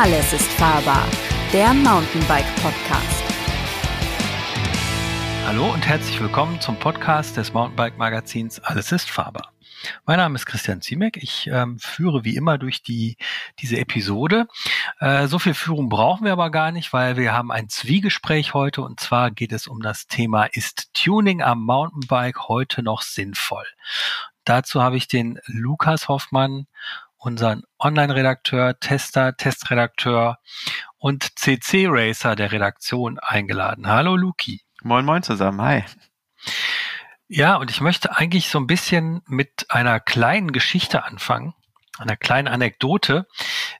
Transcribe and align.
Alles 0.00 0.32
ist 0.32 0.52
fahrbar, 0.52 1.04
der 1.52 1.74
Mountainbike 1.74 2.46
Podcast. 2.62 3.24
Hallo 5.44 5.72
und 5.72 5.84
herzlich 5.88 6.20
willkommen 6.20 6.60
zum 6.60 6.76
Podcast 6.76 7.36
des 7.36 7.52
Mountainbike 7.52 7.98
Magazins 7.98 8.60
Alles 8.60 8.92
ist 8.92 9.10
fahrbar. 9.10 9.52
Mein 10.06 10.18
Name 10.18 10.36
ist 10.36 10.46
Christian 10.46 10.80
Ziemek. 10.82 11.16
Ich 11.16 11.48
ähm, 11.52 11.80
führe 11.80 12.24
wie 12.24 12.36
immer 12.36 12.58
durch 12.58 12.84
die, 12.84 13.16
diese 13.58 13.80
Episode. 13.80 14.46
Äh, 15.00 15.26
so 15.26 15.40
viel 15.40 15.54
Führung 15.54 15.88
brauchen 15.88 16.24
wir 16.24 16.32
aber 16.32 16.50
gar 16.50 16.70
nicht, 16.70 16.92
weil 16.92 17.16
wir 17.16 17.32
haben 17.32 17.50
ein 17.50 17.68
Zwiegespräch 17.68 18.54
heute 18.54 18.82
und 18.82 19.00
zwar 19.00 19.32
geht 19.32 19.50
es 19.50 19.66
um 19.66 19.82
das 19.82 20.06
Thema, 20.06 20.44
ist 20.44 20.94
Tuning 20.94 21.42
am 21.42 21.64
Mountainbike 21.64 22.46
heute 22.46 22.84
noch 22.84 23.02
sinnvoll? 23.02 23.66
Dazu 24.44 24.80
habe 24.80 24.96
ich 24.96 25.08
den 25.08 25.40
Lukas 25.46 26.06
Hoffmann 26.06 26.68
unseren 27.18 27.62
Online-Redakteur, 27.78 28.78
Tester, 28.80 29.36
Testredakteur 29.36 30.38
und 30.96 31.38
CC-Racer 31.38 32.36
der 32.36 32.52
Redaktion 32.52 33.18
eingeladen. 33.18 33.86
Hallo 33.86 34.16
Luki. 34.16 34.62
Moin, 34.82 35.04
moin 35.04 35.22
zusammen. 35.22 35.60
Hi. 35.60 35.84
Ja, 37.26 37.56
und 37.56 37.70
ich 37.70 37.80
möchte 37.80 38.16
eigentlich 38.16 38.48
so 38.48 38.58
ein 38.58 38.66
bisschen 38.66 39.22
mit 39.26 39.66
einer 39.68 40.00
kleinen 40.00 40.52
Geschichte 40.52 41.04
anfangen, 41.04 41.54
einer 41.98 42.16
kleinen 42.16 42.48
Anekdote. 42.48 43.26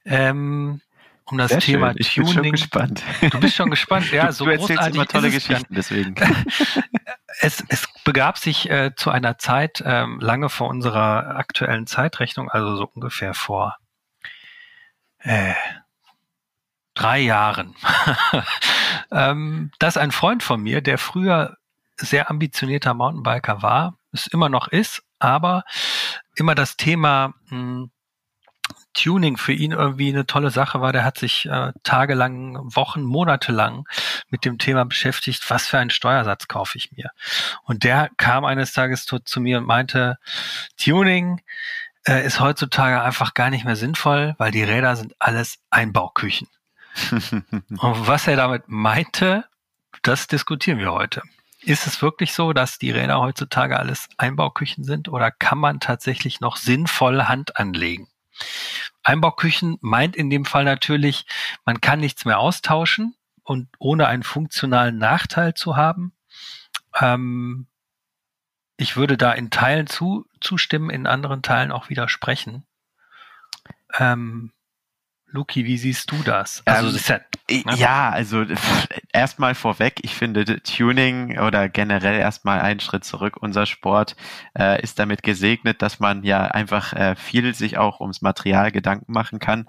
Ähm, 0.05 0.83
um 1.30 1.38
das 1.38 1.50
Sehr 1.50 1.60
Thema 1.60 1.88
schön. 1.88 1.96
Ich 1.98 2.14
Tuning. 2.14 2.34
bin 2.34 2.34
schon 2.34 2.52
gespannt. 2.52 3.02
Du 3.30 3.41
bist 3.41 3.55
schon 3.55 3.70
gespannt, 3.70 4.10
ja, 4.12 4.27
du, 4.27 4.32
so 4.32 4.45
du 4.45 4.50
erzählst 4.52 4.70
großartig 4.70 4.95
immer 4.95 5.06
tolle 5.06 5.30
Geschichten, 5.30 5.74
deswegen. 5.74 6.14
es, 7.41 7.64
es 7.69 7.88
begab 8.05 8.38
sich 8.38 8.70
äh, 8.70 8.95
zu 8.96 9.10
einer 9.10 9.38
Zeit 9.38 9.83
ähm, 9.84 10.19
lange 10.20 10.48
vor 10.48 10.69
unserer 10.69 11.36
aktuellen 11.36 11.86
Zeitrechnung, 11.86 12.50
also 12.50 12.77
so 12.77 12.91
ungefähr 12.95 13.34
vor 13.34 13.77
äh, 15.20 15.55
drei 16.94 17.20
Jahren, 17.20 17.75
ähm, 19.12 19.70
dass 19.78 19.97
ein 19.97 20.10
Freund 20.10 20.42
von 20.42 20.60
mir, 20.60 20.81
der 20.81 20.98
früher 20.98 21.56
sehr 21.97 22.31
ambitionierter 22.31 22.94
Mountainbiker 22.94 23.62
war, 23.62 23.98
es 24.12 24.27
immer 24.27 24.48
noch 24.48 24.69
ist, 24.69 25.03
aber 25.19 25.64
immer 26.36 26.55
das 26.55 26.77
Thema 26.77 27.34
mh, 27.50 27.88
Tuning 28.98 29.36
für 29.36 29.52
ihn 29.52 29.72
irgendwie 29.72 30.08
eine 30.08 30.27
tolle 30.27 30.50
Sache 30.50 30.80
war. 30.80 30.92
Der 30.92 31.04
hat 31.04 31.18
sich 31.18 31.46
äh, 31.46 31.72
tagelang, 31.82 32.58
Wochen, 32.74 33.02
Monate 33.02 33.52
lang 33.52 33.88
mit 34.30 34.44
dem 34.44 34.58
Thema 34.58 34.84
beschäftigt, 34.84 35.48
was 35.50 35.66
für 35.66 35.78
einen 35.78 35.91
Steuersatz 35.91 36.48
kaufe 36.48 36.78
ich 36.78 36.91
mir. 36.92 37.10
Und 37.62 37.84
der 37.84 38.10
kam 38.16 38.44
eines 38.44 38.72
Tages 38.72 39.04
zu, 39.04 39.19
zu 39.20 39.41
mir 39.41 39.58
und 39.58 39.66
meinte, 39.66 40.19
Tuning 40.76 41.41
äh, 42.06 42.26
ist 42.26 42.41
heutzutage 42.41 43.00
einfach 43.00 43.34
gar 43.34 43.50
nicht 43.50 43.64
mehr 43.64 43.76
sinnvoll, 43.76 44.34
weil 44.38 44.50
die 44.50 44.64
Räder 44.64 44.96
sind 44.96 45.14
alles 45.19 45.58
Einbauküchen. 45.70 46.48
und 47.10 48.06
was 48.08 48.26
er 48.26 48.36
damit 48.36 48.64
meinte, 48.66 49.44
das 50.02 50.26
diskutieren 50.26 50.78
wir 50.78 50.92
heute. 50.92 51.22
Ist 51.60 51.86
es 51.86 52.02
wirklich 52.02 52.32
so, 52.32 52.52
dass 52.52 52.78
die 52.78 52.91
Räder 52.91 53.20
heutzutage 53.20 53.78
alles 53.78 54.08
Einbauküchen 54.16 54.84
sind 54.84 55.08
oder 55.08 55.30
kann 55.30 55.58
man 55.58 55.80
tatsächlich 55.80 56.41
noch 56.41 56.56
sinnvoll 56.56 57.24
Hand 57.24 57.56
anlegen? 57.56 58.08
Einbauküchen 59.09 59.78
meint 59.81 60.17
in 60.17 60.28
dem 60.28 60.45
Fall 60.45 60.64
natürlich, 60.64 61.27
man 61.64 61.81
kann 61.81 62.01
nichts 62.01 62.25
mehr 62.25 62.39
austauschen 62.39 63.17
und 63.42 63.69
ohne 63.78 64.06
einen 64.06 64.23
funktionalen 64.23 64.98
Nachteil 64.98 65.55
zu 65.55 65.77
haben. 65.77 66.12
Ähm, 67.00 67.67
ich 68.77 68.97
würde 68.97 69.17
da 69.17 69.33
in 69.33 69.50
Teilen 69.50 69.87
zu, 69.87 70.27
zustimmen, 70.41 70.91
in 70.91 71.06
anderen 71.06 71.42
Teilen 71.42 71.73
auch 71.73 71.89
widersprechen. 71.89 72.67
Ähm, 73.97 74.53
Luki, 75.27 75.65
wie 75.65 75.78
siehst 75.78 76.11
du 76.11 76.22
das? 76.22 76.62
Also, 76.67 76.87
das 76.87 76.97
ist 76.97 77.09
ja? 77.09 77.20
Ja, 77.50 78.10
also 78.10 78.44
erstmal 79.12 79.54
vorweg, 79.54 80.00
ich 80.03 80.14
finde 80.14 80.44
Tuning 80.62 81.38
oder 81.38 81.69
generell 81.69 82.19
erstmal 82.19 82.60
einen 82.60 82.81
Schritt 82.81 83.04
zurück. 83.04 83.36
Unser 83.41 83.66
Sport 83.66 84.16
äh, 84.59 84.82
ist 84.82 84.98
damit 84.98 85.22
gesegnet, 85.22 85.82
dass 85.82 86.00
man 86.00 86.22
ja 86.22 86.42
einfach 86.42 86.92
äh, 86.92 87.16
viel 87.16 87.54
sich 87.54 87.78
auch 87.78 88.00
ums 88.00 88.22
Material 88.22 88.70
Gedanken 88.70 89.12
machen 89.12 89.38
kann 89.38 89.66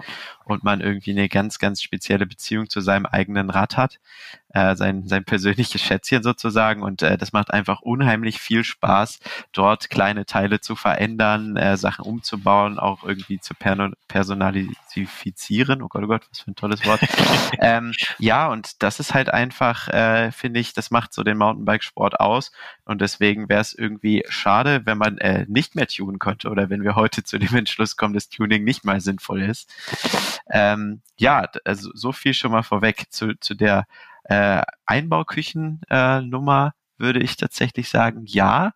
und 0.50 0.64
man 0.64 0.82
irgendwie 0.82 1.12
eine 1.12 1.30
ganz, 1.30 1.60
ganz 1.60 1.82
spezielle 1.82 2.26
Beziehung 2.26 2.70
zu 2.70 2.82
seinem 2.82 3.06
eigenen 3.06 3.50
Rad 3.50 3.78
hat, 3.78 4.00
äh, 4.54 4.76
sein, 4.76 5.08
sein 5.08 5.24
persönliches 5.24 5.82
Schätzchen 5.82 6.24
sozusagen. 6.24 6.82
Und 6.82 7.02
äh, 7.02 7.18
das 7.18 7.34
macht 7.34 7.54
einfach 7.54 7.82
unheimlich 7.82 8.40
viel 8.40 8.64
Spaß, 8.64 9.20
dort 9.54 9.90
kleine 9.90 10.26
Teile 10.26 10.60
zu 10.60 10.76
verändern, 10.76 11.56
äh, 11.56 11.78
Sachen 11.78 12.06
umzubauen, 12.06 12.80
auch 12.80 13.04
irgendwie 13.04 13.40
zu 13.40 13.54
per 13.54 13.92
personalisieren. 14.08 15.82
Oh 15.84 15.88
Gott, 15.88 16.04
oh 16.04 16.08
Gott, 16.08 16.28
was 16.30 16.40
für 16.40 16.52
ein 16.52 16.56
tolles 16.56 16.86
Wort. 16.86 17.02
ähm, 17.60 17.94
ja, 18.18 18.48
und 18.48 18.82
das 18.82 19.00
ist 19.00 19.14
halt 19.14 19.32
einfach, 19.32 19.88
äh, 19.90 20.32
finde 20.32 20.60
ich, 20.60 20.74
das 20.74 20.90
macht 20.90 21.14
so 21.14 21.24
den 21.24 21.38
Mountainbike-Sport 21.38 22.20
aus. 22.20 22.52
Und 22.86 23.02
deswegen 23.02 23.50
wäre 23.50 23.62
es 23.62 23.74
irgendwie 23.74 24.24
schade, 24.30 24.82
wenn 24.86 24.98
man 24.98 25.20
äh, 25.20 25.46
nicht 25.48 25.76
mehr 25.76 25.88
tunen 25.88 26.18
könnte 26.18 26.50
oder 26.50 26.72
wenn 26.72 26.84
wir 26.84 26.96
heute 26.96 27.24
zu 27.24 27.38
dem 27.38 27.56
Entschluss 27.56 27.96
kommen, 27.96 28.16
dass 28.16 28.30
Tuning 28.30 28.64
nicht 28.64 28.84
mal 28.84 29.00
sinnvoll 29.00 29.44
ist. 29.44 29.72
Ähm, 30.50 31.02
ja, 31.18 31.48
also 31.66 31.92
so 31.94 32.12
viel 32.12 32.34
schon 32.34 32.52
mal 32.52 32.64
vorweg 32.64 33.08
zu, 33.10 33.36
zu 33.40 33.56
der 33.56 33.86
äh, 34.24 34.62
Einbauküchen-Nummer 34.86 36.74
äh, 36.76 37.02
würde 37.02 37.22
ich 37.22 37.38
tatsächlich 37.38 37.90
sagen, 37.90 38.24
ja. 38.26 38.74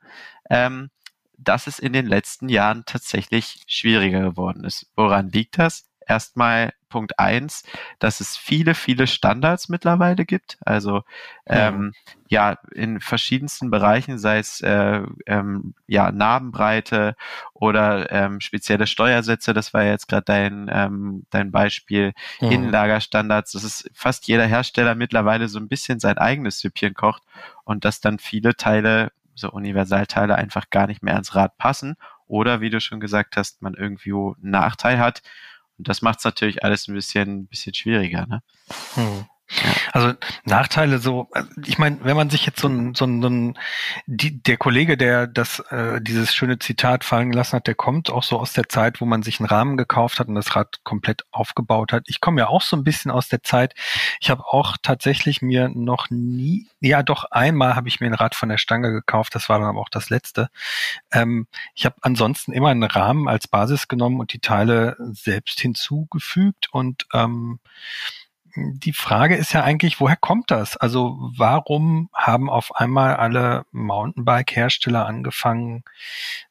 Ähm, 0.50 0.90
dass 1.38 1.68
es 1.68 1.80
in 1.80 1.94
den 1.94 2.06
letzten 2.06 2.48
Jahren 2.50 2.84
tatsächlich 2.86 3.64
schwieriger 3.68 4.22
geworden 4.22 4.64
ist. 4.64 4.88
Woran 4.96 5.30
liegt 5.30 5.58
das? 5.58 5.90
Erstmal 6.08 6.74
Punkt 6.90 7.18
eins, 7.18 7.64
dass 7.98 8.20
es 8.20 8.38
viele, 8.38 8.76
viele 8.76 9.08
Standards 9.08 9.68
mittlerweile 9.68 10.26
gibt. 10.26 10.58
Also 10.64 11.02
ähm, 11.48 11.94
ja, 12.28 12.60
in 12.72 13.00
verschiedensten 13.00 13.72
Bereichen, 13.72 14.20
sei 14.20 14.38
es 14.38 14.62
äh, 14.62 15.02
ähm, 15.26 15.74
ja 15.88 16.12
Narbenbreite 16.12 17.16
oder 17.54 18.12
ähm, 18.12 18.42
spezielle 18.42 18.86
Steuersätze. 18.86 19.54
Das 19.56 19.74
war 19.74 19.84
jetzt 19.84 20.08
gerade 20.08 20.26
dein 20.26 20.70
ähm, 20.72 21.26
dein 21.32 21.52
Beispiel. 21.52 22.14
Mhm. 22.40 22.52
Innenlagerstandards. 22.52 23.54
Das 23.54 23.64
ist 23.64 23.90
fast 23.94 24.28
jeder 24.28 24.46
Hersteller 24.46 24.94
mittlerweile 24.94 25.48
so 25.48 25.60
ein 25.60 25.68
bisschen 25.68 26.00
sein 26.00 26.20
eigenes 26.20 26.60
Süppchen 26.60 26.94
kocht 26.94 27.24
und 27.64 27.86
dass 27.86 28.02
dann 28.02 28.20
viele 28.20 28.56
Teile 28.56 29.12
so 29.36 29.50
Universalteile 29.50 30.36
einfach 30.36 30.70
gar 30.70 30.86
nicht 30.86 31.02
mehr 31.02 31.16
ans 31.16 31.34
Rad 31.34 31.58
passen 31.58 31.96
oder 32.28 32.62
wie 32.62 32.70
du 32.70 32.80
schon 32.80 33.00
gesagt 33.00 33.38
hast, 33.38 33.62
man 33.62 33.74
irgendwie 33.74 34.12
einen 34.12 34.36
Nachteil 34.42 35.00
hat 35.00 35.22
und 35.78 35.88
das 35.88 36.02
macht 36.02 36.20
es 36.20 36.26
natürlich 36.26 36.64
alles 36.64 36.88
ein 36.88 36.94
bisschen, 36.94 37.48
bisschen 37.48 37.74
schwieriger. 37.74 38.26
Ne? 38.28 38.42
Hm. 38.96 39.26
Also 39.92 40.14
Nachteile 40.46 41.00
so, 41.00 41.30
ich 41.66 41.78
meine, 41.78 42.00
wenn 42.04 42.16
man 42.16 42.30
sich 42.30 42.46
jetzt 42.46 42.60
so 42.60 42.68
ein, 42.68 42.96
so 42.96 43.06
ein, 43.06 43.22
so 43.22 43.30
ein 43.30 43.58
die, 44.06 44.42
der 44.42 44.58
Kollege, 44.58 44.98
der 44.98 45.28
das 45.28 45.60
äh, 45.72 46.02
dieses 46.02 46.34
schöne 46.34 46.60
Zitat 46.60 47.04
fallen 47.04 47.32
gelassen 47.32 47.58
hat, 47.58 47.68
der 47.68 47.76
kommt 47.76 48.10
auch 48.10 48.24
so 48.24 48.40
aus 48.40 48.54
der 48.54 48.70
Zeit, 48.70 49.02
wo 49.02 49.06
man 49.06 49.24
sich 49.24 49.40
einen 49.40 49.48
Rahmen 49.48 49.78
gekauft 49.78 50.20
hat 50.20 50.28
und 50.28 50.36
das 50.36 50.56
Rad 50.56 50.84
komplett 50.84 51.24
aufgebaut 51.32 51.92
hat. 51.94 52.04
Ich 52.08 52.22
komme 52.22 52.42
ja 52.42 52.48
auch 52.48 52.62
so 52.62 52.76
ein 52.76 52.84
bisschen 52.84 53.12
aus 53.12 53.28
der 53.28 53.44
Zeit. 53.44 53.76
Ich 54.20 54.30
habe 54.30 54.44
auch 54.46 54.78
tatsächlich 54.82 55.42
mir 55.42 55.70
noch 55.70 56.10
nie, 56.10 56.68
ja 56.80 57.04
doch 57.04 57.26
einmal 57.26 57.76
habe 57.76 57.88
ich 57.88 58.00
mir 58.00 58.08
ein 58.08 58.14
Rad 58.14 58.36
von 58.36 58.50
der 58.50 58.58
Stange 58.58 58.92
gekauft. 58.92 59.36
Das 59.36 59.50
war 59.50 59.60
dann 59.60 59.68
aber 59.68 59.80
auch 59.80 59.90
das 59.90 60.10
letzte. 60.10 60.50
Ähm, 61.12 61.48
ich 61.76 61.86
habe 61.86 61.96
ansonsten 62.02 62.54
immer 62.54 62.70
einen 62.70 62.84
Rahmen 62.84 63.28
als 63.28 63.48
Basis 63.48 63.88
genommen 63.88 64.20
und 64.20 64.34
die 64.34 64.40
Teile 64.40 64.98
selbst 65.12 65.60
hinzugefügt 65.60 66.68
und 66.72 67.08
ähm, 67.14 67.60
die 68.56 68.94
Frage 68.94 69.36
ist 69.36 69.54
ja 69.54 69.64
eigentlich, 69.64 70.00
woher 70.00 70.16
kommt 70.16 70.52
das? 70.52 70.78
Also 70.78 71.18
warum 71.36 72.10
haben 72.14 72.50
auf 72.50 72.76
einmal 72.76 73.16
alle 73.16 73.66
Mountainbike-Hersteller 73.72 75.06
angefangen, 75.06 75.84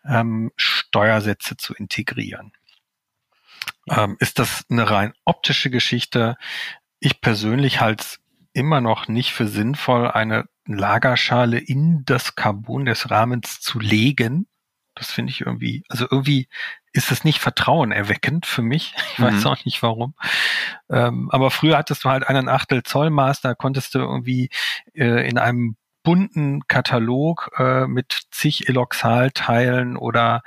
ähm, 0.05 0.51
Steuersätze 0.57 1.57
zu 1.57 1.75
integrieren? 1.75 2.53
Ähm, 3.89 4.17
ist 4.19 4.39
das 4.39 4.65
eine 4.69 4.91
rein 4.91 5.13
optische 5.25 5.71
Geschichte? 5.71 6.37
Ich 6.99 7.21
persönlich 7.21 7.81
halte 7.81 8.03
es 8.03 8.21
immer 8.53 8.81
noch 8.81 9.09
nicht 9.09 9.33
für 9.33 9.47
sinnvoll, 9.47 10.11
eine 10.11 10.49
Lagerschale 10.67 11.59
in 11.59 12.05
das 12.05 12.35
Carbon 12.35 12.85
des 12.85 13.11
Rahmens 13.11 13.61
zu 13.61 13.81
legen. 13.81 14.47
Das 14.95 15.11
finde 15.11 15.31
ich 15.31 15.41
irgendwie, 15.41 15.85
also 15.89 16.07
irgendwie 16.11 16.49
ist 16.93 17.11
es 17.11 17.25
nicht 17.25 17.41
vertrauenerweckend 17.41 18.47
für 18.47 18.63
mich. 18.63 18.95
Ich 19.13 19.19
mhm. 19.19 19.25
weiß 19.25 19.47
auch 19.47 19.65
nicht 19.65 19.83
warum. 19.83 20.15
Ähm, 20.89 21.29
aber 21.31 21.51
früher 21.51 21.77
hattest 21.77 22.05
du 22.05 22.09
halt 22.09 22.27
einen 22.27 22.49
Achtel 22.49 22.83
Zoll 22.83 23.11
Maß, 23.11 23.43
da 23.43 23.55
konntest 23.55 23.95
du 23.95 23.99
irgendwie 23.99 24.49
äh, 24.95 25.29
in 25.29 25.39
einem 25.39 25.77
bunten 26.03 26.67
Katalog 26.67 27.51
äh, 27.59 27.87
mit 27.87 28.23
zig 28.31 28.69
Eloxal-Teilen 28.69 29.97
oder 29.97 30.43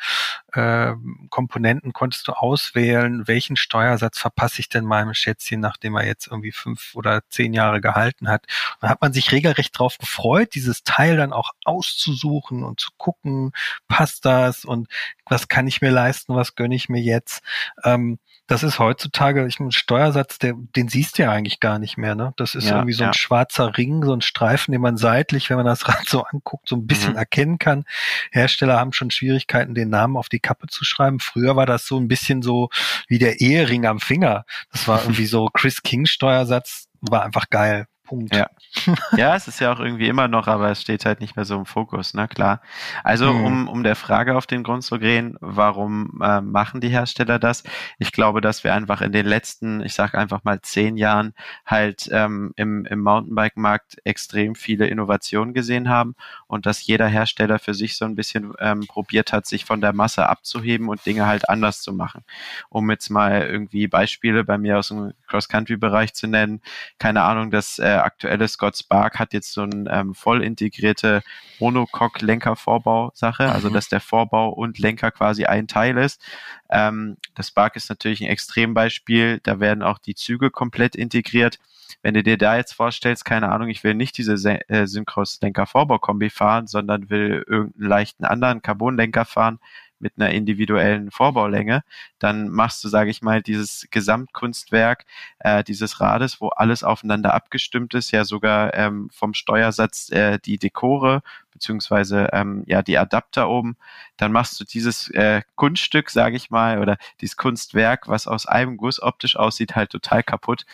äh, 0.56 0.94
Komponenten 1.30 1.94
konntest 1.94 2.28
du 2.28 2.34
auswählen, 2.34 3.28
welchen 3.28 3.56
Steuersatz 3.56 4.20
verpasse 4.20 4.60
ich 4.60 4.70
denn 4.70 4.86
meinem 4.86 5.14
Schätzchen, 5.14 5.60
nachdem 5.60 5.96
er 5.96 6.06
jetzt 6.06 6.28
irgendwie 6.28 6.52
fünf 6.52 6.96
oder 6.96 7.22
zehn 7.30 7.54
Jahre 7.54 7.82
gehalten 7.82 8.28
hat. 8.28 8.46
Da 8.82 8.90
hat 8.90 9.02
man 9.02 9.14
sich 9.14 9.32
regelrecht 9.32 9.78
drauf 9.78 9.98
gefreut, 9.98 10.56
dieses 10.56 10.84
Teil 10.84 11.18
dann 11.18 11.34
auch 11.34 11.52
auszusuchen 11.64 12.64
und 12.64 12.80
zu 12.80 12.90
gucken, 12.98 13.52
passt 13.88 14.26
das 14.26 14.66
und 14.66 14.88
was 15.26 15.48
kann 15.48 15.68
ich 15.68 15.82
mir 15.82 15.92
leisten, 15.92 16.36
was 16.36 16.56
gönne 16.56 16.76
ich 16.76 16.90
mir 16.90 17.02
jetzt. 17.02 17.42
Ähm, 17.84 18.20
das 18.48 18.62
ist 18.62 18.78
heutzutage, 18.78 19.48
ich, 19.48 19.60
ein 19.60 19.72
Steuersatz, 19.72 20.38
der, 20.38 20.54
den 20.54 20.88
siehst 20.88 21.18
du 21.18 21.24
ja 21.24 21.32
eigentlich 21.32 21.60
gar 21.60 21.80
nicht 21.80 21.98
mehr. 21.98 22.14
Ne? 22.14 22.34
Das 22.38 22.54
ist 22.54 22.66
ja, 22.66 22.76
irgendwie 22.76 22.94
so 22.94 23.04
ein 23.04 23.10
ja. 23.10 23.14
schwarzer 23.14 23.76
Ring, 23.76 24.04
so 24.04 24.14
ein 24.14 24.22
Streifen, 24.22 24.72
den 24.72 24.82
man 24.82 24.98
seitlich, 24.98 25.50
wenn 25.50 25.58
man 25.58 25.66
das 25.66 25.88
Rad 25.88 26.08
so 26.08 26.24
anguckt, 26.24 26.70
so 26.70 26.76
ein 26.76 26.86
bisschen 26.86 27.14
mhm. 27.14 27.18
erkennen 27.18 27.58
kann. 27.58 27.86
Hersteller 28.32 28.78
haben 28.78 28.94
schon 28.94 29.10
Schwierigkeiten, 29.10 29.74
den 29.74 29.90
Namen 29.90 30.16
auf 30.16 30.30
die 30.30 30.40
Kappe 30.46 30.68
zu 30.68 30.86
schreiben. 30.86 31.20
Früher 31.20 31.56
war 31.56 31.66
das 31.66 31.88
so 31.88 31.98
ein 31.98 32.08
bisschen 32.08 32.42
so 32.42 32.70
wie 33.08 33.20
der 33.20 33.42
Ehering 33.42 33.86
am 33.86 34.00
Finger. 34.00 34.46
Das 34.72 34.88
war 34.88 35.02
irgendwie 35.02 35.26
so 35.26 35.48
Chris 35.54 35.82
King 35.82 36.06
Steuersatz, 36.06 36.88
war 37.02 37.24
einfach 37.24 37.50
geil. 37.50 37.88
Punkt. 38.06 38.36
Ja. 38.36 38.50
ja, 39.18 39.36
es 39.36 39.48
ist 39.48 39.60
ja 39.60 39.74
auch 39.74 39.80
irgendwie 39.80 40.08
immer 40.08 40.28
noch, 40.28 40.48
aber 40.48 40.70
es 40.70 40.82
steht 40.82 41.06
halt 41.06 41.20
nicht 41.20 41.36
mehr 41.36 41.46
so 41.46 41.58
im 41.58 41.66
Fokus, 41.66 42.14
na 42.14 42.24
ne? 42.24 42.28
klar. 42.28 42.62
Also 43.04 43.30
hm. 43.30 43.46
um, 43.46 43.68
um 43.68 43.84
der 43.84 43.96
Frage 43.96 44.38
auf 44.38 44.48
den 44.48 44.64
Grund 44.64 44.84
zu 44.84 45.00
gehen, 45.00 45.38
warum 45.42 46.22
äh, 46.24 46.42
machen 46.42 46.82
die 46.82 46.90
Hersteller 46.90 47.40
das? 47.40 47.64
Ich 47.98 48.12
glaube, 48.12 48.42
dass 48.42 48.64
wir 48.64 48.74
einfach 48.74 49.02
in 49.02 49.12
den 49.12 49.26
letzten, 49.26 49.82
ich 49.82 49.94
sage 49.94 50.18
einfach 50.18 50.44
mal 50.44 50.62
zehn 50.62 50.98
Jahren 50.98 51.34
halt 51.66 52.08
ähm, 52.12 52.54
im, 52.56 52.86
im 52.86 53.02
Mountainbike-Markt 53.02 53.98
extrem 54.04 54.56
viele 54.56 54.88
Innovationen 54.88 55.54
gesehen 55.54 55.90
haben 55.90 56.16
und 56.48 56.66
dass 56.66 56.86
jeder 56.86 57.08
Hersteller 57.08 57.60
für 57.60 57.74
sich 57.74 57.98
so 57.98 58.06
ein 58.06 58.16
bisschen 58.16 58.54
ähm, 58.60 58.86
probiert 58.88 59.34
hat, 59.34 59.46
sich 59.46 59.66
von 59.66 59.82
der 59.82 59.94
Masse 59.94 60.30
abzuheben 60.30 60.90
und 60.90 61.06
Dinge 61.06 61.26
halt 61.26 61.50
anders 61.50 61.82
zu 61.82 61.94
machen. 61.94 62.24
Um 62.70 62.90
jetzt 62.92 63.10
mal 63.10 63.42
irgendwie 63.42 63.88
Beispiele 63.88 64.44
bei 64.44 64.58
mir 64.58 64.78
aus 64.78 64.90
dem 64.90 65.14
Cross-Country-Bereich 65.28 66.14
zu 66.14 66.28
nennen, 66.28 66.62
keine 67.00 67.24
Ahnung, 67.24 67.52
das 67.52 67.80
äh, 67.80 67.95
aktuelle 68.04 68.48
Scott 68.48 68.78
Spark 68.78 69.20
hat 69.20 69.34
jetzt 69.34 69.54
so 69.54 69.64
ein 69.64 69.88
ähm, 69.90 70.14
voll 70.14 70.44
integrierte 70.44 71.22
Monocoque-Lenker-Vorbau-Sache, 71.60 73.52
also 73.52 73.70
mhm. 73.70 73.74
dass 73.74 73.90
der 73.90 74.02
Vorbau 74.02 74.50
und 74.50 74.80
Lenker 74.80 75.12
quasi 75.12 75.46
ein 75.46 75.68
Teil 75.68 75.98
ist. 75.98 76.22
Ähm, 76.70 77.18
das 77.36 77.48
Spark 77.50 77.76
ist 77.76 77.90
natürlich 77.90 78.22
ein 78.22 78.30
Extrembeispiel, 78.30 79.40
da 79.44 79.60
werden 79.60 79.84
auch 79.84 80.00
die 80.00 80.16
Züge 80.16 80.52
komplett 80.52 80.96
integriert. 80.96 81.60
Wenn 82.02 82.14
du 82.14 82.24
dir 82.24 82.38
da 82.38 82.58
jetzt 82.58 82.74
vorstellst, 82.74 83.26
keine 83.26 83.52
Ahnung, 83.52 83.70
ich 83.70 83.84
will 83.84 83.94
nicht 83.94 84.18
diese 84.18 84.34
äh, 84.70 84.86
Synchros-Lenker-Vorbau-Kombi 84.86 86.30
fahren, 86.30 86.68
sondern 86.68 87.10
will 87.10 87.44
irgendeinen 87.48 87.90
leichten 87.90 88.26
anderen 88.26 88.62
Carbon-Lenker 88.62 89.26
fahren, 89.26 89.60
mit 90.00 90.14
einer 90.18 90.32
individuellen 90.32 91.12
Vorbaulänge, 91.12 91.84
dann 92.20 92.50
machst 92.50 92.84
du, 92.84 92.90
sage 92.90 93.10
ich 93.10 93.22
mal, 93.22 93.42
dieses 93.42 93.88
Gesamtkunstwerk 93.92 95.06
äh, 95.40 95.64
dieses 95.64 96.00
Rades, 96.02 96.42
wo 96.42 96.50
alles 96.50 96.84
aufeinander 96.84 97.34
abgestimmt 97.34 97.94
ist, 97.94 98.12
ja 98.12 98.26
sogar 98.26 98.74
ähm, 98.74 99.10
vom 99.12 99.34
Steuersatz 99.34 100.10
äh, 100.12 100.40
die 100.40 100.58
Dekore 100.58 101.22
beziehungsweise 101.56 102.30
ähm, 102.34 102.64
ja 102.68 102.82
die 102.82 102.98
Adapter 102.98 103.50
oben, 103.50 103.78
dann 104.18 104.34
machst 104.34 104.60
du 104.60 104.66
dieses 104.66 105.10
äh, 105.12 105.42
Kunststück, 105.56 106.10
sage 106.10 106.36
ich 106.36 106.50
mal, 106.50 106.80
oder 106.80 106.98
dieses 107.22 107.38
Kunstwerk, 107.38 108.10
was 108.10 108.28
aus 108.28 108.46
einem 108.46 108.76
Guss 108.76 109.02
optisch 109.02 109.38
aussieht, 109.38 109.76
halt 109.76 109.90
total 109.90 110.22
kaputt, 110.22 110.66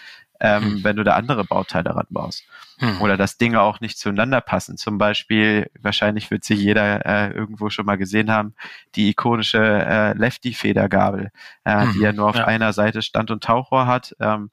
ähm, 0.42 0.64
hm. 0.64 0.84
wenn 0.84 0.96
du 0.96 1.04
da 1.04 1.16
andere 1.16 1.46
Bauteile 1.46 1.96
ranbaust. 1.96 2.44
Hm. 2.80 3.00
Oder 3.00 3.16
dass 3.16 3.38
Dinge 3.38 3.62
auch 3.62 3.80
nicht 3.80 3.98
zueinander 3.98 4.42
passen. 4.42 4.76
Zum 4.76 4.98
Beispiel, 4.98 5.70
wahrscheinlich 5.80 6.32
wird 6.32 6.44
sich 6.44 6.60
jeder 6.60 7.06
äh, 7.06 7.32
irgendwo 7.32 7.70
schon 7.70 7.86
mal 7.86 7.98
gesehen 7.98 8.32
haben, 8.32 8.56
die 8.96 9.10
ikonische 9.10 9.60
äh, 9.60 10.14
Lefty-Federgabel, 10.14 11.32
äh, 11.64 11.82
hm. 11.84 11.94
die 11.94 12.00
ja 12.00 12.12
nur 12.12 12.28
auf 12.28 12.36
ja. 12.36 12.46
einer 12.46 12.74
Seite 12.74 13.02
Stand- 13.02 13.32
und 13.32 13.44
Tauchrohr 13.44 13.86
hat. 13.86 14.16
Ähm, 14.20 14.50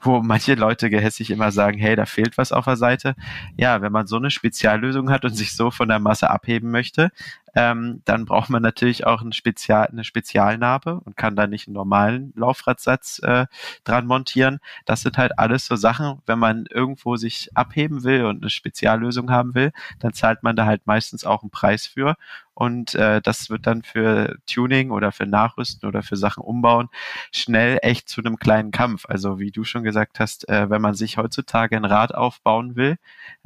wo 0.00 0.22
manche 0.22 0.54
Leute 0.54 0.90
gehässig 0.90 1.30
immer 1.30 1.50
sagen, 1.50 1.76
hey, 1.78 1.96
da 1.96 2.06
fehlt 2.06 2.38
was 2.38 2.52
auf 2.52 2.66
der 2.66 2.76
Seite. 2.76 3.16
Ja, 3.56 3.82
wenn 3.82 3.90
man 3.90 4.06
so 4.06 4.16
eine 4.16 4.30
Speziallösung 4.30 5.10
hat 5.10 5.24
und 5.24 5.34
sich 5.34 5.56
so 5.56 5.72
von 5.72 5.88
der 5.88 5.98
Masse 5.98 6.30
abheben 6.30 6.70
möchte, 6.70 7.10
ähm, 7.58 8.02
dann 8.04 8.24
braucht 8.24 8.50
man 8.50 8.62
natürlich 8.62 9.04
auch 9.04 9.20
ein 9.20 9.32
Spezial, 9.32 9.88
eine 9.88 10.04
Spezialnarbe 10.04 11.00
und 11.00 11.16
kann 11.16 11.34
da 11.34 11.48
nicht 11.48 11.66
einen 11.66 11.74
normalen 11.74 12.32
Laufradsatz 12.36 13.18
äh, 13.24 13.46
dran 13.82 14.06
montieren. 14.06 14.60
Das 14.86 15.00
sind 15.00 15.18
halt 15.18 15.40
alles 15.40 15.66
so 15.66 15.74
Sachen, 15.74 16.22
wenn 16.26 16.38
man 16.38 16.66
irgendwo 16.70 17.16
sich 17.16 17.50
abheben 17.54 18.04
will 18.04 18.26
und 18.26 18.42
eine 18.42 18.50
Speziallösung 18.50 19.32
haben 19.32 19.56
will, 19.56 19.72
dann 19.98 20.12
zahlt 20.12 20.44
man 20.44 20.54
da 20.54 20.66
halt 20.66 20.86
meistens 20.86 21.24
auch 21.24 21.42
einen 21.42 21.50
Preis 21.50 21.84
für. 21.84 22.14
Und 22.58 22.96
äh, 22.96 23.20
das 23.22 23.50
wird 23.50 23.68
dann 23.68 23.84
für 23.84 24.36
Tuning 24.52 24.90
oder 24.90 25.12
für 25.12 25.26
Nachrüsten 25.26 25.88
oder 25.88 26.02
für 26.02 26.16
Sachen 26.16 26.42
umbauen 26.42 26.88
schnell 27.30 27.78
echt 27.82 28.08
zu 28.08 28.20
einem 28.20 28.36
kleinen 28.36 28.72
Kampf. 28.72 29.04
Also 29.06 29.38
wie 29.38 29.52
du 29.52 29.62
schon 29.62 29.84
gesagt 29.84 30.18
hast, 30.18 30.48
äh, 30.48 30.68
wenn 30.68 30.82
man 30.82 30.94
sich 30.94 31.18
heutzutage 31.18 31.76
ein 31.76 31.84
Rad 31.84 32.12
aufbauen 32.16 32.74
will, 32.74 32.96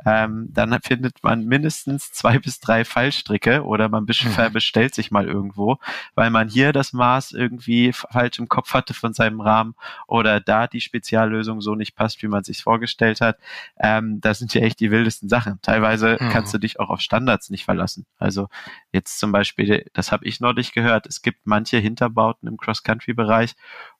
ähm, 0.06 0.48
dann 0.50 0.80
findet 0.80 1.22
man 1.22 1.44
mindestens 1.44 2.10
zwei 2.12 2.38
bis 2.38 2.60
drei 2.60 2.86
Fallstricke 2.86 3.64
oder 3.64 3.90
man 3.90 4.01
mhm. 4.02 4.52
bestellt 4.52 4.94
sich 4.94 5.10
mal 5.10 5.26
irgendwo, 5.26 5.78
weil 6.14 6.30
man 6.30 6.48
hier 6.48 6.72
das 6.72 6.92
Maß 6.92 7.32
irgendwie 7.32 7.92
falsch 7.92 8.38
im 8.38 8.48
Kopf 8.48 8.74
hatte 8.74 8.94
von 8.94 9.12
seinem 9.14 9.40
Rahmen 9.40 9.74
oder 10.06 10.40
da 10.40 10.66
die 10.66 10.80
Speziallösung 10.80 11.60
so 11.60 11.74
nicht 11.74 11.94
passt, 11.94 12.22
wie 12.22 12.28
man 12.28 12.44
sich 12.44 12.62
vorgestellt 12.62 13.20
hat. 13.20 13.38
Ähm, 13.78 14.20
das 14.20 14.38
sind 14.38 14.54
ja 14.54 14.62
echt 14.62 14.80
die 14.80 14.90
wildesten 14.90 15.28
Sachen. 15.28 15.58
Teilweise 15.62 16.18
mhm. 16.20 16.30
kannst 16.30 16.52
du 16.54 16.58
dich 16.58 16.80
auch 16.80 16.90
auf 16.90 17.00
Standards 17.00 17.50
nicht 17.50 17.64
verlassen. 17.64 18.06
Also 18.18 18.48
jetzt 18.92 19.18
zum 19.18 19.32
Beispiel, 19.32 19.86
das 19.92 20.12
habe 20.12 20.26
ich 20.26 20.40
neulich 20.40 20.72
gehört, 20.72 21.06
es 21.06 21.22
gibt 21.22 21.40
manche 21.44 21.78
Hinterbauten 21.78 22.48
im 22.48 22.56
Cross-Country-Bereich, 22.56 23.54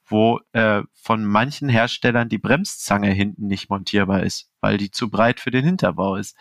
wo 0.07 0.41
äh, 0.53 0.83
von 0.93 1.25
manchen 1.25 1.69
Herstellern 1.69 2.29
die 2.29 2.39
Bremszange 2.39 3.11
hinten 3.11 3.47
nicht 3.47 3.71
montierbar 3.71 4.23
ist 4.23 4.52
weil 4.63 4.79
die 4.79 4.91
zu 4.91 5.11
breit 5.11 5.41
für 5.41 5.51
den 5.51 5.65
Hinterbau 5.65 6.17
ist. 6.17 6.37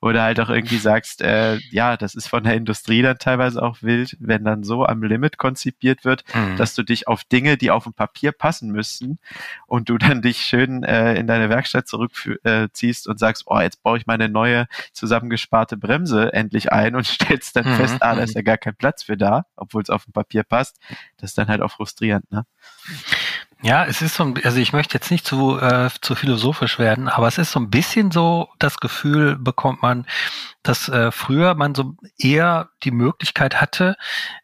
Oder 0.00 0.22
halt 0.22 0.40
auch 0.40 0.48
irgendwie 0.48 0.78
sagst, 0.78 1.20
äh, 1.20 1.56
ja, 1.70 1.96
das 1.96 2.14
ist 2.14 2.28
von 2.28 2.44
der 2.44 2.54
Industrie 2.54 3.02
dann 3.02 3.18
teilweise 3.18 3.62
auch 3.62 3.82
wild, 3.82 4.16
wenn 4.20 4.44
dann 4.44 4.62
so 4.62 4.86
am 4.86 5.02
Limit 5.02 5.36
konzipiert 5.36 6.04
wird, 6.04 6.24
mhm. 6.34 6.56
dass 6.56 6.74
du 6.74 6.82
dich 6.82 7.08
auf 7.08 7.24
Dinge, 7.24 7.56
die 7.56 7.70
auf 7.70 7.84
dem 7.84 7.92
Papier 7.92 8.32
passen 8.32 8.70
müssten 8.70 9.18
und 9.66 9.88
du 9.88 9.98
dann 9.98 10.22
dich 10.22 10.38
schön 10.38 10.84
äh, 10.84 11.14
in 11.14 11.26
deine 11.26 11.48
Werkstatt 11.48 11.88
zurückziehst 11.88 13.06
äh, 13.06 13.10
und 13.10 13.18
sagst, 13.18 13.44
oh, 13.46 13.60
jetzt 13.60 13.82
baue 13.82 13.98
ich 13.98 14.06
meine 14.06 14.28
neue 14.28 14.66
zusammengesparte 14.92 15.76
Bremse 15.76 16.32
endlich 16.32 16.72
ein 16.72 16.94
und 16.94 17.06
stellst 17.06 17.56
dann 17.56 17.68
mhm. 17.68 17.76
fest, 17.76 17.96
ah, 18.00 18.14
da 18.14 18.22
ist 18.22 18.34
mhm. 18.34 18.38
ja 18.38 18.42
gar 18.42 18.58
kein 18.58 18.76
Platz 18.76 19.02
für 19.02 19.16
da, 19.16 19.46
obwohl 19.56 19.82
es 19.82 19.90
auf 19.90 20.04
dem 20.04 20.12
Papier 20.12 20.44
passt. 20.44 20.78
Das 21.18 21.30
ist 21.30 21.38
dann 21.38 21.48
halt 21.48 21.60
auch 21.60 21.72
frustrierend, 21.72 22.30
ne? 22.30 22.46
Ja, 23.62 23.84
es 23.84 24.02
ist 24.02 24.14
so 24.16 24.24
ein, 24.24 24.34
also 24.44 24.58
ich 24.58 24.72
möchte 24.72 24.94
jetzt 24.94 25.10
nicht 25.10 25.26
zu, 25.26 25.58
äh, 25.58 25.88
zu 26.00 26.14
philosophisch 26.14 26.78
werden, 26.78 27.08
aber 27.08 27.28
es 27.28 27.38
ist 27.38 27.52
so 27.52 27.60
ein 27.60 27.70
bisschen 27.70 28.10
so, 28.10 28.48
das 28.58 28.78
Gefühl 28.78 29.36
bekommt 29.36 29.80
man, 29.82 30.06
dass 30.62 30.88
äh, 30.88 31.10
früher 31.10 31.54
man 31.54 31.74
so 31.74 31.94
eher 32.18 32.70
die 32.82 32.90
Möglichkeit 32.90 33.60
hatte, 33.60 33.96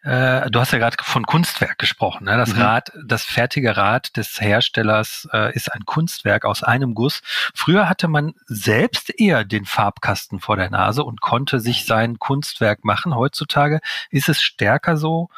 äh, 0.02 0.50
du 0.50 0.60
hast 0.60 0.72
ja 0.72 0.78
gerade 0.78 0.96
von 1.02 1.26
Kunstwerk 1.26 1.78
gesprochen, 1.78 2.24
ne? 2.24 2.36
das 2.36 2.54
mhm. 2.54 2.62
Rad, 2.62 2.92
das 3.04 3.24
fertige 3.24 3.76
Rad 3.76 4.16
des 4.16 4.40
Herstellers 4.40 5.28
äh, 5.32 5.54
ist 5.54 5.72
ein 5.72 5.84
Kunstwerk 5.84 6.44
aus 6.44 6.62
einem 6.62 6.94
Guss. 6.94 7.20
Früher 7.54 7.88
hatte 7.88 8.08
man 8.08 8.34
selbst 8.46 9.18
eher 9.18 9.44
den 9.44 9.66
Farbkasten 9.66 10.40
vor 10.40 10.56
der 10.56 10.70
Nase 10.70 11.04
und 11.04 11.20
konnte 11.20 11.60
sich 11.60 11.84
sein 11.84 12.18
Kunstwerk 12.18 12.84
machen. 12.84 13.14
Heutzutage 13.14 13.80
ist 14.10 14.28
es 14.28 14.40
stärker 14.42 14.96
so, 14.96 15.28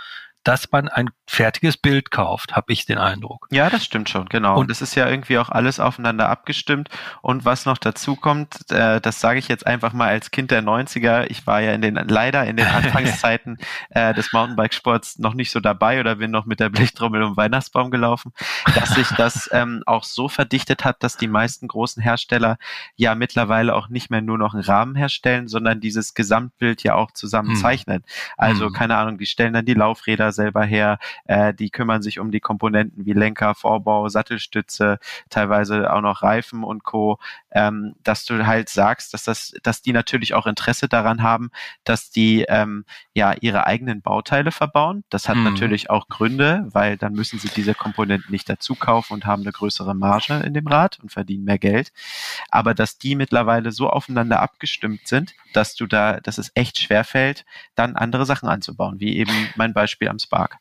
dass 0.45 0.71
man 0.73 0.89
ein 0.89 1.11
fertiges 1.27 1.77
Bild 1.77 2.11
kauft, 2.11 2.57
habe 2.57 2.73
ich 2.73 2.85
den 2.85 2.99
Eindruck. 2.99 3.47
Ja, 3.51 3.71
das 3.71 3.85
stimmt 3.85 4.09
schon, 4.09 4.29
genau. 4.29 4.59
Und 4.59 4.71
es 4.71 4.83
ist 4.83 4.95
ja 4.95 5.09
irgendwie 5.09 5.39
auch 5.39 5.49
alles 5.49 5.79
aufeinander 5.79 6.29
abgestimmt. 6.29 6.89
Und 7.21 7.45
was 7.45 7.65
noch 7.65 7.79
dazu 7.79 8.17
kommt, 8.17 8.71
äh, 8.71 9.01
das 9.01 9.21
sage 9.21 9.39
ich 9.39 9.49
jetzt 9.49 9.67
einfach 9.67 9.93
mal 9.93 10.09
als 10.09 10.31
Kind 10.31 10.51
der 10.51 10.63
90er. 10.63 11.27
Ich 11.29 11.47
war 11.47 11.61
ja 11.61 11.73
in 11.73 11.81
den 11.81 11.95
leider 11.95 12.45
in 12.45 12.57
den 12.57 12.67
Anfangszeiten 12.73 13.59
äh, 13.91 14.15
des 14.15 14.33
Mountainbikesports 14.33 15.19
noch 15.19 15.35
nicht 15.35 15.51
so 15.51 15.61
dabei 15.61 16.01
oder 16.01 16.17
bin 16.17 16.31
noch 16.31 16.45
mit 16.45 16.61
der 16.61 16.71
Blechtrommel 16.71 17.23
um 17.23 17.37
Weihnachtsbaum 17.37 17.91
gelaufen, 17.91 18.33
dass 18.75 18.91
sich 18.91 19.09
das 19.11 19.49
ähm, 19.53 19.83
auch 19.87 20.05
so 20.05 20.29
verdichtet 20.29 20.85
hat, 20.85 21.03
dass 21.03 21.17
die 21.17 21.29
meisten 21.29 21.69
großen 21.69 22.03
Hersteller 22.03 22.59
ja 22.97 23.15
mittlerweile 23.15 23.75
auch 23.75 23.89
nicht 23.89 24.11
mehr 24.11 24.23
nur 24.23 24.39
noch 24.39 24.55
einen 24.55 24.65
Rahmen 24.65 24.97
herstellen, 24.97 25.47
sondern 25.47 25.81
dieses 25.81 26.15
Gesamtbild 26.15 26.83
ja 26.83 26.95
auch 26.95 27.13
zusammen 27.13 27.51
hm. 27.51 27.57
zeichnen. 27.57 28.05
Also 28.37 28.67
hm. 28.67 28.73
keine 28.73 28.97
Ahnung, 28.97 29.19
die 29.19 29.27
stellen 29.27 29.53
dann 29.53 29.65
die 29.65 29.75
Laufräder 29.75 30.32
selber 30.33 30.65
her, 30.65 30.99
äh, 31.27 31.55
die 31.55 31.71
kümmern 31.71 32.03
sich 32.03 32.19
um 32.19 32.31
die 32.31 32.41
Komponenten 32.41 33.05
wie 33.07 33.13
Lenker, 33.13 33.55
Vorbau, 33.55 34.09
Sattelstütze, 34.09 34.99
teilweise 35.31 35.93
auch 35.93 36.01
noch 36.01 36.23
Reifen 36.23 36.65
und 36.65 36.85
Co. 36.85 37.19
Ähm, 37.51 37.95
dass 38.03 38.25
du 38.25 38.47
halt 38.47 38.69
sagst, 38.69 39.15
dass 39.15 39.25
das, 39.25 39.55
dass 39.63 39.83
die 39.83 39.93
natürlich 39.93 40.35
auch 40.35 40.47
Interesse 40.47 40.89
daran 40.89 41.23
haben, 41.23 41.51
dass 41.85 42.11
die 42.11 42.45
ähm, 42.49 42.85
ja 43.15 43.35
ihre 43.41 43.67
eigenen 43.67 44.03
Bauteile 44.03 44.53
verbauen. 44.53 45.05
Das 45.11 45.29
hat 45.29 45.37
mhm. 45.37 45.45
natürlich 45.45 45.91
auch 45.91 46.09
Gründe, 46.09 46.67
weil 46.71 46.97
dann 46.97 47.13
müssen 47.13 47.39
sie 47.39 47.49
diese 47.49 47.75
Komponenten 47.75 48.31
nicht 48.31 48.49
dazu 48.49 48.75
kaufen 48.75 49.15
und 49.15 49.27
haben 49.27 49.43
eine 49.43 49.53
größere 49.53 49.95
Marge 49.95 50.35
in 50.45 50.55
dem 50.55 50.67
Rad 50.67 50.99
und 51.01 51.13
verdienen 51.13 51.45
mehr 51.45 51.59
Geld. 51.59 51.93
Aber 52.51 52.75
dass 52.75 52.99
die 52.99 53.15
mittlerweile 53.15 53.73
so 53.73 53.89
aufeinander 53.89 54.41
abgestimmt 54.41 55.07
sind, 55.07 55.35
dass 55.53 55.75
du 55.75 55.87
da, 55.87 56.21
dass 56.21 56.39
es 56.39 56.51
echt 56.55 56.79
schwer 56.81 57.05
fällt, 57.05 57.45
dann 57.75 57.97
andere 57.97 58.27
Sachen 58.27 58.49
anzubauen, 58.49 59.01
wie 59.01 59.17
eben 59.17 59.33
mein 59.57 59.73
Beispiel 59.73 60.09
am 60.09 60.19
Spark. 60.23 60.59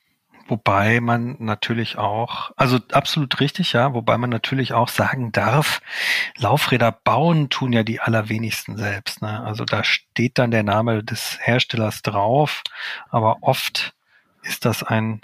Wobei 0.48 1.00
man 1.00 1.38
natürlich 1.40 1.98
auch, 1.98 2.52
also 2.58 2.78
absolut 2.92 3.40
richtig, 3.40 3.72
ja, 3.72 3.94
wobei 3.94 4.18
man 4.18 4.30
natürlich 4.30 4.74
auch 4.74 4.90
sagen 4.90 5.32
darf, 5.32 5.82
Laufräder 6.38 6.92
bauen 6.92 7.50
tun 7.50 7.72
ja 7.72 7.84
die 7.84 8.02
allerwenigsten 8.02 8.76
selbst. 8.76 9.22
Ne? 9.22 9.42
Also 9.44 9.64
da 9.64 9.86
steht 9.86 10.38
dann 10.38 10.52
der 10.52 10.64
Name 10.64 11.06
des 11.06 11.38
Herstellers 11.40 12.02
drauf, 12.02 12.64
aber 13.10 13.38
oft 13.42 13.94
ist 14.44 14.66
das 14.66 14.84
ein 14.84 15.22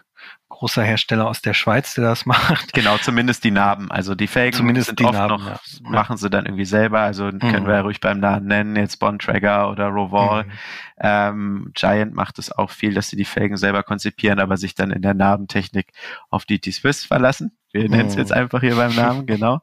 großer 0.58 0.84
Hersteller 0.84 1.28
aus 1.28 1.42
der 1.42 1.54
Schweiz, 1.54 1.94
der 1.94 2.04
das 2.06 2.26
macht. 2.26 2.74
Genau, 2.74 2.98
zumindest 2.98 3.44
die 3.44 3.52
Narben. 3.52 3.92
Also 3.92 4.16
die 4.16 4.26
Felgen 4.28 4.58
zumindest 4.58 4.88
sind 4.88 5.00
die 5.00 5.04
oft 5.06 5.14
Narben, 5.14 5.44
noch, 5.44 5.48
ja. 5.48 5.60
machen 5.82 6.18
sie 6.18 6.30
dann 6.32 6.46
irgendwie 6.48 6.66
selber. 6.66 7.02
Also 7.02 7.26
können 7.30 7.64
Mhm. 7.64 7.68
wir 7.68 7.74
ja 7.76 7.82
ruhig 7.82 8.00
beim 8.00 8.20
Namen 8.20 8.48
nennen, 8.48 8.76
jetzt 8.76 8.98
Bontrager 8.98 9.70
oder 9.70 9.88
Roval. 9.88 10.46
Mhm. 10.46 10.52
Ähm, 11.00 11.72
Giant 11.76 12.16
macht 12.16 12.40
es 12.40 12.52
auch 12.52 12.72
viel, 12.72 12.96
dass 12.96 13.10
sie 13.10 13.16
die 13.18 13.26
Felgen 13.26 13.56
selber 13.58 13.84
konzipieren, 13.84 14.40
aber 14.40 14.58
sich 14.58 14.74
dann 14.74 14.90
in 14.90 15.04
der 15.04 15.14
Narbentechnik 15.14 15.92
auf 16.32 16.46
die 16.46 16.58
T-Swiss 16.60 17.06
verlassen. 17.06 17.52
Wir 17.72 17.88
nennen 17.88 18.08
es 18.08 18.16
Mhm. 18.16 18.20
jetzt 18.22 18.32
einfach 18.34 18.62
hier 18.62 18.76
beim 18.78 18.96
Namen, 18.96 19.26
genau. 19.28 19.60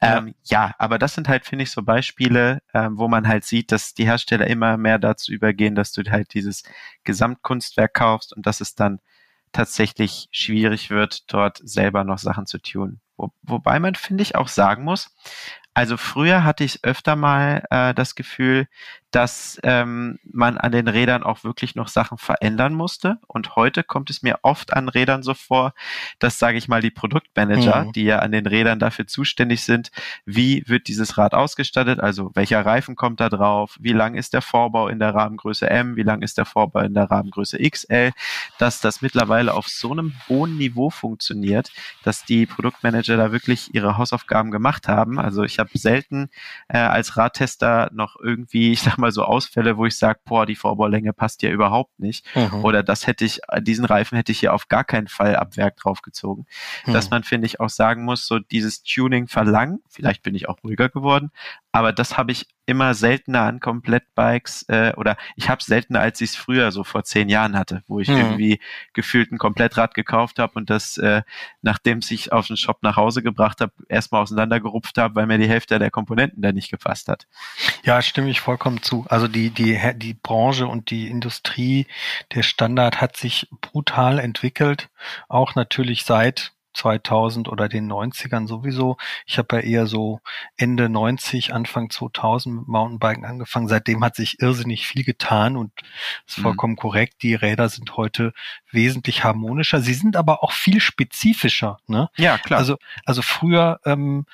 Ähm, 0.00 0.34
ja, 0.44 0.72
aber 0.78 0.98
das 0.98 1.14
sind 1.14 1.28
halt, 1.28 1.44
finde 1.44 1.64
ich, 1.64 1.70
so 1.70 1.82
Beispiele, 1.82 2.62
ähm, 2.72 2.96
wo 2.96 3.08
man 3.08 3.28
halt 3.28 3.44
sieht, 3.44 3.72
dass 3.72 3.92
die 3.92 4.06
Hersteller 4.06 4.46
immer 4.46 4.78
mehr 4.78 4.98
dazu 4.98 5.32
übergehen, 5.32 5.74
dass 5.74 5.92
du 5.92 6.02
halt 6.10 6.32
dieses 6.32 6.62
Gesamtkunstwerk 7.04 7.92
kaufst 7.92 8.32
und 8.34 8.46
dass 8.46 8.62
es 8.62 8.74
dann 8.74 9.00
tatsächlich 9.52 10.28
schwierig 10.30 10.90
wird, 10.90 11.32
dort 11.32 11.60
selber 11.62 12.04
noch 12.04 12.18
Sachen 12.18 12.46
zu 12.46 12.58
tun. 12.58 13.00
Wo, 13.16 13.30
wobei 13.42 13.78
man, 13.80 13.94
finde 13.94 14.22
ich, 14.22 14.34
auch 14.36 14.48
sagen 14.48 14.84
muss, 14.84 15.14
also 15.74 15.96
früher 15.96 16.44
hatte 16.44 16.64
ich 16.64 16.84
öfter 16.84 17.16
mal 17.16 17.64
äh, 17.70 17.94
das 17.94 18.14
Gefühl, 18.14 18.66
dass 19.10 19.58
ähm, 19.64 20.18
man 20.24 20.56
an 20.58 20.72
den 20.72 20.88
Rädern 20.88 21.22
auch 21.22 21.42
wirklich 21.44 21.74
noch 21.74 21.88
Sachen 21.88 22.18
verändern 22.18 22.74
musste. 22.74 23.18
Und 23.26 23.56
heute 23.56 23.82
kommt 23.82 24.10
es 24.10 24.22
mir 24.22 24.38
oft 24.42 24.72
an 24.72 24.88
Rädern 24.88 25.22
so 25.22 25.34
vor, 25.34 25.74
dass, 26.18 26.38
sage 26.38 26.58
ich 26.58 26.68
mal, 26.68 26.80
die 26.80 26.90
Produktmanager, 26.90 27.84
Mhm. 27.86 27.92
die 27.92 28.04
ja 28.04 28.20
an 28.20 28.32
den 28.32 28.46
Rädern 28.46 28.78
dafür 28.78 29.06
zuständig 29.06 29.62
sind, 29.64 29.90
wie 30.24 30.62
wird 30.66 30.88
dieses 30.88 31.18
Rad 31.18 31.34
ausgestattet, 31.34 32.00
also 32.00 32.30
welcher 32.34 32.64
Reifen 32.64 32.94
kommt 32.96 33.20
da 33.20 33.28
drauf, 33.28 33.76
wie 33.80 33.92
lang 33.92 34.14
ist 34.14 34.32
der 34.32 34.42
Vorbau 34.42 34.88
in 34.88 34.98
der 34.98 35.14
Rahmengröße 35.14 35.68
M, 35.68 35.96
wie 35.96 36.02
lang 36.02 36.22
ist 36.22 36.38
der 36.38 36.44
Vorbau 36.44 36.80
in 36.80 36.94
der 36.94 37.10
Rahmengröße 37.10 37.58
XL, 37.58 38.12
dass 38.58 38.80
das 38.80 39.02
mittlerweile 39.02 39.54
auf 39.54 39.66
so 39.68 39.92
einem 39.92 40.14
hohen 40.28 40.56
Niveau 40.56 40.90
funktioniert, 40.90 41.72
dass 42.04 42.24
die 42.24 42.46
Produktmanager 42.46 43.16
da 43.16 43.32
wirklich 43.32 43.74
ihre 43.74 43.98
Hausaufgaben 43.98 44.50
gemacht 44.50 44.86
haben. 44.88 45.18
Also 45.18 45.42
ich 45.42 45.58
habe 45.58 45.70
selten 45.74 46.28
äh, 46.68 46.78
als 46.78 47.16
Radtester 47.16 47.90
noch 47.92 48.16
irgendwie, 48.20 48.72
ich 48.72 48.82
sag 48.82 48.98
mal 49.00 49.12
so 49.12 49.24
Ausfälle, 49.24 49.76
wo 49.76 49.86
ich 49.86 49.96
sage, 49.98 50.20
boah, 50.24 50.46
die 50.46 50.56
Vorbaulänge 50.56 51.12
passt 51.12 51.42
ja 51.42 51.50
überhaupt 51.50 51.98
nicht. 51.98 52.24
Mhm. 52.36 52.64
Oder 52.64 52.82
das 52.82 53.06
hätte 53.06 53.24
ich, 53.24 53.40
diesen 53.60 53.84
Reifen 53.84 54.16
hätte 54.16 54.32
ich 54.32 54.40
hier 54.40 54.54
auf 54.54 54.68
gar 54.68 54.84
keinen 54.84 55.08
Fall 55.08 55.36
ab 55.36 55.56
Werk 55.56 55.76
draufgezogen. 55.76 56.46
Dass 56.86 57.06
Mhm. 57.06 57.10
man, 57.10 57.24
finde 57.24 57.46
ich, 57.46 57.60
auch 57.60 57.70
sagen 57.70 58.04
muss, 58.04 58.26
so 58.26 58.38
dieses 58.38 58.82
Tuning 58.82 59.26
verlangen, 59.26 59.80
vielleicht 59.88 60.22
bin 60.22 60.34
ich 60.34 60.48
auch 60.48 60.62
ruhiger 60.62 60.88
geworden, 60.88 61.30
aber 61.72 61.92
das 61.92 62.16
habe 62.18 62.32
ich 62.32 62.46
immer 62.66 62.94
seltener 62.94 63.42
an 63.42 63.58
Komplettbikes 63.58 64.64
äh, 64.68 64.92
oder 64.96 65.16
ich 65.34 65.48
habe 65.48 65.58
es 65.60 65.66
seltener, 65.66 66.00
als 66.00 66.20
ich 66.20 66.30
es 66.30 66.36
früher 66.36 66.70
so 66.70 66.84
vor 66.84 67.02
zehn 67.04 67.28
Jahren 67.28 67.56
hatte, 67.58 67.82
wo 67.88 67.98
ich 68.00 68.08
Mhm. 68.08 68.16
irgendwie 68.16 68.60
gefühlt 68.92 69.32
ein 69.32 69.38
Komplettrad 69.38 69.94
gekauft 69.94 70.38
habe 70.38 70.52
und 70.54 70.70
das, 70.70 70.96
äh, 70.98 71.22
nachdem 71.62 71.98
es 71.98 72.10
ich 72.10 72.32
auf 72.32 72.46
den 72.46 72.56
Shop 72.56 72.78
nach 72.82 72.96
Hause 72.96 73.22
gebracht 73.22 73.60
habe, 73.60 73.72
erstmal 73.88 74.22
auseinandergerupft 74.22 74.98
habe, 74.98 75.16
weil 75.16 75.26
mir 75.26 75.38
die 75.38 75.48
Hälfte 75.48 75.78
der 75.80 75.90
Komponenten 75.90 76.42
da 76.42 76.52
nicht 76.52 76.70
gepasst 76.70 77.08
hat. 77.08 77.26
Ja, 77.84 78.02
stimme 78.02 78.30
ich 78.30 78.40
vollkommen 78.40 78.82
zu. 78.90 79.06
Also 79.08 79.28
die, 79.28 79.50
die, 79.50 79.78
die 79.96 80.14
Branche 80.14 80.66
und 80.66 80.90
die 80.90 81.08
Industrie, 81.08 81.86
der 82.34 82.42
Standard 82.42 83.00
hat 83.00 83.16
sich 83.16 83.48
brutal 83.60 84.18
entwickelt. 84.18 84.88
Auch 85.28 85.54
natürlich 85.54 86.04
seit 86.04 86.52
2000 86.72 87.48
oder 87.48 87.68
den 87.68 87.90
90ern 87.90 88.46
sowieso. 88.46 88.96
Ich 89.26 89.38
habe 89.38 89.56
ja 89.56 89.62
eher 89.62 89.86
so 89.86 90.20
Ende 90.56 90.88
90, 90.88 91.52
Anfang 91.52 91.90
2000 91.90 92.54
mit 92.60 92.68
Mountainbiken 92.68 93.24
angefangen. 93.24 93.66
Seitdem 93.68 94.04
hat 94.04 94.14
sich 94.14 94.40
irrsinnig 94.40 94.86
viel 94.86 95.02
getan 95.04 95.56
und 95.56 95.72
ist 96.26 96.38
Mhm. 96.38 96.42
vollkommen 96.42 96.76
korrekt. 96.76 97.22
Die 97.22 97.34
Räder 97.34 97.68
sind 97.68 97.96
heute 97.96 98.32
wesentlich 98.70 99.24
harmonischer. 99.24 99.80
Sie 99.80 99.94
sind 99.94 100.16
aber 100.16 100.44
auch 100.44 100.52
viel 100.52 100.80
spezifischer. 100.80 101.78
Ne? 101.88 102.08
Ja, 102.16 102.38
klar. 102.38 102.58
Also, 102.60 102.76
also 103.04 103.20
früher 103.22 103.80
ähm, 103.84 104.26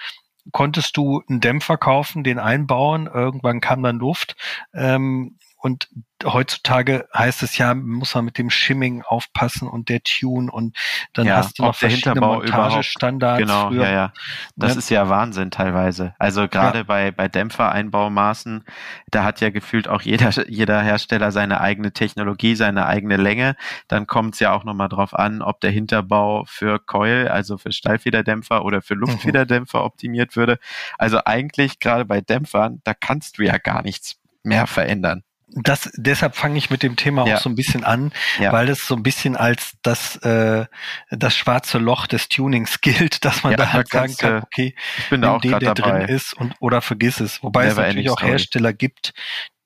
konntest 0.53 0.97
du 0.97 1.23
einen 1.29 1.41
Dämpfer 1.41 1.77
kaufen, 1.77 2.25
den 2.25 2.39
einbauen, 2.39 3.07
irgendwann 3.13 3.61
kam 3.61 3.83
dann 3.83 3.99
Luft. 3.99 4.37
Ähm, 4.75 5.37
und 5.67 5.89
heutzutage 6.25 7.09
heißt 7.13 7.43
es 7.43 7.59
ja, 7.59 7.75
muss 7.75 8.15
man 8.15 8.25
mit 8.25 8.39
dem 8.39 8.51
Shimming 8.51 9.03
aufpassen 9.03 9.67
und 9.69 9.89
der 9.89 10.01
Tune 10.05 10.51
und 10.51 10.77
dann 11.13 11.27
Ja, 11.27 11.37
hast 11.37 11.59
du 11.59 11.65
noch 11.65 11.75
verschiedene 11.75 12.21
Montagestandards. 12.21 13.41
Genau, 13.41 13.69
früher. 13.69 13.83
ja, 13.85 13.91
ja. 13.91 14.13
Das 14.55 14.75
Ne? 14.75 14.79
ist 14.79 14.89
ja 14.91 15.09
Wahnsinn 15.09 15.51
teilweise. 15.51 16.15
Also 16.21 16.47
gerade 16.49 16.85
bei, 16.85 17.11
bei 17.11 17.27
Dämpfereinbaumaßen, 17.29 18.65
da 19.11 19.25
hat 19.25 19.41
ja 19.41 19.51
gefühlt 19.51 19.89
auch 19.89 20.03
jeder, 20.03 20.31
jeder 20.49 20.81
Hersteller 20.83 21.33
seine 21.33 21.61
eigene 21.61 21.93
Technologie, 21.93 22.55
seine 22.55 22.87
eigene 22.87 23.17
Länge. 23.17 23.57
Dann 23.89 24.07
kommt 24.07 24.35
es 24.35 24.41
ja 24.41 24.53
auch 24.53 24.63
nochmal 24.65 24.89
drauf 24.89 25.13
an, 25.15 25.43
ob 25.43 25.61
der 25.61 25.73
Hinterbau 25.73 26.45
für 26.47 26.79
Coil, 26.79 27.29
also 27.29 27.59
für 27.59 27.73
Stallfederdämpfer 27.73 28.65
oder 28.65 28.83
für 28.83 28.95
Luftfederdämpfer 28.95 29.85
optimiert 29.85 30.37
würde. 30.37 30.59
Also 30.97 31.19
eigentlich 31.25 31.81
gerade 31.81 32.05
bei 32.05 32.21
Dämpfern, 32.21 32.81
da 32.85 32.95
kannst 32.95 33.39
du 33.39 33.43
ja 33.43 33.59
gar 33.59 33.83
nichts 33.83 34.17
mehr 34.45 34.67
verändern. 34.69 35.25
Das, 35.49 35.91
deshalb 35.97 36.35
fange 36.35 36.59
ich 36.59 36.71
mit 36.71 36.83
dem 36.83 36.97
Thema 36.97 37.27
Ja. 37.27 37.37
auch 37.37 37.41
so 37.41 37.49
ein 37.49 37.55
bisschen 37.55 37.85
an, 37.85 38.13
Ja. 38.41 38.53
weil 38.53 38.69
es 38.69 38.87
so 38.87 38.97
ein 38.97 39.03
bisschen 39.05 39.37
als 39.37 39.75
das, 39.83 40.17
äh, 40.17 40.67
das 41.11 41.37
schwarze 41.37 41.79
Loch 41.79 42.07
des 42.09 42.29
Tunings 42.29 42.81
gilt, 42.81 43.25
dass 43.25 43.43
man 43.45 43.53
Ja, 43.53 43.59
da 43.59 43.73
halt 43.73 43.89
sagen 43.89 44.17
kann, 44.17 44.43
okay, 44.43 44.75
Ich 44.99 45.09
bin 45.09 45.23
da 45.23 45.33
auch 45.37 45.41
den, 45.41 45.59
der 45.59 45.75
dabei. 45.75 46.01
drin 46.05 46.09
ist 46.09 46.35
und 46.35 46.55
oder 46.61 46.83
vergiss 46.83 47.21
es. 47.21 47.43
Wobei 47.43 47.67
es 47.67 47.77
Never 47.77 47.83
natürlich 47.87 48.07
ending 48.09 48.13
auch. 48.19 48.23
Hersteller 48.29 48.73
gibt, 48.73 49.13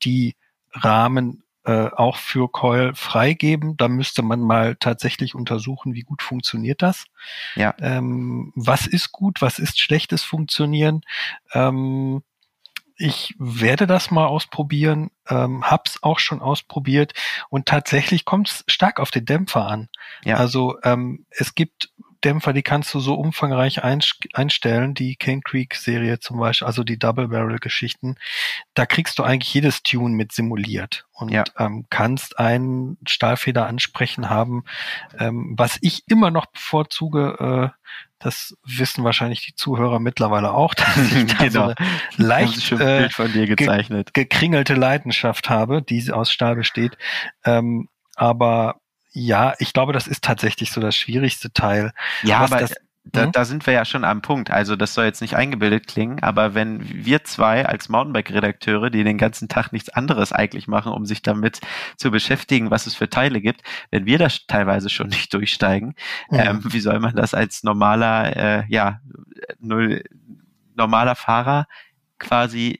die 0.02 0.36
Rahmen 0.72 1.42
äh, 1.64 1.88
auch 1.94 2.16
für 2.16 2.50
Coil 2.50 2.94
freigeben. 2.94 3.76
Da 3.76 3.88
müsste 3.88 4.22
man 4.22 4.40
mal 4.40 4.76
tatsächlich 4.76 5.34
untersuchen, 5.34 5.94
wie 5.94 6.02
gut 6.02 6.22
funktioniert 6.22 6.80
das. 6.82 7.04
Ja. 7.54 7.74
Ähm, 7.80 8.52
was 8.54 8.86
ist 8.86 9.12
gut, 9.12 9.42
was 9.42 9.58
ist 9.58 9.78
schlechtes 9.78 10.22
Funktionieren? 10.24 11.02
Ähm, 11.52 12.22
ich 13.00 13.34
werde 13.38 13.86
das 13.86 14.10
mal 14.10 14.26
ausprobieren, 14.26 15.10
ähm, 15.28 15.64
hab's 15.64 16.02
auch 16.02 16.18
schon 16.18 16.42
ausprobiert 16.42 17.14
und 17.48 17.66
tatsächlich 17.66 18.26
kommt 18.26 18.48
es 18.50 18.64
stark 18.66 19.00
auf 19.00 19.10
den 19.10 19.24
Dämpfer 19.24 19.66
an. 19.66 19.88
Ja. 20.22 20.36
Also 20.36 20.76
ähm, 20.82 21.24
es 21.30 21.54
gibt 21.54 21.90
Dämpfer, 22.24 22.52
die 22.52 22.62
kannst 22.62 22.92
du 22.94 23.00
so 23.00 23.14
umfangreich 23.14 23.82
einstellen, 23.82 24.94
die 24.94 25.16
Cane 25.16 25.40
Creek 25.42 25.74
Serie 25.74 26.18
zum 26.20 26.38
Beispiel, 26.38 26.66
also 26.66 26.84
die 26.84 26.98
Double 26.98 27.28
Barrel 27.28 27.58
Geschichten. 27.58 28.16
Da 28.74 28.86
kriegst 28.86 29.18
du 29.18 29.22
eigentlich 29.22 29.52
jedes 29.54 29.82
Tune 29.82 30.14
mit 30.14 30.32
simuliert 30.32 31.06
und 31.12 31.30
Ja. 31.30 31.44
ähm, 31.58 31.86
kannst 31.90 32.38
einen 32.38 32.98
Stahlfeder 33.06 33.66
ansprechen 33.66 34.28
haben. 34.30 34.64
Ähm, 35.18 35.54
was 35.56 35.78
ich 35.80 36.02
immer 36.08 36.30
noch 36.30 36.46
bevorzuge, 36.46 37.72
äh, 37.74 37.80
das 38.18 38.54
wissen 38.64 39.02
wahrscheinlich 39.02 39.46
die 39.46 39.54
Zuhörer 39.54 39.98
mittlerweile 39.98 40.52
auch, 40.52 40.74
dass 40.74 40.96
ich 41.12 41.26
da 41.26 41.38
so 41.50 41.60
Genau. 41.60 41.62
eine 41.64 41.74
Haben 41.78 42.00
sie 42.16 42.22
leicht 42.22 42.72
äh, 42.72 42.76
Bild 42.76 43.12
von 43.14 43.32
dir 43.32 43.46
gezeichnet. 43.46 44.12
gekringelte 44.14 44.74
Leidenschaft 44.74 45.48
habe, 45.48 45.80
die 45.82 46.12
aus 46.12 46.30
Stahl 46.30 46.54
besteht. 46.56 46.98
Ähm, 47.44 47.88
aber 48.16 48.76
ja, 49.12 49.54
ich 49.58 49.72
glaube, 49.72 49.92
das 49.92 50.06
ist 50.06 50.22
tatsächlich 50.24 50.70
so 50.72 50.80
das 50.80 50.96
schwierigste 50.96 51.52
Teil. 51.52 51.92
Ja, 52.22 52.38
aber 52.38 52.58
das- 52.58 52.74
da, 53.04 53.26
Mhm. 53.26 53.32
da 53.32 53.44
sind 53.46 53.66
wir 53.66 53.72
ja 53.72 53.86
schon 53.86 54.04
am 54.04 54.20
Punkt. 54.20 54.50
Also 54.50 54.76
das 54.76 54.92
soll 54.92 55.06
jetzt 55.06 55.22
nicht 55.22 55.34
eingebildet 55.34 55.86
klingen, 55.86 56.22
aber 56.22 56.54
wenn 56.54 56.80
wir 57.04 57.24
zwei 57.24 57.64
als 57.64 57.88
Mountainbike-Redakteure, 57.88 58.90
die 58.90 59.04
den 59.04 59.16
ganzen 59.16 59.48
Tag 59.48 59.72
nichts 59.72 59.88
anderes 59.88 60.32
eigentlich 60.32 60.68
machen, 60.68 60.92
um 60.92 61.06
sich 61.06 61.22
damit 61.22 61.60
zu 61.96 62.10
beschäftigen, 62.10 62.70
was 62.70 62.86
es 62.86 62.94
für 62.94 63.08
Teile 63.08 63.40
gibt, 63.40 63.62
wenn 63.90 64.04
wir 64.04 64.18
das 64.18 64.46
teilweise 64.46 64.90
schon 64.90 65.08
nicht 65.08 65.32
durchsteigen, 65.32 65.94
Mhm. 66.30 66.38
ähm, 66.38 66.60
wie 66.72 66.80
soll 66.80 67.00
man 67.00 67.16
das 67.16 67.32
als 67.32 67.62
normaler, 67.62 68.36
äh, 68.36 68.64
ja, 68.68 69.00
null, 69.58 70.04
normaler 70.76 71.14
Fahrer 71.16 71.66
quasi 72.18 72.78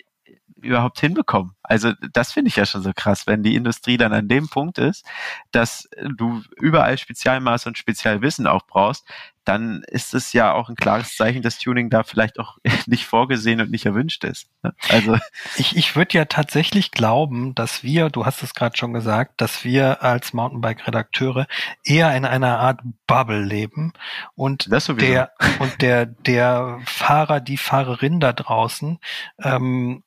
überhaupt 0.63 1.01
hinbekommen. 1.01 1.53
Also 1.63 1.93
das 2.13 2.33
finde 2.33 2.49
ich 2.49 2.57
ja 2.57 2.67
schon 2.67 2.83
so 2.83 2.93
krass, 2.95 3.27
wenn 3.27 3.43
die 3.43 3.55
Industrie 3.55 3.97
dann 3.97 4.13
an 4.13 4.29
dem 4.29 4.49
Punkt 4.49 4.79
ist, 4.79 5.05
dass 5.53 5.89
du 6.17 6.43
überall 6.57 6.99
Spezialmaß 6.99 7.67
und 7.67 7.79
Spezialwissen 7.79 8.47
auch 8.47 8.67
brauchst, 8.67 9.07
dann 9.45 9.83
ist 9.89 10.15
es 10.15 10.33
ja 10.33 10.53
auch 10.53 10.69
ein 10.69 10.77
klares 10.77 11.17
Zeichen, 11.17 11.43
dass 11.43 11.59
Tuning 11.59 11.91
da 11.91 12.03
vielleicht 12.03 12.39
auch 12.39 12.59
nicht 12.87 13.07
vorgesehen 13.07 13.61
und 13.61 13.71
nicht 13.71 13.87
erwünscht 13.87 14.25
ist. 14.25 14.49
ne? 14.63 14.75
Also 14.89 15.17
Ich, 15.57 15.77
ich 15.77 15.97
würde 15.97 16.19
ja 16.19 16.25
tatsächlich 16.27 16.91
glauben, 16.91 17.55
dass 17.55 17.83
wir, 17.83 18.11
du 18.11 18.27
hast 18.27 18.43
es 18.43 18.55
gerade 18.55 18.77
schon 18.77 18.93
gesagt, 18.93 19.41
dass 19.41 19.65
wir 19.65 20.03
als 20.03 20.33
Mountainbike-Redakteure 20.33 21.47
eher 21.85 22.15
in 22.17 22.25
einer 22.25 22.59
Art 22.59 22.81
Bubble 23.07 23.43
leben 23.43 23.93
und 24.35 24.69
der 25.01 25.33
und 25.59 25.83
der 25.83 26.07
der 26.07 26.81
Fahrer, 26.85 27.41
die 27.41 27.57
Fahrerin 27.57 28.21
da 28.21 28.33
draußen 28.33 28.99
ähm, 29.43 30.03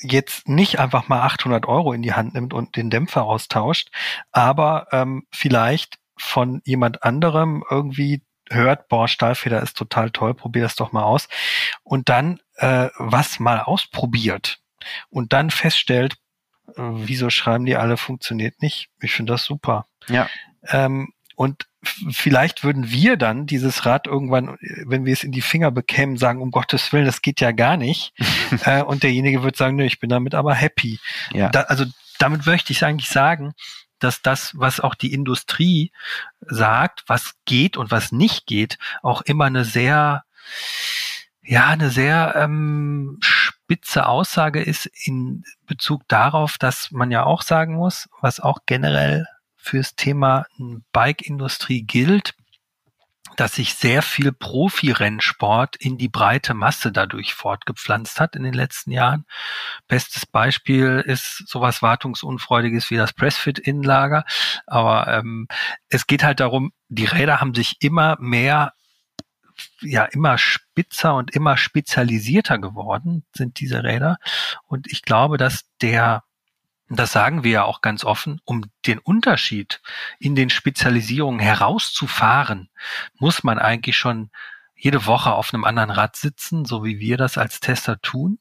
jetzt 0.00 0.48
nicht 0.48 0.78
einfach 0.78 1.08
mal 1.08 1.20
800 1.22 1.66
Euro 1.66 1.92
in 1.92 2.02
die 2.02 2.14
Hand 2.14 2.34
nimmt 2.34 2.54
und 2.54 2.76
den 2.76 2.90
Dämpfer 2.90 3.24
austauscht, 3.24 3.90
aber 4.32 4.86
ähm, 4.92 5.26
vielleicht 5.30 5.98
von 6.16 6.60
jemand 6.64 7.02
anderem 7.02 7.64
irgendwie 7.70 8.22
hört, 8.50 8.88
boah, 8.88 9.08
Stahlfeder 9.08 9.62
ist 9.62 9.76
total 9.76 10.10
toll, 10.10 10.34
probier 10.34 10.62
das 10.62 10.74
doch 10.74 10.92
mal 10.92 11.04
aus. 11.04 11.28
Und 11.82 12.08
dann 12.08 12.40
äh, 12.56 12.88
was 12.96 13.40
mal 13.40 13.60
ausprobiert 13.60 14.58
und 15.08 15.32
dann 15.32 15.50
feststellt, 15.50 16.14
äh, 16.68 16.82
wieso 16.82 17.30
schreiben 17.30 17.64
die 17.64 17.76
alle, 17.76 17.96
funktioniert 17.96 18.60
nicht. 18.60 18.90
Ich 19.00 19.12
finde 19.12 19.32
das 19.32 19.44
super. 19.44 19.86
Ja. 20.08 20.28
Ähm, 20.68 21.12
und 21.36 21.66
vielleicht 21.82 22.62
würden 22.62 22.90
wir 22.90 23.16
dann 23.16 23.46
dieses 23.46 23.86
Rad 23.86 24.06
irgendwann, 24.06 24.58
wenn 24.84 25.04
wir 25.04 25.12
es 25.12 25.24
in 25.24 25.32
die 25.32 25.40
Finger 25.40 25.70
bekämen, 25.70 26.18
sagen, 26.18 26.42
um 26.42 26.50
Gottes 26.50 26.92
Willen, 26.92 27.06
das 27.06 27.22
geht 27.22 27.40
ja 27.40 27.52
gar 27.52 27.76
nicht. 27.76 28.12
äh, 28.64 28.82
und 28.82 29.02
derjenige 29.02 29.42
wird 29.42 29.56
sagen, 29.56 29.76
nö, 29.76 29.84
ich 29.84 30.00
bin 30.00 30.10
damit 30.10 30.34
aber 30.34 30.54
happy. 30.54 30.98
Ja. 31.32 31.48
Da, 31.48 31.62
also 31.62 31.86
damit 32.18 32.46
möchte 32.46 32.72
ich 32.72 32.84
eigentlich 32.84 33.08
sagen, 33.08 33.54
dass 33.98 34.22
das, 34.22 34.52
was 34.54 34.80
auch 34.80 34.94
die 34.94 35.12
Industrie 35.12 35.92
sagt, 36.40 37.04
was 37.06 37.34
geht 37.44 37.76
und 37.76 37.90
was 37.90 38.12
nicht 38.12 38.46
geht, 38.46 38.78
auch 39.02 39.22
immer 39.22 39.46
eine 39.46 39.64
sehr, 39.64 40.24
ja, 41.42 41.68
eine 41.68 41.90
sehr 41.90 42.34
ähm, 42.36 43.18
spitze 43.20 44.06
Aussage 44.06 44.62
ist 44.62 44.86
in 44.86 45.44
Bezug 45.66 46.02
darauf, 46.08 46.58
dass 46.58 46.90
man 46.90 47.10
ja 47.10 47.24
auch 47.24 47.42
sagen 47.42 47.74
muss, 47.74 48.08
was 48.20 48.40
auch 48.40 48.60
generell 48.66 49.26
fürs 49.60 49.94
Thema 49.94 50.46
Bike-Industrie 50.92 51.82
gilt, 51.82 52.34
dass 53.36 53.54
sich 53.54 53.74
sehr 53.74 54.02
viel 54.02 54.32
Profirennsport 54.32 55.76
in 55.76 55.96
die 55.96 56.08
breite 56.08 56.54
Masse 56.54 56.92
dadurch 56.92 57.34
fortgepflanzt 57.34 58.20
hat 58.20 58.36
in 58.36 58.42
den 58.42 58.52
letzten 58.52 58.90
Jahren. 58.90 59.24
Bestes 59.88 60.26
Beispiel 60.26 61.02
ist 61.06 61.44
sowas 61.46 61.80
Wartungsunfreudiges 61.80 62.90
wie 62.90 62.96
das 62.96 63.12
Pressfit-Innenlager. 63.12 64.24
Aber 64.66 65.08
ähm, 65.08 65.46
es 65.88 66.06
geht 66.06 66.24
halt 66.24 66.40
darum, 66.40 66.72
die 66.88 67.06
Räder 67.06 67.40
haben 67.40 67.54
sich 67.54 67.76
immer 67.80 68.16
mehr 68.20 68.72
ja 69.80 70.04
immer 70.04 70.38
spitzer 70.38 71.14
und 71.14 71.34
immer 71.34 71.56
spezialisierter 71.58 72.58
geworden 72.58 73.24
sind 73.34 73.60
diese 73.60 73.84
Räder 73.84 74.16
und 74.66 74.86
ich 74.90 75.02
glaube, 75.02 75.36
dass 75.36 75.66
der 75.82 76.24
und 76.90 76.98
das 76.98 77.12
sagen 77.12 77.44
wir 77.44 77.50
ja 77.52 77.64
auch 77.64 77.82
ganz 77.82 78.04
offen, 78.04 78.40
um 78.44 78.64
den 78.84 78.98
Unterschied 78.98 79.80
in 80.18 80.34
den 80.34 80.50
Spezialisierungen 80.50 81.38
herauszufahren, 81.38 82.68
muss 83.18 83.44
man 83.44 83.60
eigentlich 83.60 83.96
schon 83.96 84.30
jede 84.74 85.06
Woche 85.06 85.32
auf 85.32 85.54
einem 85.54 85.64
anderen 85.64 85.90
Rad 85.90 86.16
sitzen, 86.16 86.64
so 86.64 86.84
wie 86.84 86.98
wir 86.98 87.16
das 87.16 87.38
als 87.38 87.60
Tester 87.60 88.00
tun. 88.00 88.40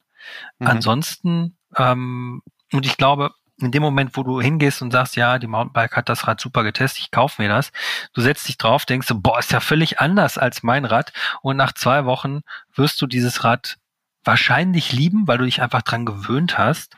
Mhm. 0.58 0.68
Ansonsten, 0.68 1.58
ähm, 1.78 2.42
und 2.72 2.86
ich 2.88 2.98
glaube, 2.98 3.34
in 3.62 3.72
dem 3.72 3.84
Moment, 3.84 4.18
wo 4.18 4.24
du 4.24 4.42
hingehst 4.42 4.82
und 4.82 4.92
sagst, 4.92 5.16
ja, 5.16 5.38
die 5.38 5.48
Mountainbike 5.48 5.96
hat 5.96 6.10
das 6.10 6.28
Rad 6.28 6.42
super 6.42 6.64
getestet, 6.64 7.04
ich 7.04 7.12
kaufe 7.12 7.42
mir 7.42 7.50
das, 7.50 7.72
du 8.14 8.22
setzt 8.22 8.48
dich 8.48 8.58
drauf, 8.58 8.86
denkst 8.86 9.08
du, 9.08 9.20
boah, 9.20 9.38
ist 9.38 9.52
ja 9.52 9.60
völlig 9.60 10.00
anders 10.00 10.38
als 10.38 10.64
mein 10.64 10.86
Rad 10.86 11.14
und 11.42 11.58
nach 11.58 11.74
zwei 11.74 12.06
Wochen 12.06 12.42
wirst 12.74 13.02
du 13.02 13.06
dieses 13.06 13.44
Rad 13.44 13.78
wahrscheinlich 14.30 14.94
lieben, 14.94 15.28
weil 15.28 15.40
du 15.40 15.46
dich 15.46 15.60
einfach 15.60 15.82
dran 15.82 16.06
gewöhnt 16.06 16.60
hast. 16.60 16.96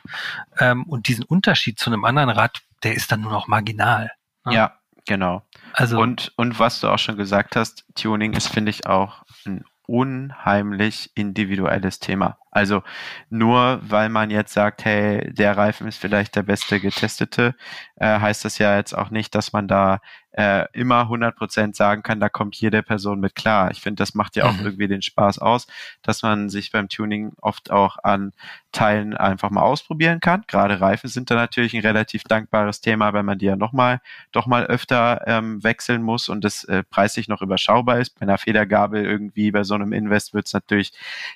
Ähm, 0.58 0.84
und 0.84 1.08
diesen 1.08 1.24
Unterschied 1.24 1.78
zu 1.78 1.88
einem 1.88 2.04
anderen 2.04 2.28
Rad, 2.28 2.60
der 2.82 2.94
ist 2.94 3.10
dann 3.10 3.22
nur 3.22 3.32
noch 3.32 3.48
marginal. 3.48 4.12
Ne? 4.44 4.54
Ja, 4.54 4.78
genau. 5.06 5.42
Also 5.72 5.98
und, 5.98 6.32
und 6.36 6.58
was 6.58 6.80
du 6.80 6.88
auch 6.88 6.98
schon 6.98 7.16
gesagt 7.16 7.56
hast, 7.56 7.86
Tuning 7.94 8.34
ist, 8.34 8.48
finde 8.48 8.68
ich, 8.68 8.86
auch 8.86 9.24
ein 9.46 9.64
unheimlich 9.86 11.10
individuelles 11.14 12.00
Thema. 12.00 12.36
Also 12.50 12.82
nur 13.30 13.80
weil 13.82 14.10
man 14.10 14.30
jetzt 14.30 14.52
sagt, 14.52 14.84
hey, 14.84 15.32
der 15.32 15.56
Reifen 15.56 15.88
ist 15.88 15.96
vielleicht 15.98 16.36
der 16.36 16.42
beste 16.42 16.80
getestete, 16.80 17.54
äh, 17.96 18.20
heißt 18.20 18.44
das 18.44 18.58
ja 18.58 18.76
jetzt 18.76 18.92
auch 18.96 19.08
nicht, 19.08 19.34
dass 19.34 19.54
man 19.54 19.68
da 19.68 20.00
äh, 20.32 20.66
immer 20.72 21.02
100% 21.02 21.74
sagen 21.74 22.02
kann, 22.02 22.20
da 22.20 22.28
kommt 22.28 22.56
jede 22.56 22.82
Person 22.82 23.20
mit 23.20 23.34
klar. 23.34 23.70
Ich 23.70 23.80
finde, 23.80 24.00
das 24.00 24.14
macht 24.14 24.36
ja 24.36 24.46
auch 24.46 24.54
mhm. 24.54 24.64
irgendwie 24.64 24.88
den 24.88 25.02
Spaß 25.02 25.38
aus, 25.38 25.66
dass 26.02 26.22
man 26.22 26.48
sich 26.48 26.72
beim 26.72 26.88
Tuning 26.88 27.32
oft 27.40 27.70
auch 27.70 27.98
an 28.02 28.32
Teilen 28.72 29.14
einfach 29.14 29.50
mal 29.50 29.62
ausprobieren 29.62 30.20
kann. 30.20 30.44
Gerade 30.46 30.80
Reifen 30.80 31.08
sind 31.08 31.30
da 31.30 31.34
natürlich 31.34 31.74
ein 31.74 31.82
relativ 31.82 32.24
dankbares 32.24 32.80
Thema, 32.80 33.12
weil 33.12 33.22
man 33.22 33.38
die 33.38 33.44
ja 33.44 33.56
nochmal, 33.56 34.00
doch 34.32 34.46
mal 34.46 34.64
öfter 34.64 35.22
ähm, 35.26 35.62
wechseln 35.62 36.02
muss 36.02 36.30
und 36.30 36.42
das 36.42 36.64
äh, 36.64 36.82
preislich 36.82 37.28
noch 37.28 37.42
überschaubar 37.42 37.98
ist. 38.00 38.18
Bei 38.18 38.22
einer 38.22 38.38
Federgabel 38.38 39.04
irgendwie 39.04 39.50
bei 39.50 39.64
so 39.64 39.74
einem 39.74 39.92
Invest 39.92 40.32
wird 40.32 40.46
es 40.46 40.54
natürlich 40.54 40.92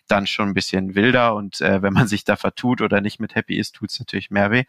dann 0.09 0.27
schon 0.27 0.49
ein 0.49 0.55
bisschen 0.55 0.95
wilder 0.95 1.35
und 1.35 1.61
äh, 1.61 1.83
wenn 1.83 1.93
man 1.93 2.09
sich 2.09 2.25
da 2.25 2.37
vertut 2.37 2.81
oder 2.81 3.03
nicht 3.03 3.21
mit 3.21 3.35
happy 3.35 3.59
ist, 3.59 3.75
tut 3.75 3.91
es 3.91 3.99
natürlich 3.99 4.31
mehr 4.31 4.51
weh. 4.51 4.65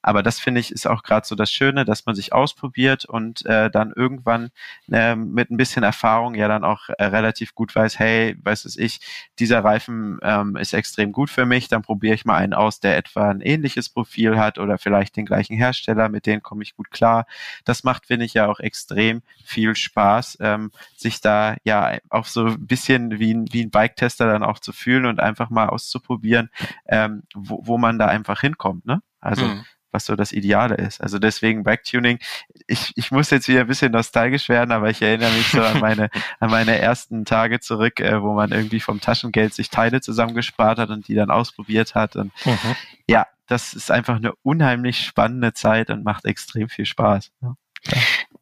Aber 0.00 0.22
das 0.22 0.38
finde 0.38 0.60
ich 0.60 0.70
ist 0.70 0.86
auch 0.86 1.02
gerade 1.02 1.26
so 1.26 1.34
das 1.34 1.50
Schöne, 1.50 1.84
dass 1.84 2.06
man 2.06 2.14
sich 2.14 2.32
ausprobiert 2.32 3.04
und 3.04 3.44
äh, 3.46 3.68
dann 3.68 3.92
irgendwann 3.94 4.50
äh, 4.90 5.16
mit 5.16 5.50
ein 5.50 5.56
bisschen 5.56 5.82
Erfahrung 5.82 6.34
ja 6.34 6.46
dann 6.46 6.62
auch 6.62 6.88
äh, 6.88 7.04
relativ 7.04 7.54
gut 7.54 7.74
weiß, 7.74 7.98
hey, 7.98 8.36
weiß 8.42 8.64
es 8.64 8.76
ich, 8.76 9.00
dieser 9.40 9.64
Reifen 9.64 10.18
ähm, 10.22 10.56
ist 10.56 10.72
extrem 10.72 11.10
gut 11.10 11.30
für 11.30 11.46
mich, 11.46 11.68
dann 11.68 11.82
probiere 11.82 12.14
ich 12.14 12.24
mal 12.24 12.36
einen 12.36 12.54
aus, 12.54 12.78
der 12.78 12.96
etwa 12.96 13.28
ein 13.28 13.40
ähnliches 13.40 13.88
Profil 13.88 14.38
hat 14.38 14.58
oder 14.58 14.78
vielleicht 14.78 15.16
den 15.16 15.26
gleichen 15.26 15.56
Hersteller, 15.56 16.08
mit 16.08 16.26
denen 16.26 16.42
komme 16.42 16.62
ich 16.62 16.76
gut 16.76 16.90
klar. 16.92 17.26
Das 17.64 17.82
macht, 17.82 18.06
finde 18.06 18.24
ich, 18.24 18.34
ja 18.34 18.46
auch 18.46 18.60
extrem 18.60 19.22
viel 19.44 19.74
Spaß, 19.74 20.38
ähm, 20.40 20.70
sich 20.96 21.20
da 21.20 21.56
ja 21.64 21.98
auch 22.08 22.26
so 22.26 22.46
ein 22.46 22.66
bisschen 22.66 23.18
wie 23.18 23.34
ein, 23.34 23.46
wie 23.52 23.62
ein 23.64 23.70
Bike-Tester 23.70 24.30
dann 24.30 24.44
auch 24.44 24.60
zu 24.60 24.72
fühlen 24.72 25.06
und 25.06 25.18
einfach 25.18 25.50
mal 25.50 25.68
auszuprobieren, 25.68 26.50
ähm, 26.86 27.24
wo, 27.34 27.60
wo 27.64 27.78
man 27.78 27.98
da 27.98 28.06
einfach 28.06 28.40
hinkommt. 28.40 28.86
Ne? 28.86 29.02
Also 29.20 29.44
mhm 29.44 29.64
was 29.90 30.06
so 30.06 30.16
das 30.16 30.32
Ideale 30.32 30.74
ist. 30.76 31.00
Also 31.00 31.18
deswegen 31.18 31.64
Backtuning. 31.64 32.18
Ich, 32.66 32.92
ich 32.96 33.10
muss 33.10 33.30
jetzt 33.30 33.48
wieder 33.48 33.60
ein 33.60 33.66
bisschen 33.66 33.92
nostalgisch 33.92 34.48
werden, 34.48 34.72
aber 34.72 34.90
ich 34.90 35.00
erinnere 35.02 35.32
mich 35.32 35.48
so 35.48 35.62
an 35.62 35.80
meine, 35.80 36.10
an 36.40 36.50
meine 36.50 36.78
ersten 36.78 37.24
Tage 37.24 37.60
zurück, 37.60 38.00
äh, 38.00 38.22
wo 38.22 38.34
man 38.34 38.52
irgendwie 38.52 38.80
vom 38.80 39.00
Taschengeld 39.00 39.54
sich 39.54 39.70
Teile 39.70 40.00
zusammengespart 40.00 40.78
hat 40.78 40.90
und 40.90 41.08
die 41.08 41.14
dann 41.14 41.30
ausprobiert 41.30 41.94
hat. 41.94 42.16
Und 42.16 42.32
mhm. 42.44 42.76
ja, 43.08 43.26
das 43.46 43.74
ist 43.74 43.90
einfach 43.90 44.16
eine 44.16 44.34
unheimlich 44.42 45.04
spannende 45.04 45.54
Zeit 45.54 45.90
und 45.90 46.04
macht 46.04 46.24
extrem 46.24 46.68
viel 46.68 46.86
Spaß. 46.86 47.30
Ja. 47.42 47.56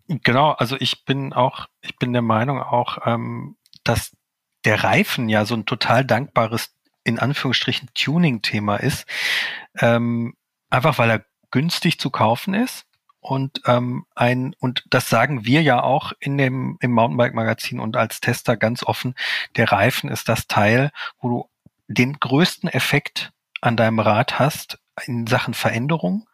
Genau, 0.09 0.53
also 0.53 0.77
ich 0.79 1.05
bin 1.05 1.33
auch, 1.33 1.67
ich 1.81 1.97
bin 1.97 2.13
der 2.13 2.23
Meinung 2.23 2.61
auch, 2.61 2.99
ähm, 3.07 3.57
dass 3.85 4.17
der 4.65 4.83
Reifen 4.85 5.29
ja 5.29 5.45
so 5.45 5.55
ein 5.55 5.67
total 5.67 6.05
dankbares 6.05 6.73
in 7.05 7.19
Anführungsstrichen 7.21 7.89
Tuning-Thema 7.95 8.77
ist. 8.77 9.07
Ähm, 9.79 10.35
einfach 10.71 10.99
weil 10.99 11.11
er 11.11 11.25
günstig 11.51 11.99
zu 11.99 12.11
kaufen 12.11 12.55
ist. 12.55 12.85
Und 13.21 13.63
ähm, 13.67 14.07
ein, 14.15 14.55
und 14.61 14.85
das 14.89 15.09
sagen 15.09 15.45
wir 15.45 15.61
ja 15.63 15.83
auch 15.83 16.13
in 16.21 16.39
dem 16.39 16.79
im 16.81 16.93
Mountainbike-Magazin 16.93 17.81
und 17.81 17.97
als 17.97 18.21
Tester 18.21 18.57
ganz 18.57 18.85
offen, 18.85 19.17
der 19.57 19.73
Reifen 19.73 20.09
ist 20.11 20.29
das 20.29 20.47
Teil, 20.47 20.93
wo 21.19 21.29
du 21.29 21.51
den 21.89 22.21
größten 22.21 22.69
Effekt 22.69 23.33
an 23.61 23.77
deinem 23.77 23.99
Rad 23.99 24.39
hast 24.39 24.79
in 25.05 25.27
Sachen 25.27 25.55
Veränderung. 25.55 26.29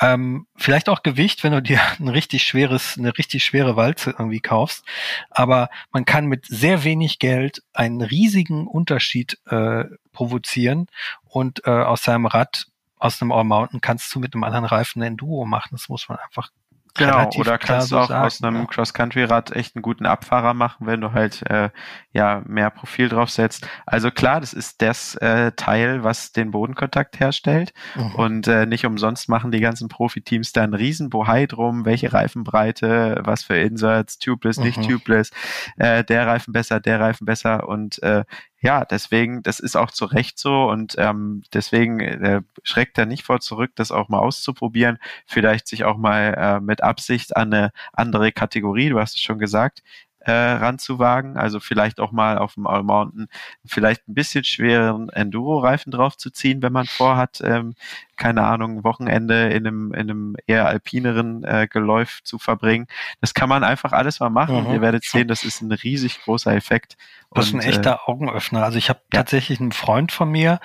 Ähm, 0.00 0.46
vielleicht 0.56 0.88
auch 0.88 1.02
Gewicht, 1.02 1.42
wenn 1.42 1.52
du 1.52 1.62
dir 1.62 1.80
ein 1.98 2.08
richtig 2.08 2.42
schweres, 2.42 2.98
eine 2.98 3.16
richtig 3.16 3.44
schwere 3.44 3.76
Walze 3.76 4.10
irgendwie 4.10 4.40
kaufst. 4.40 4.84
Aber 5.30 5.70
man 5.92 6.04
kann 6.04 6.26
mit 6.26 6.46
sehr 6.46 6.84
wenig 6.84 7.18
Geld 7.18 7.62
einen 7.72 8.02
riesigen 8.02 8.66
Unterschied 8.66 9.38
äh, 9.46 9.84
provozieren 10.12 10.88
und 11.24 11.66
äh, 11.66 11.70
aus 11.70 12.02
seinem 12.02 12.26
Rad 12.26 12.66
aus 13.04 13.20
einem 13.20 13.32
All-Mountain 13.32 13.82
kannst 13.82 14.14
du 14.14 14.18
mit 14.18 14.34
einem 14.34 14.44
anderen 14.44 14.64
Reifen 14.64 15.02
ein 15.02 15.18
Duo 15.18 15.44
machen. 15.44 15.68
Das 15.72 15.90
muss 15.90 16.08
man 16.08 16.18
einfach 16.18 16.50
Genau, 16.96 17.28
oder 17.38 17.58
kannst 17.58 17.90
du 17.90 17.98
auch 17.98 18.06
sagen, 18.06 18.24
aus 18.24 18.40
einem 18.40 18.54
ja. 18.54 18.66
Cross-Country-Rad 18.66 19.50
echt 19.50 19.74
einen 19.74 19.82
guten 19.82 20.06
Abfahrer 20.06 20.54
machen, 20.54 20.86
wenn 20.86 21.00
du 21.00 21.12
halt 21.12 21.42
äh, 21.50 21.70
ja 22.12 22.40
mehr 22.46 22.70
Profil 22.70 23.08
drauf 23.08 23.30
setzt. 23.30 23.66
Also 23.84 24.12
klar, 24.12 24.40
das 24.40 24.52
ist 24.52 24.80
das 24.80 25.16
äh, 25.16 25.50
Teil, 25.56 26.04
was 26.04 26.30
den 26.30 26.52
Bodenkontakt 26.52 27.18
herstellt. 27.18 27.74
Mhm. 27.96 28.14
Und 28.14 28.46
äh, 28.46 28.66
nicht 28.66 28.86
umsonst 28.86 29.28
machen 29.28 29.50
die 29.50 29.58
ganzen 29.58 29.88
Profiteams 29.88 30.52
da 30.52 30.62
einen 30.62 30.74
riesen 30.74 31.10
Bohai 31.10 31.46
drum, 31.46 31.84
welche 31.84 32.12
Reifenbreite, 32.12 33.22
was 33.24 33.42
für 33.42 33.56
Inserts, 33.56 34.20
tubeless, 34.20 34.58
mhm. 34.58 34.64
nicht 34.66 34.88
tubeless, 34.88 35.32
äh, 35.76 36.04
der 36.04 36.28
Reifen 36.28 36.52
besser, 36.52 36.78
der 36.78 37.00
Reifen 37.00 37.24
besser. 37.24 37.68
Und 37.68 38.00
äh, 38.04 38.22
ja, 38.64 38.86
deswegen, 38.86 39.42
das 39.42 39.60
ist 39.60 39.76
auch 39.76 39.90
zu 39.90 40.06
Recht 40.06 40.38
so 40.38 40.70
und 40.70 40.94
ähm, 40.96 41.42
deswegen 41.52 42.00
äh, 42.00 42.40
schreckt 42.62 42.96
er 42.96 43.04
nicht 43.04 43.22
vor 43.22 43.40
zurück, 43.40 43.72
das 43.74 43.92
auch 43.92 44.08
mal 44.08 44.20
auszuprobieren, 44.20 44.98
vielleicht 45.26 45.68
sich 45.68 45.84
auch 45.84 45.98
mal 45.98 46.34
äh, 46.34 46.60
mit 46.60 46.82
Absicht 46.82 47.36
an 47.36 47.52
eine 47.52 47.72
andere 47.92 48.32
Kategorie, 48.32 48.88
du 48.88 48.98
hast 48.98 49.16
es 49.16 49.20
schon 49.20 49.38
gesagt, 49.38 49.82
äh, 50.20 50.32
ranzuwagen. 50.32 51.36
Also 51.36 51.60
vielleicht 51.60 52.00
auch 52.00 52.10
mal 52.10 52.38
auf 52.38 52.54
dem 52.54 52.66
All 52.66 52.82
Mountain 52.82 53.28
vielleicht 53.66 54.08
ein 54.08 54.14
bisschen 54.14 54.44
schwereren 54.44 55.10
Enduro-Reifen 55.10 55.92
draufzuziehen, 55.92 56.62
wenn 56.62 56.72
man 56.72 56.86
vorhat, 56.86 57.42
ähm, 57.44 57.74
keine 58.16 58.44
Ahnung, 58.44 58.84
Wochenende 58.84 59.48
in 59.50 59.66
einem, 59.66 59.92
in 59.92 60.00
einem 60.00 60.36
eher 60.46 60.66
alpineren 60.66 61.44
äh, 61.44 61.68
Geläuf 61.70 62.20
zu 62.24 62.38
verbringen. 62.38 62.86
Das 63.20 63.34
kann 63.34 63.48
man 63.48 63.64
einfach 63.64 63.92
alles 63.92 64.20
mal 64.20 64.30
machen. 64.30 64.64
Mhm. 64.64 64.74
Ihr 64.74 64.80
werdet 64.80 65.04
sehen, 65.04 65.28
das 65.28 65.44
ist 65.44 65.60
ein 65.62 65.72
riesig 65.72 66.20
großer 66.22 66.54
Effekt. 66.54 66.96
Das 67.32 67.46
ist 67.46 67.54
ein 67.54 67.60
echter 67.60 67.94
äh, 68.06 68.10
Augenöffner. 68.10 68.64
Also 68.64 68.78
ich 68.78 68.88
habe 68.88 69.00
ja. 69.12 69.20
tatsächlich 69.20 69.60
einen 69.60 69.72
Freund 69.72 70.12
von 70.12 70.30
mir, 70.30 70.60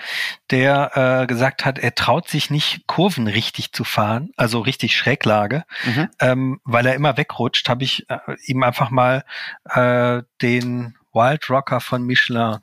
der 0.52 1.22
äh, 1.22 1.28
gesagt 1.28 1.66
hat, 1.66 1.80
er 1.80 1.96
traut 1.96 2.28
sich 2.28 2.50
nicht, 2.52 2.86
Kurven 2.86 3.28
richtig 3.28 3.72
zu 3.74 3.84
fahren, 3.84 4.32
also 4.38 4.60
richtig 4.60 4.96
Schräglage, 4.96 5.64
mhm. 5.86 6.10
ähm, 6.20 6.62
weil 6.64 6.86
er 6.86 6.94
immer 6.94 7.18
wegrutscht, 7.18 7.70
habe 7.70 7.84
ich 7.84 8.10
äh, 8.10 8.20
ihm 8.46 8.62
einfach 8.64 8.92
mal 8.92 9.24
äh, 9.66 10.22
den 10.42 10.96
Wild 11.12 11.50
Rocker 11.50 11.82
von 11.82 12.04
Michelin 12.04 12.60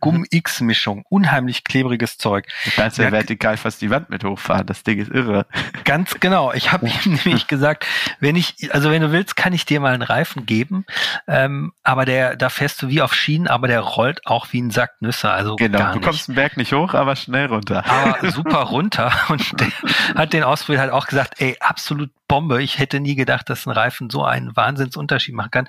Gumm-X-Mischung, 0.00 1.04
unheimlich 1.08 1.64
klebriges 1.64 2.18
Zeug. 2.18 2.46
Du 2.64 2.70
kannst 2.72 2.98
ja, 2.98 3.04
ja 3.04 3.12
vertikal 3.12 3.56
fast 3.56 3.82
die 3.82 3.90
Wand 3.90 4.10
mit 4.10 4.24
hochfahren, 4.24 4.66
das 4.66 4.82
Ding 4.82 4.98
ist 4.98 5.10
irre. 5.10 5.46
Ganz 5.84 6.18
genau. 6.20 6.52
Ich 6.52 6.72
habe 6.72 6.88
ihm 7.04 7.12
nämlich 7.24 7.46
gesagt, 7.46 7.86
wenn 8.18 8.36
ich, 8.36 8.72
also 8.74 8.90
wenn 8.90 9.02
du 9.02 9.12
willst, 9.12 9.36
kann 9.36 9.52
ich 9.52 9.64
dir 9.64 9.80
mal 9.80 9.92
einen 9.92 10.02
Reifen 10.02 10.46
geben, 10.46 10.84
ähm, 11.26 11.72
aber 11.82 12.04
der, 12.04 12.36
da 12.36 12.48
fährst 12.48 12.82
du 12.82 12.88
wie 12.88 13.02
auf 13.02 13.14
Schienen, 13.14 13.48
aber 13.48 13.68
der 13.68 13.80
rollt 13.80 14.26
auch 14.26 14.48
wie 14.52 14.60
ein 14.60 14.70
Sack 14.70 15.00
Nüsse. 15.00 15.30
Also 15.30 15.56
genau, 15.56 15.92
du 15.92 16.00
kommst 16.00 16.28
den 16.28 16.34
Berg 16.34 16.56
nicht 16.56 16.72
hoch, 16.72 16.94
aber 16.94 17.16
schnell 17.16 17.46
runter. 17.46 17.84
Aber 17.86 18.30
super 18.30 18.60
runter. 18.62 19.12
Und 19.28 19.60
der 19.60 19.68
hat 20.14 20.32
den 20.32 20.42
Ausprobiert, 20.42 20.80
halt 20.80 20.92
auch 20.92 21.06
gesagt, 21.06 21.40
ey, 21.40 21.56
absolut 21.60 22.10
Bombe. 22.30 22.62
Ich 22.62 22.78
hätte 22.78 23.00
nie 23.00 23.16
gedacht, 23.16 23.50
dass 23.50 23.66
ein 23.66 23.72
Reifen 23.72 24.08
so 24.08 24.22
einen 24.22 24.54
Wahnsinnsunterschied 24.54 25.34
machen 25.34 25.50
kann. 25.50 25.68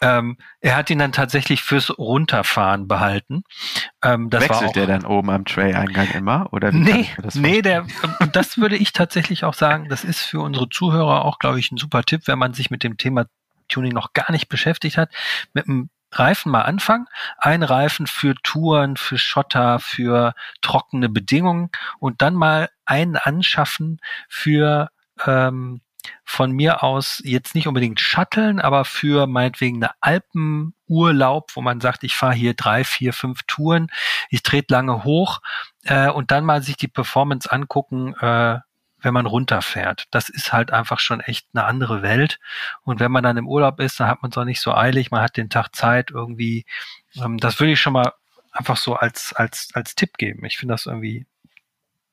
Ähm, 0.00 0.38
er 0.60 0.76
hat 0.76 0.88
ihn 0.88 1.00
dann 1.00 1.10
tatsächlich 1.10 1.62
fürs 1.62 1.98
Runterfahren 1.98 2.86
behalten. 2.86 3.42
Ähm, 4.02 4.30
das 4.30 4.42
Wechselt 4.42 4.60
war 4.60 4.68
auch, 4.68 4.72
der 4.72 4.86
dann 4.86 5.04
oben 5.04 5.30
am 5.30 5.44
Tray-Eingang 5.44 6.10
immer? 6.12 6.48
Oder 6.52 6.72
nee, 6.72 7.08
nee, 7.34 7.62
der, 7.62 7.86
und 8.20 8.36
das 8.36 8.58
würde 8.58 8.76
ich 8.76 8.92
tatsächlich 8.92 9.44
auch 9.44 9.54
sagen, 9.54 9.88
das 9.88 10.04
ist 10.04 10.20
für 10.20 10.40
unsere 10.40 10.68
Zuhörer 10.68 11.24
auch, 11.24 11.38
glaube 11.38 11.58
ich, 11.58 11.70
ein 11.72 11.76
super 11.76 12.02
Tipp, 12.02 12.22
wenn 12.26 12.38
man 12.38 12.54
sich 12.54 12.70
mit 12.70 12.82
dem 12.82 12.96
Thema 12.96 13.26
Tuning 13.68 13.92
noch 13.92 14.12
gar 14.12 14.30
nicht 14.30 14.48
beschäftigt 14.48 14.96
hat, 14.96 15.10
mit 15.52 15.68
einem 15.68 15.90
Reifen 16.12 16.52
mal 16.52 16.62
anfangen. 16.62 17.06
Ein 17.38 17.62
Reifen 17.62 18.06
für 18.06 18.34
Touren, 18.42 18.96
für 18.96 19.18
Schotter, 19.18 19.78
für 19.80 20.34
trockene 20.62 21.08
Bedingungen 21.08 21.70
und 21.98 22.22
dann 22.22 22.34
mal 22.34 22.70
einen 22.84 23.16
anschaffen 23.16 24.00
für 24.28 24.90
ähm, 25.26 25.80
von 26.24 26.52
mir 26.52 26.82
aus 26.82 27.20
jetzt 27.24 27.54
nicht 27.54 27.66
unbedingt 27.66 28.00
shutteln, 28.00 28.60
aber 28.60 28.84
für 28.84 29.26
meinetwegen 29.26 29.82
eine 29.82 29.90
Alpenurlaub, 30.88 31.50
wo 31.54 31.60
man 31.60 31.80
sagt, 31.80 32.04
ich 32.04 32.16
fahre 32.16 32.34
hier 32.34 32.54
drei, 32.54 32.84
vier, 32.84 33.12
fünf 33.12 33.42
Touren, 33.46 33.88
ich 34.30 34.42
trete 34.42 34.72
lange 34.72 35.04
hoch 35.04 35.40
äh, 35.84 36.08
und 36.08 36.30
dann 36.30 36.44
mal 36.44 36.62
sich 36.62 36.76
die 36.76 36.88
Performance 36.88 37.50
angucken, 37.50 38.14
äh, 38.20 38.58
wenn 38.98 39.14
man 39.14 39.26
runterfährt. 39.26 40.06
Das 40.10 40.28
ist 40.28 40.52
halt 40.52 40.72
einfach 40.72 40.98
schon 40.98 41.20
echt 41.20 41.46
eine 41.52 41.64
andere 41.64 42.02
Welt. 42.02 42.38
Und 42.82 42.98
wenn 42.98 43.12
man 43.12 43.22
dann 43.22 43.36
im 43.36 43.46
Urlaub 43.46 43.78
ist, 43.78 44.00
dann 44.00 44.08
hat 44.08 44.22
man 44.22 44.30
es 44.30 44.38
auch 44.38 44.44
nicht 44.44 44.60
so 44.60 44.74
eilig, 44.74 45.10
man 45.10 45.22
hat 45.22 45.36
den 45.36 45.50
Tag 45.50 45.74
Zeit 45.74 46.10
irgendwie. 46.10 46.64
Ähm, 47.16 47.38
das 47.38 47.60
würde 47.60 47.72
ich 47.72 47.80
schon 47.80 47.92
mal 47.92 48.12
einfach 48.52 48.76
so 48.76 48.94
als, 48.94 49.32
als, 49.34 49.68
als 49.74 49.94
Tipp 49.94 50.16
geben. 50.18 50.44
Ich 50.44 50.56
finde 50.56 50.74
das 50.74 50.86
irgendwie 50.86 51.26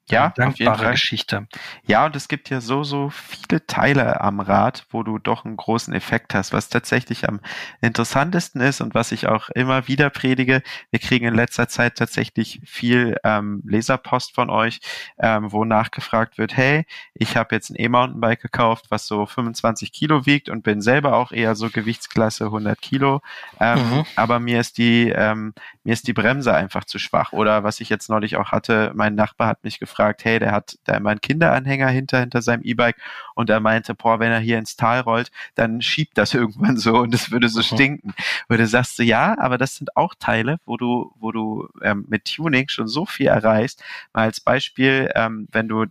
ja, 0.10 0.34
dankbare 0.36 0.92
Geschichte. 0.92 1.48
Ja, 1.86 2.06
und 2.06 2.16
es 2.16 2.28
gibt 2.28 2.50
ja 2.50 2.60
so, 2.60 2.84
so 2.84 3.10
viele 3.10 3.66
Teile 3.66 4.20
am 4.20 4.42
Rad, 4.42 4.86
wo 4.90 5.02
du 5.04 5.18
doch 5.18 5.46
einen 5.46 5.56
großen 5.56 5.94
Effekt 5.94 6.34
hast. 6.34 6.52
Was 6.52 6.68
tatsächlich 6.68 7.28
am 7.30 7.40
interessantesten 7.82 8.60
ist 8.60 8.82
und 8.82 8.94
was 8.94 9.14
ich 9.14 9.28
auch 9.28 9.50
immer 9.50 9.88
wieder 9.88 10.10
predige, 10.10 10.62
wir 10.92 11.00
kriegen 11.00 11.26
in 11.26 11.34
letzter 11.34 11.70
Zeit 11.70 11.96
tatsächlich 11.96 12.60
viel 12.66 13.18
ähm, 13.24 13.64
Leserpost 13.66 14.36
von 14.36 14.50
euch, 14.50 14.82
ähm, 15.20 15.52
wo 15.52 15.64
nachgefragt 15.64 16.38
wird, 16.38 16.58
hey, 16.58 16.86
ich 17.14 17.38
habe 17.38 17.56
jetzt 17.56 17.70
ein 17.70 17.76
E-Mountainbike 17.78 18.42
gekauft, 18.42 18.88
was 18.90 19.08
so 19.08 19.26
25 19.26 19.94
Kilo 19.94 20.26
wiegt 20.26 20.50
und 20.50 20.64
bin 20.64 20.82
selber 20.82 21.16
auch 21.16 21.32
eher 21.32 21.56
so 21.56 21.70
Gewichtsklasse 21.70 22.46
100 22.46 22.82
Kilo, 22.82 23.22
ähm, 23.60 23.80
mhm. 23.80 24.06
aber 24.18 24.40
mir 24.42 24.60
ist 24.60 24.78
die, 24.78 25.10
ähm, 25.10 25.54
mir 25.86 25.94
ist 25.94 26.08
die 26.08 26.14
Bremse 26.14 26.54
einfach 26.54 26.84
zu 26.84 27.00
schwach. 27.00 27.32
Oder 27.32 27.64
was 27.64 27.80
ich 27.80 27.90
jetzt 27.90 28.10
neulich 28.10 28.36
auch 28.36 28.52
hatte, 28.52 28.92
mein 28.96 29.16
Nachbar 29.16 29.48
hat 29.48 29.64
mich 29.64 29.80
gefragt, 29.80 29.93
gefragt, 29.94 30.26
hey, 30.26 30.40
der 30.40 30.52
hat 30.52 30.78
da 30.86 30.96
immer 30.96 31.12
einen 31.12 31.22
Kinderanhänger 31.22 31.88
hinter, 31.88 32.20
hinter 32.20 32.42
seinem 32.42 32.64
E-Bike 32.64 32.98
und 33.36 33.50
er 33.50 33.60
meinte, 33.60 33.94
boah, 33.94 34.20
wenn 34.20 34.32
er 34.32 34.40
hier 34.40 34.58
ins 34.58 34.76
Tal 34.76 35.02
rollt, 35.02 35.32
dann 35.56 35.82
schiebt 35.82 36.18
das 36.18 36.34
irgendwann 36.34 36.78
so 36.78 36.98
und 36.98 37.14
es 37.14 37.32
würde 37.32 37.50
so 37.50 37.60
mhm. 37.60 37.64
stinken. 37.64 38.14
Und 38.48 38.58
du 38.58 38.68
sagst 38.68 38.98
du, 38.98 39.04
ja, 39.04 39.38
aber 39.40 39.58
das 39.58 39.76
sind 39.76 39.96
auch 39.96 40.16
Teile, 40.16 40.60
wo 40.66 40.78
du, 40.78 41.14
wo 41.20 41.32
du 41.32 41.70
ähm, 41.82 42.06
mit 42.10 42.26
Tuning 42.26 42.70
schon 42.70 42.88
so 42.88 43.06
viel 43.06 43.28
erreichst. 43.28 43.84
Mal 44.14 44.24
als 44.24 44.40
Beispiel, 44.40 45.12
ähm, 45.16 45.48
wenn 45.52 45.68
du 45.68 45.86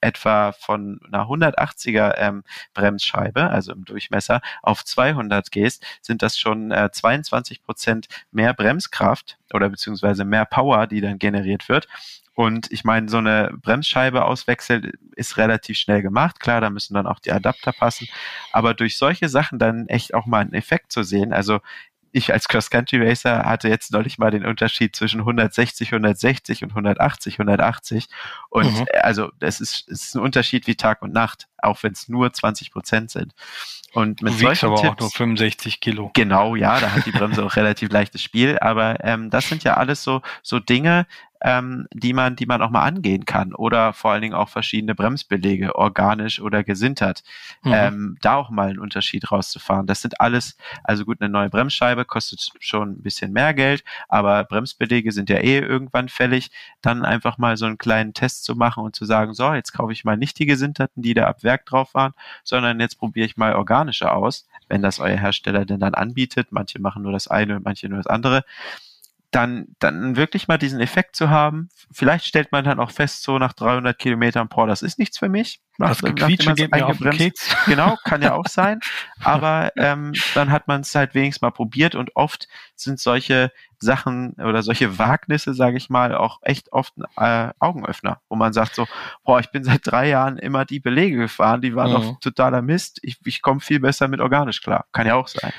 etwa 0.00 0.52
von 0.52 1.00
einer 1.06 1.24
180er 1.24 2.14
ähm, 2.18 2.44
Bremsscheibe, 2.74 3.50
also 3.50 3.72
im 3.72 3.84
Durchmesser, 3.84 4.40
auf 4.62 4.84
200 4.84 5.50
gehst, 5.50 5.84
sind 6.00 6.22
das 6.22 6.38
schon 6.38 6.70
äh, 6.70 6.90
22 6.92 7.64
Prozent 7.64 8.06
mehr 8.30 8.54
Bremskraft 8.54 9.38
oder 9.52 9.68
beziehungsweise 9.68 10.24
mehr 10.24 10.44
Power, 10.44 10.86
die 10.86 11.00
dann 11.00 11.18
generiert 11.18 11.68
wird. 11.68 11.88
Und 12.38 12.70
ich 12.70 12.84
meine, 12.84 13.08
so 13.08 13.16
eine 13.16 13.50
Bremsscheibe 13.62 14.24
auswechseln 14.24 14.92
ist 15.16 15.38
relativ 15.38 15.76
schnell 15.76 16.02
gemacht. 16.02 16.38
Klar, 16.38 16.60
da 16.60 16.70
müssen 16.70 16.94
dann 16.94 17.08
auch 17.08 17.18
die 17.18 17.32
Adapter 17.32 17.72
passen. 17.72 18.06
Aber 18.52 18.74
durch 18.74 18.96
solche 18.96 19.28
Sachen 19.28 19.58
dann 19.58 19.88
echt 19.88 20.14
auch 20.14 20.24
mal 20.24 20.42
einen 20.42 20.52
Effekt 20.52 20.92
zu 20.92 21.02
sehen. 21.02 21.32
Also 21.32 21.58
ich 22.12 22.32
als 22.32 22.46
Cross-Country-Racer 22.46 23.44
hatte 23.44 23.68
jetzt 23.68 23.92
neulich 23.92 24.18
mal 24.18 24.30
den 24.30 24.46
Unterschied 24.46 24.94
zwischen 24.94 25.18
160, 25.18 25.88
160 25.88 26.62
und 26.62 26.70
180, 26.70 27.40
180. 27.40 28.08
Und 28.50 28.72
mhm. 28.72 28.86
also 29.02 29.32
das 29.40 29.60
ist, 29.60 29.88
ist 29.88 30.14
ein 30.14 30.20
Unterschied 30.20 30.68
wie 30.68 30.76
Tag 30.76 31.02
und 31.02 31.12
Nacht, 31.12 31.48
auch 31.58 31.82
wenn 31.82 31.90
es 31.90 32.08
nur 32.08 32.32
20 32.32 32.70
Prozent 32.70 33.10
sind. 33.10 33.34
Und 33.94 34.22
mit 34.22 34.34
du 34.34 34.38
solchen 34.38 34.66
aber 34.66 34.76
Tipps, 34.76 34.90
auch 34.92 35.00
nur 35.00 35.10
65 35.10 35.80
Kilo. 35.80 36.10
Genau, 36.14 36.54
ja, 36.56 36.78
da 36.78 36.92
hat 36.92 37.06
die 37.06 37.10
Bremse 37.10 37.44
auch 37.44 37.56
relativ 37.56 37.90
leichtes 37.90 38.22
Spiel. 38.22 38.58
Aber 38.58 39.02
ähm, 39.04 39.30
das 39.30 39.48
sind 39.48 39.64
ja 39.64 39.74
alles 39.74 40.04
so 40.04 40.22
so 40.42 40.60
Dinge, 40.60 41.06
ähm, 41.40 41.86
die 41.92 42.12
man, 42.12 42.36
die 42.36 42.46
man 42.46 42.62
auch 42.62 42.70
mal 42.70 42.84
angehen 42.84 43.24
kann 43.24 43.54
oder 43.54 43.92
vor 43.92 44.12
allen 44.12 44.22
Dingen 44.22 44.34
auch 44.34 44.48
verschiedene 44.48 44.94
Bremsbelege, 44.94 45.74
organisch 45.76 46.40
oder 46.40 46.64
gesintert, 46.64 47.22
mhm. 47.62 47.72
ähm, 47.74 48.18
da 48.20 48.36
auch 48.36 48.50
mal 48.50 48.70
einen 48.70 48.78
Unterschied 48.78 49.30
rauszufahren. 49.30 49.86
Das 49.86 50.02
sind 50.02 50.20
alles, 50.20 50.56
also 50.84 51.04
gut, 51.04 51.20
eine 51.20 51.30
neue 51.30 51.50
Bremsscheibe 51.50 52.04
kostet 52.04 52.50
schon 52.58 52.92
ein 52.92 53.02
bisschen 53.02 53.32
mehr 53.32 53.54
Geld, 53.54 53.84
aber 54.08 54.44
Bremsbelege 54.44 55.12
sind 55.12 55.30
ja 55.30 55.38
eh 55.38 55.58
irgendwann 55.58 56.08
fällig. 56.08 56.50
Dann 56.82 57.04
einfach 57.04 57.38
mal 57.38 57.56
so 57.56 57.66
einen 57.66 57.78
kleinen 57.78 58.14
Test 58.14 58.44
zu 58.44 58.56
machen 58.56 58.82
und 58.82 58.96
zu 58.96 59.04
sagen, 59.04 59.34
so, 59.34 59.52
jetzt 59.52 59.72
kaufe 59.72 59.92
ich 59.92 60.04
mal 60.04 60.16
nicht 60.16 60.38
die 60.38 60.46
gesinterten, 60.46 61.02
die 61.02 61.14
da 61.14 61.26
ab 61.26 61.42
Werk 61.42 61.66
drauf 61.66 61.94
waren, 61.94 62.14
sondern 62.44 62.80
jetzt 62.80 62.98
probiere 62.98 63.26
ich 63.26 63.36
mal 63.36 63.54
organische 63.54 64.12
aus, 64.12 64.48
wenn 64.68 64.82
das 64.82 64.98
euer 64.98 65.16
Hersteller 65.16 65.64
denn 65.64 65.80
dann 65.80 65.94
anbietet. 65.94 66.48
Manche 66.50 66.80
machen 66.80 67.02
nur 67.02 67.12
das 67.12 67.28
eine, 67.28 67.60
manche 67.60 67.88
nur 67.88 67.98
das 67.98 68.06
andere 68.06 68.44
dann, 69.30 69.66
dann 69.78 70.16
wirklich 70.16 70.48
mal 70.48 70.56
diesen 70.56 70.80
Effekt 70.80 71.14
zu 71.14 71.28
haben. 71.28 71.68
Vielleicht 71.92 72.24
stellt 72.24 72.50
man 72.50 72.64
dann 72.64 72.80
auch 72.80 72.90
fest, 72.90 73.22
so 73.22 73.38
nach 73.38 73.52
300 73.52 73.98
Kilometern, 73.98 74.48
boah, 74.48 74.66
das 74.66 74.82
ist 74.82 74.98
nichts 74.98 75.18
für 75.18 75.28
mich. 75.28 75.60
Nach, 75.76 75.90
das 75.90 76.00
Gequietsche 76.02 76.54
geht 76.54 76.72
mir 76.72 76.86
auf 76.86 76.98
den 76.98 77.10
Keks. 77.10 77.54
Genau, 77.66 77.96
kann 78.04 78.22
ja 78.22 78.34
auch 78.34 78.46
sein. 78.46 78.80
Aber 79.22 79.70
ähm, 79.76 80.14
dann 80.34 80.50
hat 80.50 80.66
man 80.66 80.80
es 80.80 80.94
halt 80.94 81.14
wenigstens 81.14 81.42
mal 81.42 81.50
probiert 81.50 81.94
und 81.94 82.16
oft 82.16 82.48
sind 82.74 82.98
solche 82.98 83.52
Sachen 83.78 84.32
oder 84.34 84.62
solche 84.62 84.98
Wagnisse, 84.98 85.52
sage 85.54 85.76
ich 85.76 85.90
mal, 85.90 86.14
auch 86.14 86.38
echt 86.42 86.72
oft 86.72 86.94
ein 87.16 87.50
äh, 87.50 87.52
Augenöffner, 87.58 88.20
wo 88.28 88.36
man 88.36 88.52
sagt 88.52 88.74
so, 88.74 88.86
boah, 89.24 89.40
ich 89.40 89.50
bin 89.50 89.62
seit 89.62 89.86
drei 89.86 90.08
Jahren 90.08 90.38
immer 90.38 90.64
die 90.64 90.80
Belege 90.80 91.16
gefahren, 91.18 91.60
die 91.60 91.76
waren 91.76 91.90
mhm. 91.90 91.94
doch 91.94 92.20
totaler 92.20 92.62
Mist. 92.62 92.98
Ich, 93.02 93.18
ich 93.24 93.42
komme 93.42 93.60
viel 93.60 93.78
besser 93.78 94.08
mit 94.08 94.20
organisch 94.20 94.62
klar. 94.62 94.86
Kann 94.92 95.06
ja 95.06 95.14
auch 95.14 95.28
sein. 95.28 95.52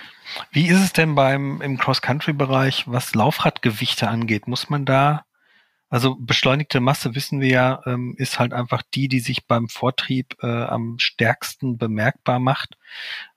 Wie 0.51 0.67
ist 0.67 0.79
es 0.79 0.93
denn 0.93 1.15
beim 1.15 1.61
im 1.61 1.77
Cross-Country-Bereich, 1.77 2.85
was 2.87 3.15
Laufradgewichte 3.15 4.07
angeht? 4.07 4.47
Muss 4.47 4.69
man 4.69 4.85
da 4.85 5.25
also 5.89 6.15
beschleunigte 6.19 6.79
Masse, 6.79 7.15
wissen 7.15 7.41
wir 7.41 7.49
ja, 7.49 7.81
ähm, 7.87 8.13
ist 8.17 8.37
halt 8.37 8.53
einfach 8.53 8.83
die, 8.93 9.07
die 9.07 9.19
sich 9.19 9.47
beim 9.47 9.67
Vortrieb 9.69 10.35
äh, 10.43 10.47
am 10.47 10.99
stärksten 10.99 11.77
bemerkbar 11.77 12.39
macht. 12.39 12.77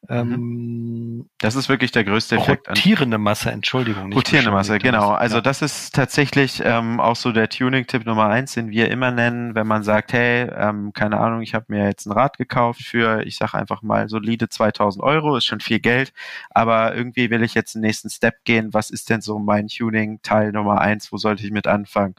Mhm. 0.09 0.17
Ähm, 0.17 1.31
das 1.39 1.55
ist 1.55 1.69
wirklich 1.69 1.93
der 1.93 2.03
größte 2.05 2.37
Effekt. 2.37 2.69
Rotierende 2.69 3.19
Masse, 3.19 3.53
Entschuldigung. 3.53 4.13
Rotierende 4.13 4.51
Masse, 4.51 4.79
genau. 4.79 5.11
Also 5.11 5.37
ja. 5.37 5.41
das 5.41 5.63
ist 5.63 5.95
tatsächlich 5.95 6.61
ähm, 6.65 6.99
auch 6.99 7.15
so 7.15 7.31
der 7.31 7.49
Tuning-Tipp 7.49 8.05
Nummer 8.05 8.27
eins, 8.27 8.55
den 8.55 8.71
wir 8.71 8.91
immer 8.91 9.13
nennen, 9.13 9.55
wenn 9.55 9.67
man 9.67 9.85
sagt, 9.85 10.13
hey, 10.13 10.51
ähm, 10.57 10.93
keine 10.93 11.21
Ahnung, 11.21 11.43
ich 11.43 11.55
habe 11.55 11.67
mir 11.69 11.85
jetzt 11.87 12.07
ein 12.07 12.13
Rad 12.13 12.37
gekauft 12.37 12.83
für, 12.83 13.25
ich 13.25 13.37
sage 13.37 13.55
einfach 13.55 13.83
mal, 13.83 14.09
solide 14.09 14.49
2000 14.49 15.05
Euro, 15.05 15.37
ist 15.37 15.45
schon 15.45 15.61
viel 15.61 15.79
Geld, 15.79 16.13
aber 16.51 16.97
irgendwie 16.97 17.31
will 17.31 17.45
ich 17.45 17.55
jetzt 17.55 17.75
den 17.75 17.83
nächsten 17.83 18.11
Step 18.11 18.45
gehen. 18.45 18.75
Was 18.75 18.91
ist 18.91 19.09
denn 19.09 19.21
so 19.21 19.39
mein 19.39 19.69
Tuning-Teil 19.69 20.51
Nummer 20.51 20.81
eins? 20.81 21.13
Wo 21.13 21.17
sollte 21.17 21.45
ich 21.45 21.53
mit 21.53 21.69
anfangen? 21.69 22.17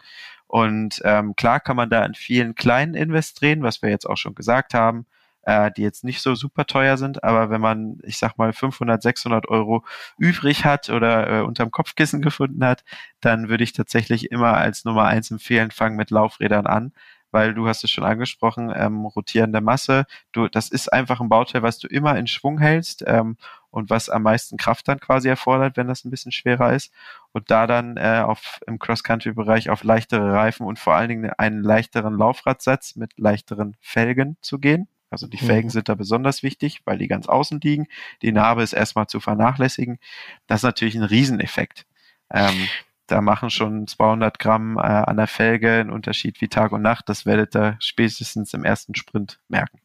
Und 0.47 1.01
ähm, 1.03 1.35
klar 1.35 1.59
kann 1.59 1.75
man 1.75 1.89
da 1.89 2.05
in 2.05 2.13
vielen 2.13 2.55
kleinen 2.55 2.93
Invest 2.93 3.41
drehen, 3.41 3.63
was 3.63 3.81
wir 3.81 3.89
jetzt 3.89 4.05
auch 4.05 4.17
schon 4.17 4.35
gesagt 4.35 4.73
haben, 4.73 5.05
äh, 5.43 5.71
die 5.71 5.81
jetzt 5.81 6.03
nicht 6.03 6.21
so 6.21 6.35
super 6.35 6.65
teuer 6.65 6.97
sind. 6.97 7.23
Aber 7.23 7.49
wenn 7.49 7.61
man, 7.61 7.99
ich 8.03 8.17
sag 8.17 8.37
mal, 8.37 8.53
500, 8.53 9.01
600 9.01 9.47
Euro 9.49 9.83
übrig 10.17 10.65
hat 10.65 10.89
oder 10.89 11.39
äh, 11.39 11.41
unterm 11.41 11.71
Kopfkissen 11.71 12.21
gefunden 12.21 12.63
hat, 12.65 12.83
dann 13.21 13.49
würde 13.49 13.63
ich 13.63 13.73
tatsächlich 13.73 14.31
immer 14.31 14.55
als 14.57 14.85
Nummer 14.85 15.05
eins 15.05 15.31
empfehlen, 15.31 15.71
fang 15.71 15.95
mit 15.95 16.11
Laufrädern 16.11 16.67
an, 16.67 16.93
weil 17.31 17.53
du 17.53 17.67
hast 17.67 17.83
es 17.83 17.91
schon 17.91 18.03
angesprochen, 18.03 18.71
ähm, 18.75 19.05
rotierende 19.05 19.59
Masse. 19.59 20.05
Du, 20.31 20.47
das 20.47 20.69
ist 20.69 20.93
einfach 20.93 21.19
ein 21.19 21.29
Bauteil, 21.29 21.63
was 21.63 21.79
du 21.79 21.87
immer 21.87 22.17
in 22.17 22.27
Schwung 22.27 22.59
hältst 22.59 23.03
ähm, 23.07 23.37
und 23.71 23.89
was 23.89 24.09
am 24.09 24.23
meisten 24.23 24.55
Kraft 24.57 24.87
dann 24.87 24.99
quasi 24.99 25.29
erfordert, 25.29 25.75
wenn 25.75 25.87
das 25.87 26.05
ein 26.05 26.11
bisschen 26.11 26.31
schwerer 26.31 26.73
ist. 26.73 26.93
Und 27.31 27.49
da 27.49 27.65
dann 27.65 27.97
äh, 27.97 28.21
auf, 28.23 28.59
im 28.67 28.77
Cross-Country-Bereich 28.77 29.71
auf 29.71 29.83
leichtere 29.83 30.31
Reifen 30.31 30.67
und 30.67 30.77
vor 30.77 30.93
allen 30.93 31.09
Dingen 31.09 31.31
einen 31.37 31.63
leichteren 31.63 32.15
Laufradsatz 32.15 32.95
mit 32.95 33.17
leichteren 33.17 33.75
Felgen 33.81 34.37
zu 34.41 34.59
gehen. 34.59 34.87
Also 35.13 35.27
die 35.27 35.37
Felgen 35.37 35.67
mhm. 35.67 35.71
sind 35.71 35.87
da 35.87 35.95
besonders 35.95 36.43
wichtig, 36.43 36.81
weil 36.83 36.97
die 36.97 37.07
ganz 37.07 37.27
außen 37.27 37.61
liegen. 37.61 37.87
Die 38.21 38.33
Narbe 38.33 38.63
ist 38.63 38.73
erstmal 38.73 39.07
zu 39.07 39.21
vernachlässigen. 39.21 39.99
Das 40.47 40.59
ist 40.59 40.63
natürlich 40.63 40.95
ein 40.95 41.03
Rieseneffekt. 41.03 41.85
Ähm, 42.29 42.67
da 43.07 43.21
machen 43.21 43.49
schon 43.49 43.87
200 43.87 44.39
Gramm 44.39 44.77
äh, 44.77 44.81
an 44.81 45.17
der 45.17 45.27
Felge 45.27 45.79
einen 45.79 45.91
Unterschied 45.91 46.41
wie 46.41 46.47
Tag 46.49 46.71
und 46.71 46.81
Nacht. 46.81 47.07
Das 47.07 47.25
werdet 47.25 47.55
ihr 47.55 47.77
spätestens 47.79 48.53
im 48.53 48.65
ersten 48.65 48.95
Sprint 48.95 49.39
merken. 49.47 49.79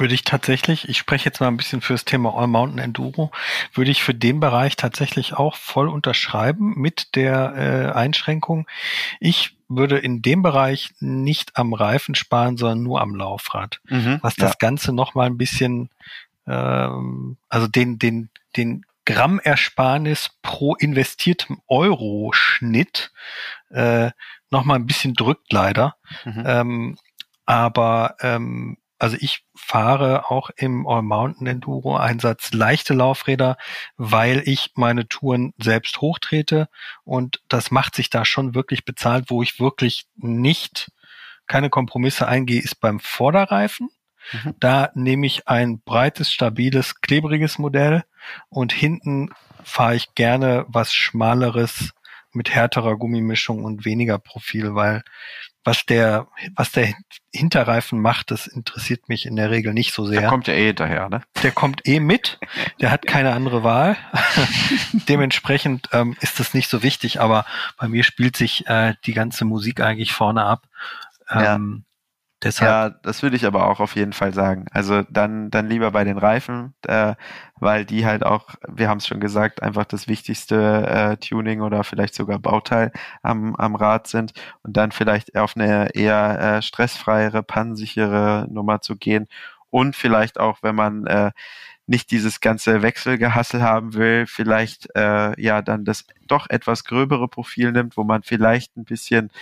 Würde 0.00 0.14
ich 0.14 0.24
tatsächlich, 0.24 0.88
ich 0.88 0.96
spreche 0.96 1.26
jetzt 1.26 1.40
mal 1.40 1.48
ein 1.48 1.58
bisschen 1.58 1.82
für 1.82 1.92
das 1.92 2.06
Thema 2.06 2.34
All 2.34 2.46
Mountain 2.46 2.78
Enduro, 2.78 3.30
würde 3.74 3.90
ich 3.90 4.02
für 4.02 4.14
den 4.14 4.40
Bereich 4.40 4.76
tatsächlich 4.76 5.34
auch 5.34 5.56
voll 5.56 5.90
unterschreiben 5.90 6.72
mit 6.76 7.14
der 7.16 7.54
äh, 7.54 7.96
Einschränkung. 7.96 8.66
Ich 9.20 9.58
würde 9.68 9.98
in 9.98 10.22
dem 10.22 10.40
Bereich 10.42 10.90
nicht 11.00 11.58
am 11.58 11.74
Reifen 11.74 12.14
sparen, 12.14 12.56
sondern 12.56 12.82
nur 12.82 13.02
am 13.02 13.14
Laufrad. 13.14 13.80
Mhm, 13.90 14.20
was 14.22 14.36
das 14.36 14.52
ja. 14.52 14.56
Ganze 14.58 14.94
nochmal 14.94 15.26
ein 15.26 15.36
bisschen, 15.36 15.90
ähm, 16.46 17.36
also 17.50 17.68
den, 17.68 17.98
den, 17.98 18.30
den 18.56 18.86
Grammersparnis 19.04 20.30
pro 20.40 20.76
investiertem 20.76 21.60
Euro-Schnitt 21.68 23.12
äh, 23.68 24.12
nochmal 24.50 24.78
ein 24.78 24.86
bisschen 24.86 25.12
drückt 25.12 25.52
leider. 25.52 25.96
Mhm. 26.24 26.42
Ähm, 26.46 26.98
aber 27.44 28.16
ähm, 28.20 28.78
also 29.00 29.16
ich 29.18 29.44
fahre 29.56 30.30
auch 30.30 30.50
im 30.56 30.86
All 30.86 31.02
Mountain 31.02 31.46
Enduro 31.46 31.96
Einsatz 31.96 32.52
leichte 32.52 32.92
Laufräder, 32.92 33.56
weil 33.96 34.42
ich 34.46 34.72
meine 34.74 35.08
Touren 35.08 35.54
selbst 35.58 36.00
hochtrete 36.02 36.68
und 37.02 37.40
das 37.48 37.70
macht 37.70 37.94
sich 37.94 38.10
da 38.10 38.24
schon 38.26 38.54
wirklich 38.54 38.84
bezahlt, 38.84 39.26
wo 39.28 39.42
ich 39.42 39.58
wirklich 39.58 40.06
nicht 40.16 40.92
keine 41.46 41.70
Kompromisse 41.70 42.28
eingehe, 42.28 42.60
ist 42.60 42.78
beim 42.80 43.00
Vorderreifen. 43.00 43.88
Mhm. 44.32 44.54
Da 44.60 44.90
nehme 44.94 45.26
ich 45.26 45.48
ein 45.48 45.80
breites, 45.80 46.30
stabiles, 46.30 47.00
klebriges 47.00 47.58
Modell 47.58 48.04
und 48.50 48.72
hinten 48.72 49.30
fahre 49.64 49.96
ich 49.96 50.14
gerne 50.14 50.66
was 50.68 50.92
schmaleres 50.92 51.92
mit 52.32 52.50
härterer 52.50 52.96
Gummimischung 52.96 53.64
und 53.64 53.84
weniger 53.86 54.18
Profil, 54.18 54.74
weil 54.74 55.02
was 55.64 55.84
der, 55.84 56.26
was 56.56 56.72
der 56.72 56.94
Hinterreifen 57.32 58.00
macht, 58.00 58.30
das 58.30 58.46
interessiert 58.46 59.08
mich 59.08 59.26
in 59.26 59.36
der 59.36 59.50
Regel 59.50 59.74
nicht 59.74 59.92
so 59.92 60.06
sehr. 60.06 60.20
Der 60.20 60.30
kommt 60.30 60.46
ja 60.46 60.54
eh 60.54 60.68
hinterher, 60.68 61.08
ne? 61.08 61.22
Der 61.42 61.52
kommt 61.52 61.86
eh 61.86 62.00
mit. 62.00 62.38
Der 62.80 62.90
hat 62.90 63.06
keine 63.06 63.32
andere 63.32 63.62
Wahl. 63.62 63.96
Dementsprechend 65.08 65.88
ähm, 65.92 66.16
ist 66.20 66.40
das 66.40 66.54
nicht 66.54 66.70
so 66.70 66.82
wichtig, 66.82 67.20
aber 67.20 67.44
bei 67.76 67.88
mir 67.88 68.04
spielt 68.04 68.36
sich 68.36 68.66
äh, 68.66 68.94
die 69.04 69.12
ganze 69.12 69.44
Musik 69.44 69.80
eigentlich 69.80 70.12
vorne 70.12 70.44
ab. 70.44 70.66
Ähm, 71.30 71.84
Deshalb. 72.42 72.68
Ja, 72.70 72.90
das 73.02 73.22
würde 73.22 73.36
ich 73.36 73.44
aber 73.44 73.68
auch 73.68 73.80
auf 73.80 73.96
jeden 73.96 74.14
Fall 74.14 74.32
sagen. 74.32 74.64
Also 74.72 75.02
dann, 75.10 75.50
dann 75.50 75.68
lieber 75.68 75.90
bei 75.90 76.04
den 76.04 76.16
Reifen, 76.16 76.72
äh, 76.86 77.14
weil 77.56 77.84
die 77.84 78.06
halt 78.06 78.24
auch, 78.24 78.54
wir 78.66 78.88
haben 78.88 78.96
es 78.96 79.06
schon 79.06 79.20
gesagt, 79.20 79.62
einfach 79.62 79.84
das 79.84 80.08
wichtigste 80.08 80.56
äh, 80.86 81.16
Tuning 81.18 81.60
oder 81.60 81.84
vielleicht 81.84 82.14
sogar 82.14 82.38
Bauteil 82.38 82.92
am, 83.22 83.54
am 83.56 83.74
Rad 83.74 84.06
sind 84.06 84.32
und 84.62 84.74
dann 84.76 84.90
vielleicht 84.90 85.36
auf 85.36 85.54
eine 85.54 85.94
eher 85.94 86.56
äh, 86.58 86.62
stressfreiere, 86.62 87.42
pannsichere 87.42 88.46
Nummer 88.50 88.80
zu 88.80 88.96
gehen 88.96 89.28
und 89.68 89.94
vielleicht 89.94 90.40
auch, 90.40 90.58
wenn 90.62 90.74
man 90.74 91.06
äh, 91.06 91.32
nicht 91.90 92.12
dieses 92.12 92.38
ganze 92.38 92.82
Wechselgehassel 92.82 93.62
haben 93.62 93.94
will, 93.94 94.24
vielleicht 94.28 94.88
äh, 94.94 95.38
ja 95.42 95.60
dann 95.60 95.84
das 95.84 96.06
doch 96.28 96.48
etwas 96.48 96.84
gröbere 96.84 97.26
Profil 97.26 97.72
nimmt, 97.72 97.96
wo 97.96 98.04
man 98.04 98.22
vielleicht 98.22 98.76
ein 98.76 98.84
bisschen 98.84 99.32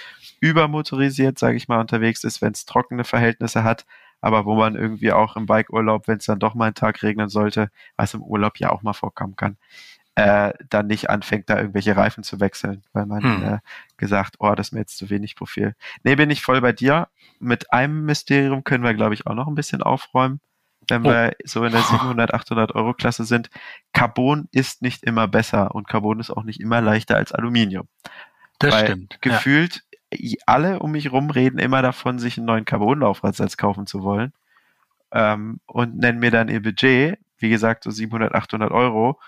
übermotorisiert, 0.41 1.39
sage 1.39 1.59
ich 1.59 1.69
mal, 1.69 1.79
unterwegs 1.79 2.25
ist, 2.25 2.41
wenn 2.41 2.53
es 2.53 2.65
trockene 2.65 3.05
Verhältnisse 3.05 3.65
hat, 3.65 3.85
aber 4.23 4.47
wo 4.47 4.55
man 4.55 4.77
irgendwie 4.77 5.13
auch 5.13 5.37
im 5.37 5.45
Bikeurlaub, 5.45 6.09
wenn 6.09 6.17
es 6.17 6.25
dann 6.25 6.39
doch 6.39 6.55
mal 6.55 6.65
einen 6.65 6.75
Tag 6.75 7.03
regnen 7.03 7.29
sollte, 7.29 7.71
was 7.97 8.15
im 8.15 8.23
Urlaub 8.23 8.59
ja 8.59 8.71
auch 8.71 8.81
mal 8.81 8.95
vorkommen 8.95 9.37
kann, 9.37 9.59
äh, 10.15 10.55
dann 10.71 10.87
nicht 10.87 11.11
anfängt, 11.11 11.51
da 11.51 11.59
irgendwelche 11.59 11.99
Reifen 11.99 12.25
zu 12.25 12.41
wechseln, 12.41 12.83
weil 12.95 13.05
man 13.05 13.23
hm. 13.25 13.45
äh, 13.45 13.59
gesagt, 13.99 14.37
oh, 14.39 14.55
das 14.55 14.69
ist 14.69 14.73
mir 14.73 14.81
jetzt 14.81 14.97
zu 14.97 15.11
wenig 15.11 15.37
Profil. 15.37 15.75
Nee, 16.03 16.17
bin 16.17 16.31
ich 16.31 16.41
voll 16.41 16.63
bei 16.63 16.73
dir. 16.73 17.09
Mit 17.41 17.75
einem 17.75 18.07
Mysterium 18.07 18.65
können 18.65 18.85
wir, 18.85 18.95
glaube 18.95 19.13
ich, 19.13 19.27
auch 19.27 19.35
noch 19.35 19.49
ein 19.49 19.55
bisschen 19.55 19.83
aufräumen 19.83 20.41
wenn 20.89 21.07
oh. 21.07 21.11
wir 21.11 21.37
so 21.45 21.65
in 21.65 21.73
der 21.73 21.83
700, 21.83 22.35
800 22.35 22.75
Euro 22.75 22.95
Klasse 22.95 23.25
sind. 23.25 23.51
Carbon 23.93 24.49
ist 24.53 24.83
nicht 24.83 25.05
immer 25.05 25.29
besser 25.29 25.75
und 25.75 25.89
Carbon 25.89 26.21
ist 26.21 26.31
auch 26.31 26.45
nicht 26.45 26.61
immer 26.61 26.81
leichter 26.81 27.17
als 27.17 27.33
Aluminium. 27.33 27.89
Das 28.59 28.75
Weil 28.75 28.87
stimmt. 28.87 29.19
Gefühlt 29.21 29.85
ja. 30.13 30.37
alle 30.47 30.81
um 30.81 30.93
mich 30.93 31.13
rum 31.13 31.31
reden 31.31 31.59
immer 31.59 31.83
davon, 31.83 32.19
sich 32.19 32.39
einen 32.39 32.47
neuen 32.47 32.65
Carbon-Laufradsatz 32.65 33.57
kaufen 33.57 33.87
zu 33.87 34.03
wollen 34.03 34.33
ähm, 35.13 35.61
und 35.67 35.97
nennen 35.97 36.19
mir 36.19 36.31
dann 36.31 36.49
ihr 36.49 36.63
Budget, 36.63 37.19
wie 37.39 37.49
gesagt, 37.49 37.85
so 37.85 37.91
700, 37.91 38.35
800 38.35 38.71
Euro, 38.71 39.21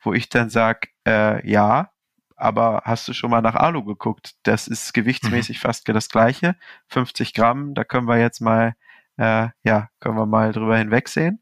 wo 0.00 0.14
ich 0.14 0.28
dann 0.28 0.50
sage, 0.50 0.88
äh, 1.06 1.46
ja, 1.48 1.90
aber 2.36 2.82
hast 2.84 3.06
du 3.06 3.12
schon 3.12 3.30
mal 3.30 3.42
nach 3.42 3.54
Alu 3.54 3.84
geguckt? 3.84 4.34
Das 4.44 4.66
ist 4.66 4.94
gewichtsmäßig 4.94 5.58
mhm. 5.58 5.60
fast 5.60 5.88
das 5.88 6.08
gleiche. 6.08 6.56
50 6.88 7.34
Gramm, 7.34 7.74
da 7.74 7.84
können 7.84 8.08
wir 8.08 8.18
jetzt 8.18 8.40
mal 8.40 8.74
äh, 9.20 9.50
ja, 9.62 9.88
können 10.00 10.16
wir 10.16 10.26
mal 10.26 10.50
drüber 10.52 10.76
hinwegsehen. 10.78 11.40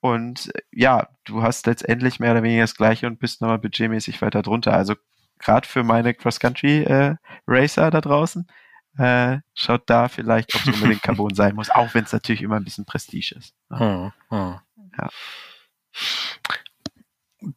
Und 0.00 0.50
ja, 0.72 1.06
du 1.24 1.42
hast 1.42 1.66
letztendlich 1.66 2.18
mehr 2.18 2.32
oder 2.32 2.42
weniger 2.42 2.62
das 2.62 2.74
gleiche 2.74 3.06
und 3.06 3.20
bist 3.20 3.40
nochmal 3.40 3.58
budgetmäßig 3.58 4.20
weiter 4.22 4.42
drunter. 4.42 4.72
Also 4.72 4.94
gerade 5.38 5.68
für 5.68 5.84
meine 5.84 6.14
Cross-Country-Racer 6.14 7.86
äh, 7.86 7.90
da 7.90 8.00
draußen, 8.00 8.48
äh, 8.98 9.38
schaut 9.54 9.82
da 9.86 10.08
vielleicht, 10.08 10.52
ob 10.54 10.62
es 10.62 10.68
unbedingt 10.74 11.02
Carbon 11.02 11.34
sein 11.34 11.54
muss, 11.54 11.70
auch 11.70 11.94
wenn 11.94 12.04
es 12.04 12.12
natürlich 12.12 12.42
immer 12.42 12.56
ein 12.56 12.64
bisschen 12.64 12.86
Prestige 12.86 13.36
ist. 13.36 13.54
Ne? 13.68 13.78
Hm, 13.78 14.12
hm. 14.30 14.58
Ja. 14.98 15.08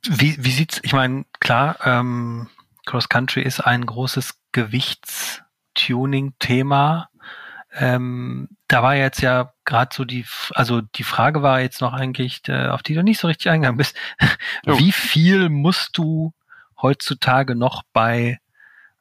Wie, 0.03 0.43
wie 0.43 0.51
sieht's, 0.51 0.81
ich 0.83 0.93
meine, 0.93 1.25
klar, 1.39 1.77
ähm, 1.83 2.49
Cross 2.85 3.09
Country 3.09 3.41
ist 3.43 3.59
ein 3.61 3.85
großes 3.85 4.39
Gewichtstuning-Thema. 4.51 7.09
Ähm, 7.77 8.47
da 8.67 8.81
war 8.81 8.95
jetzt 8.95 9.21
ja 9.21 9.51
gerade 9.65 9.93
so 9.93 10.05
die, 10.05 10.25
also 10.51 10.81
die 10.81 11.03
Frage 11.03 11.41
war 11.43 11.59
jetzt 11.59 11.81
noch 11.81 11.93
eigentlich, 11.93 12.41
äh, 12.47 12.67
auf 12.67 12.83
die 12.83 12.93
du 12.93 13.03
nicht 13.03 13.19
so 13.19 13.27
richtig 13.27 13.49
eingegangen 13.49 13.77
bist. 13.77 13.95
Oh. 14.65 14.79
Wie 14.79 14.91
viel 14.91 15.49
musst 15.49 15.97
du 15.97 16.33
heutzutage 16.81 17.55
noch 17.55 17.83
bei 17.93 18.39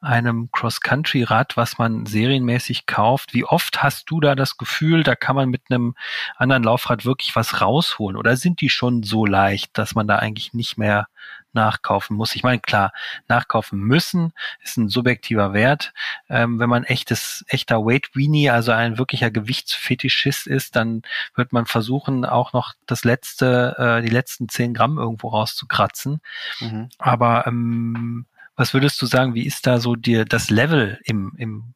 einem 0.00 0.50
Cross-Country-Rad, 0.52 1.56
was 1.56 1.78
man 1.78 2.04
serienmäßig 2.04 2.84
kauft, 2.86 3.32
wie 3.32 3.44
oft 3.44 3.82
hast 3.82 4.10
du 4.10 4.20
da 4.20 4.34
das 4.34 4.58
Gefühl, 4.58 5.02
da 5.02 5.16
kann 5.16 5.34
man 5.34 5.48
mit 5.48 5.62
einem 5.70 5.94
anderen 6.36 6.62
Laufrad 6.62 7.06
wirklich 7.06 7.34
was 7.34 7.62
rausholen? 7.62 8.16
Oder 8.16 8.36
sind 8.36 8.60
die 8.60 8.68
schon 8.68 9.02
so 9.02 9.24
leicht, 9.24 9.78
dass 9.78 9.94
man 9.94 10.06
da 10.06 10.16
eigentlich 10.16 10.52
nicht 10.52 10.76
mehr 10.76 11.06
nachkaufen 11.54 12.16
muss. 12.16 12.34
Ich 12.34 12.42
meine, 12.42 12.60
klar, 12.60 12.92
nachkaufen 13.28 13.80
müssen 13.80 14.32
ist 14.62 14.76
ein 14.76 14.88
subjektiver 14.88 15.52
Wert. 15.52 15.92
Ähm, 16.28 16.58
wenn 16.58 16.68
man 16.68 16.84
echtes, 16.84 17.44
echter 17.48 17.84
Weight 17.84 18.14
Weenie, 18.14 18.50
also 18.50 18.72
ein 18.72 18.98
wirklicher 18.98 19.30
Gewichtsfetischist 19.30 20.46
ist, 20.46 20.76
dann 20.76 21.02
wird 21.34 21.52
man 21.52 21.66
versuchen, 21.66 22.24
auch 22.24 22.52
noch 22.52 22.74
das 22.86 23.04
letzte, 23.04 23.76
äh, 23.78 24.02
die 24.02 24.12
letzten 24.12 24.48
zehn 24.48 24.74
Gramm 24.74 24.98
irgendwo 24.98 25.28
rauszukratzen. 25.28 26.20
Mhm. 26.60 26.88
Aber 26.98 27.46
ähm, 27.46 28.26
was 28.56 28.74
würdest 28.74 29.00
du 29.02 29.06
sagen, 29.06 29.34
wie 29.34 29.46
ist 29.46 29.66
da 29.66 29.80
so 29.80 29.96
dir 29.96 30.24
das 30.24 30.50
Level 30.50 31.00
im, 31.04 31.32
im 31.36 31.74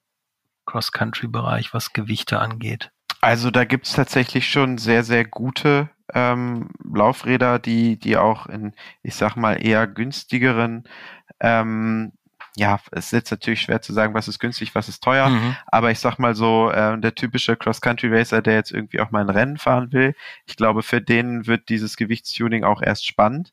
Cross-Country-Bereich, 0.67 1.75
was 1.75 1.93
Gewichte 1.93 2.39
angeht? 2.39 2.91
Also 3.21 3.51
da 3.51 3.65
gibt's 3.65 3.95
tatsächlich 3.95 4.49
schon 4.49 4.79
sehr, 4.79 5.03
sehr 5.03 5.25
gute 5.25 5.91
ähm, 6.15 6.71
Laufräder, 6.83 7.59
die, 7.59 7.99
die 7.99 8.17
auch 8.17 8.47
in, 8.47 8.73
ich 9.03 9.15
sag 9.15 9.37
mal, 9.37 9.55
eher 9.55 9.87
günstigeren 9.87 10.85
ähm, 11.41 12.13
ja, 12.59 12.81
es 12.91 13.07
ist 13.07 13.13
jetzt 13.13 13.31
natürlich 13.31 13.63
schwer 13.63 13.81
zu 13.81 13.93
sagen, 13.93 14.15
was 14.15 14.27
ist 14.27 14.41
günstig, 14.41 14.75
was 14.75 14.89
ist 14.89 15.03
teuer, 15.03 15.29
mhm. 15.29 15.57
aber 15.67 15.93
ich 15.93 16.01
sag 16.01 16.19
mal 16.19 16.35
so, 16.35 16.71
äh, 16.71 16.99
der 16.99 17.15
typische 17.15 17.57
Cross-Country-Racer, 17.57 18.43
der 18.43 18.55
jetzt 18.55 18.73
irgendwie 18.73 19.01
auch 19.01 19.13
mal 19.13 19.21
ein 19.21 19.31
Rennen 19.31 19.59
fahren 19.59 19.93
will, 19.93 20.15
ich 20.45 20.57
glaube, 20.57 20.83
für 20.83 21.01
den 21.01 21.47
wird 21.47 21.69
dieses 21.69 21.97
Gewichtstuning 21.97 22.65
auch 22.65 22.83
erst 22.83 23.07
spannend. 23.07 23.53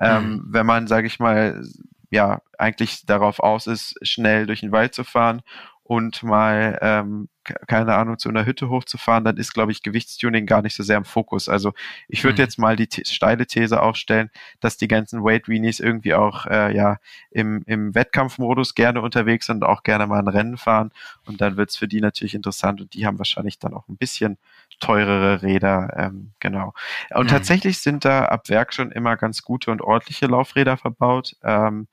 Ähm, 0.00 0.30
mhm. 0.30 0.44
Wenn 0.48 0.66
man, 0.66 0.86
sage 0.88 1.06
ich 1.06 1.20
mal, 1.20 1.64
ja, 2.10 2.42
eigentlich 2.58 3.06
darauf 3.06 3.38
aus 3.38 3.66
ist, 3.66 3.96
schnell 4.02 4.46
durch 4.46 4.60
den 4.60 4.72
Wald 4.72 4.94
zu 4.94 5.04
fahren 5.04 5.42
und 5.84 6.22
mal 6.22 6.78
ähm, 6.82 7.28
keine 7.66 7.94
Ahnung, 7.94 8.18
zu 8.18 8.28
einer 8.28 8.46
Hütte 8.46 8.68
hochzufahren, 8.68 9.24
dann 9.24 9.36
ist, 9.36 9.52
glaube 9.52 9.72
ich, 9.72 9.82
Gewichtstuning 9.82 10.46
gar 10.46 10.62
nicht 10.62 10.74
so 10.76 10.82
sehr 10.82 10.96
im 10.96 11.04
Fokus. 11.04 11.48
Also 11.48 11.72
ich 12.08 12.22
würde 12.24 12.40
mhm. 12.40 12.44
jetzt 12.46 12.58
mal 12.58 12.76
die 12.76 12.88
steile 13.04 13.46
These 13.46 13.82
aufstellen, 13.82 14.30
dass 14.60 14.76
die 14.76 14.88
ganzen 14.88 15.24
Weight 15.24 15.48
Weenies 15.48 15.80
irgendwie 15.80 16.14
auch 16.14 16.46
äh, 16.46 16.74
ja 16.74 16.98
im, 17.30 17.62
im 17.66 17.94
Wettkampfmodus 17.94 18.74
gerne 18.74 19.00
unterwegs 19.00 19.46
sind 19.46 19.56
und 19.56 19.64
auch 19.64 19.82
gerne 19.82 20.06
mal 20.06 20.20
ein 20.20 20.28
Rennen 20.28 20.56
fahren. 20.56 20.90
Und 21.26 21.40
dann 21.40 21.56
wird 21.56 21.70
es 21.70 21.76
für 21.76 21.88
die 21.88 22.00
natürlich 22.00 22.34
interessant 22.34 22.80
und 22.80 22.94
die 22.94 23.06
haben 23.06 23.18
wahrscheinlich 23.18 23.58
dann 23.58 23.74
auch 23.74 23.88
ein 23.88 23.96
bisschen 23.96 24.38
teurere 24.80 25.42
Räder, 25.42 25.94
ähm, 25.96 26.32
genau. 26.40 26.74
Und 27.10 27.24
mhm. 27.24 27.28
tatsächlich 27.28 27.78
sind 27.78 28.04
da 28.04 28.24
ab 28.26 28.48
Werk 28.48 28.72
schon 28.74 28.90
immer 28.90 29.16
ganz 29.16 29.42
gute 29.42 29.70
und 29.70 29.80
ordentliche 29.80 30.26
Laufräder 30.26 30.76
verbaut. 30.76 31.36
Ähm, 31.42 31.88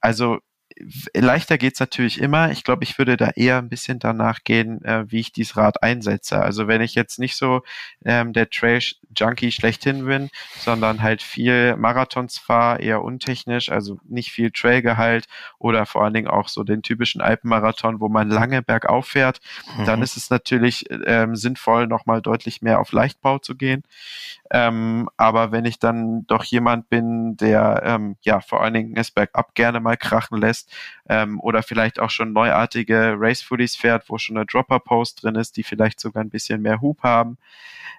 also 0.00 0.38
leichter 1.14 1.58
geht's 1.58 1.80
natürlich 1.80 2.20
immer. 2.20 2.50
Ich 2.50 2.64
glaube, 2.64 2.84
ich 2.84 2.98
würde 2.98 3.16
da 3.16 3.30
eher 3.30 3.58
ein 3.58 3.68
bisschen 3.68 3.98
danach 3.98 4.44
gehen, 4.44 4.84
äh, 4.84 5.04
wie 5.10 5.20
ich 5.20 5.32
dieses 5.32 5.56
Rad 5.56 5.82
einsetze. 5.82 6.40
Also 6.40 6.68
wenn 6.68 6.80
ich 6.80 6.94
jetzt 6.94 7.18
nicht 7.18 7.36
so 7.36 7.62
ähm, 8.04 8.32
der 8.32 8.50
Trail-Junkie 8.50 9.52
schlechthin 9.52 10.04
bin, 10.04 10.30
sondern 10.58 11.02
halt 11.02 11.22
viel 11.22 11.76
Marathons 11.76 12.38
fahre, 12.38 12.80
eher 12.80 13.02
untechnisch, 13.02 13.70
also 13.70 13.98
nicht 14.08 14.32
viel 14.32 14.50
Trailgehalt 14.50 15.26
oder 15.58 15.86
vor 15.86 16.04
allen 16.04 16.14
Dingen 16.14 16.28
auch 16.28 16.48
so 16.48 16.64
den 16.64 16.82
typischen 16.82 17.20
Alpenmarathon, 17.20 18.00
wo 18.00 18.08
man 18.08 18.28
lange 18.28 18.62
bergauf 18.62 19.06
fährt, 19.06 19.40
mhm. 19.78 19.84
dann 19.84 20.02
ist 20.02 20.16
es 20.16 20.30
natürlich 20.30 20.86
ähm, 21.06 21.36
sinnvoll, 21.36 21.86
nochmal 21.86 22.22
deutlich 22.22 22.62
mehr 22.62 22.80
auf 22.80 22.92
Leichtbau 22.92 23.38
zu 23.38 23.54
gehen. 23.56 23.82
Ähm, 24.50 25.08
aber 25.16 25.52
wenn 25.52 25.64
ich 25.64 25.78
dann 25.78 26.26
doch 26.26 26.44
jemand 26.44 26.88
bin, 26.88 27.36
der 27.36 27.82
ähm, 27.84 28.16
ja 28.22 28.40
vor 28.40 28.62
allen 28.62 28.74
Dingen 28.74 28.96
es 28.96 29.10
bergab 29.10 29.54
gerne 29.54 29.80
mal 29.80 29.96
krachen 29.96 30.38
lässt 30.38 30.69
ähm, 31.08 31.40
oder 31.40 31.62
vielleicht 31.62 32.00
auch 32.00 32.10
schon 32.10 32.32
neuartige 32.32 33.14
Race 33.18 33.42
Foodies 33.42 33.76
fährt, 33.76 34.08
wo 34.08 34.18
schon 34.18 34.36
eine 34.36 34.46
Dropper 34.46 34.80
Post 34.80 35.22
drin 35.22 35.34
ist, 35.34 35.56
die 35.56 35.62
vielleicht 35.62 36.00
sogar 36.00 36.22
ein 36.22 36.30
bisschen 36.30 36.62
mehr 36.62 36.80
Hub 36.80 37.02
haben, 37.02 37.38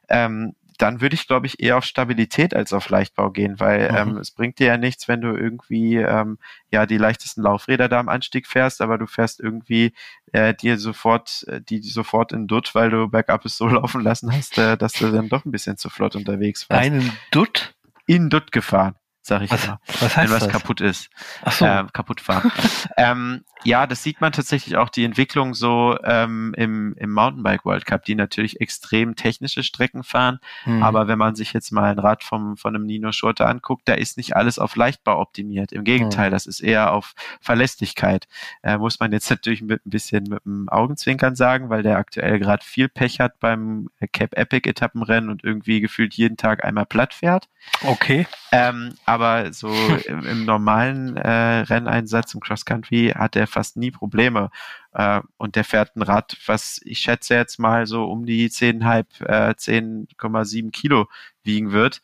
ähm, 0.10 0.56
dann 0.82 1.00
würde 1.00 1.14
ich, 1.14 1.28
glaube 1.28 1.46
ich, 1.46 1.62
eher 1.62 1.78
auf 1.78 1.86
Stabilität 1.86 2.56
als 2.56 2.74
auf 2.74 2.90
Leichtbau 2.90 3.30
gehen, 3.30 3.60
weil 3.60 3.92
mhm. 3.92 3.98
ähm, 3.98 4.18
es 4.18 4.32
bringt 4.32 4.58
dir 4.58 4.68
ja 4.68 4.78
nichts, 4.78 5.08
wenn 5.08 5.22
du 5.22 5.36
irgendwie 5.36 5.98
ähm, 5.98 6.40
ja 6.72 6.86
die 6.86 6.98
leichtesten 6.98 7.44
Laufräder 7.44 7.88
da 7.88 8.00
am 8.00 8.10
Anstieg 8.10 8.48
fährst, 8.48 8.82
aber 8.82 8.98
du 8.98 9.06
fährst 9.06 9.40
irgendwie 9.40 9.94
äh, 10.32 10.56
dir 10.56 10.78
sofort 10.80 11.46
äh, 11.48 11.62
die, 11.62 11.82
sofort 11.82 12.32
in 12.32 12.48
Dutt, 12.48 12.74
weil 12.74 12.90
du 12.90 13.08
Backup 13.08 13.46
es 13.46 13.58
so 13.58 13.68
laufen 13.68 14.02
lassen 14.02 14.36
hast, 14.36 14.58
äh, 14.58 14.76
dass 14.76 14.94
du 14.94 15.12
dann 15.12 15.30
doch 15.30 15.46
ein 15.46 15.52
bisschen 15.52 15.78
zu 15.78 15.90
flott 15.90 16.16
unterwegs 16.16 16.70
warst. 16.70 16.82
Einen 16.82 17.12
Dutt? 17.30 17.76
In 18.08 18.30
Dutt 18.30 18.52
gefahren 18.52 18.96
sag 19.22 19.42
ich 19.42 19.52
was, 19.52 19.66
immer. 19.66 19.80
Was 20.00 20.18
heißt 20.18 20.30
wenn 20.30 20.36
was 20.36 20.44
das? 20.44 20.52
kaputt 20.52 20.82
ist. 20.82 21.10
Ach 21.44 21.52
so. 21.52 21.66
Ähm, 21.66 21.90
kaputt 21.94 22.22
fahren. 22.22 22.52
ähm, 22.98 23.44
ja, 23.64 23.86
das 23.86 24.02
sieht 24.02 24.22
man 24.22 24.32
tatsächlich 24.32 24.78
auch 24.78 24.90
die 24.90 25.04
Entwicklung 25.04 25.54
so 25.54 25.98
ähm, 26.04 26.54
im, 26.58 26.96
im 26.98 27.12
Mountainbike 27.12 27.64
World 27.66 27.86
Cup, 27.86 28.06
die 28.06 28.16
natürlich 28.16 28.60
extrem 28.60 29.16
technische 29.16 29.62
Strecken 29.62 30.04
fahren. 30.04 30.40
Mhm. 30.66 30.82
Aber 30.82 31.08
wenn 31.08 31.20
man 31.20 31.36
sich 31.36 31.54
jetzt 31.54 31.72
mal 31.72 31.92
ein 31.92 32.00
Rad 32.00 32.24
vom, 32.24 32.58
von 32.58 32.76
einem 32.76 32.86
Nino 32.86 33.12
Schurter 33.12 33.48
anguckt, 33.48 33.88
da 33.88 33.94
ist 33.94 34.18
nicht 34.18 34.36
alles 34.36 34.58
auf 34.58 34.76
Leichtbau 34.76 35.20
optimiert. 35.20 35.72
Im 35.72 35.84
Gegenteil, 35.84 36.30
mhm. 36.30 36.34
das 36.34 36.48
ist 36.48 36.60
eher 36.60 36.92
auf 36.92 37.14
Verlässlichkeit. 37.40 38.28
Äh, 38.64 38.78
muss 38.78 39.00
man 39.00 39.12
jetzt 39.12 39.30
natürlich 39.30 39.62
mit 39.62 39.86
ein 39.86 39.90
bisschen 39.92 40.24
mit 40.24 40.44
dem 40.46 40.68
Augenzwinkern 40.70 41.36
sagen, 41.36 41.70
weil 41.70 41.84
der 41.84 41.98
aktuell 41.98 42.40
gerade 42.40 42.66
viel 42.66 42.90
Pech 42.90 43.20
hat 43.20 43.40
beim 43.40 43.90
Cap 44.12 44.36
Epic 44.36 44.68
Etappenrennen 44.68 45.30
und 45.30 45.44
irgendwie 45.44 45.82
gefühlt 45.82 46.16
jeden 46.16 46.38
Tag 46.38 46.64
einmal 46.64 46.86
platt 46.86 47.14
fährt. 47.14 47.48
Okay. 47.84 48.26
Ähm, 48.52 48.96
aber 49.12 49.52
so 49.52 49.68
im, 50.08 50.26
im 50.26 50.46
normalen 50.46 51.18
äh, 51.18 51.60
Renneinsatz 51.60 52.34
im 52.34 52.40
Cross 52.40 52.64
Country 52.64 53.12
hat 53.14 53.36
er 53.36 53.46
fast 53.46 53.76
nie 53.76 53.92
Probleme. 53.92 54.52
Äh, 54.94 55.20
und 55.36 55.58
der 55.58 55.66
fährt 55.66 55.98
ein 55.98 56.02
Rad, 56.02 56.38
was 56.46 56.80
ich 56.86 57.00
schätze 57.00 57.36
jetzt 57.36 57.60
mal 57.60 57.86
so 57.88 58.06
um 58.06 58.26
die 58.26 58.50
10,5, 58.50 59.26
äh, 59.26 59.54
10,7 59.54 60.72
Kilo 60.72 61.10
wiegen 61.44 61.74
wird. 61.74 62.02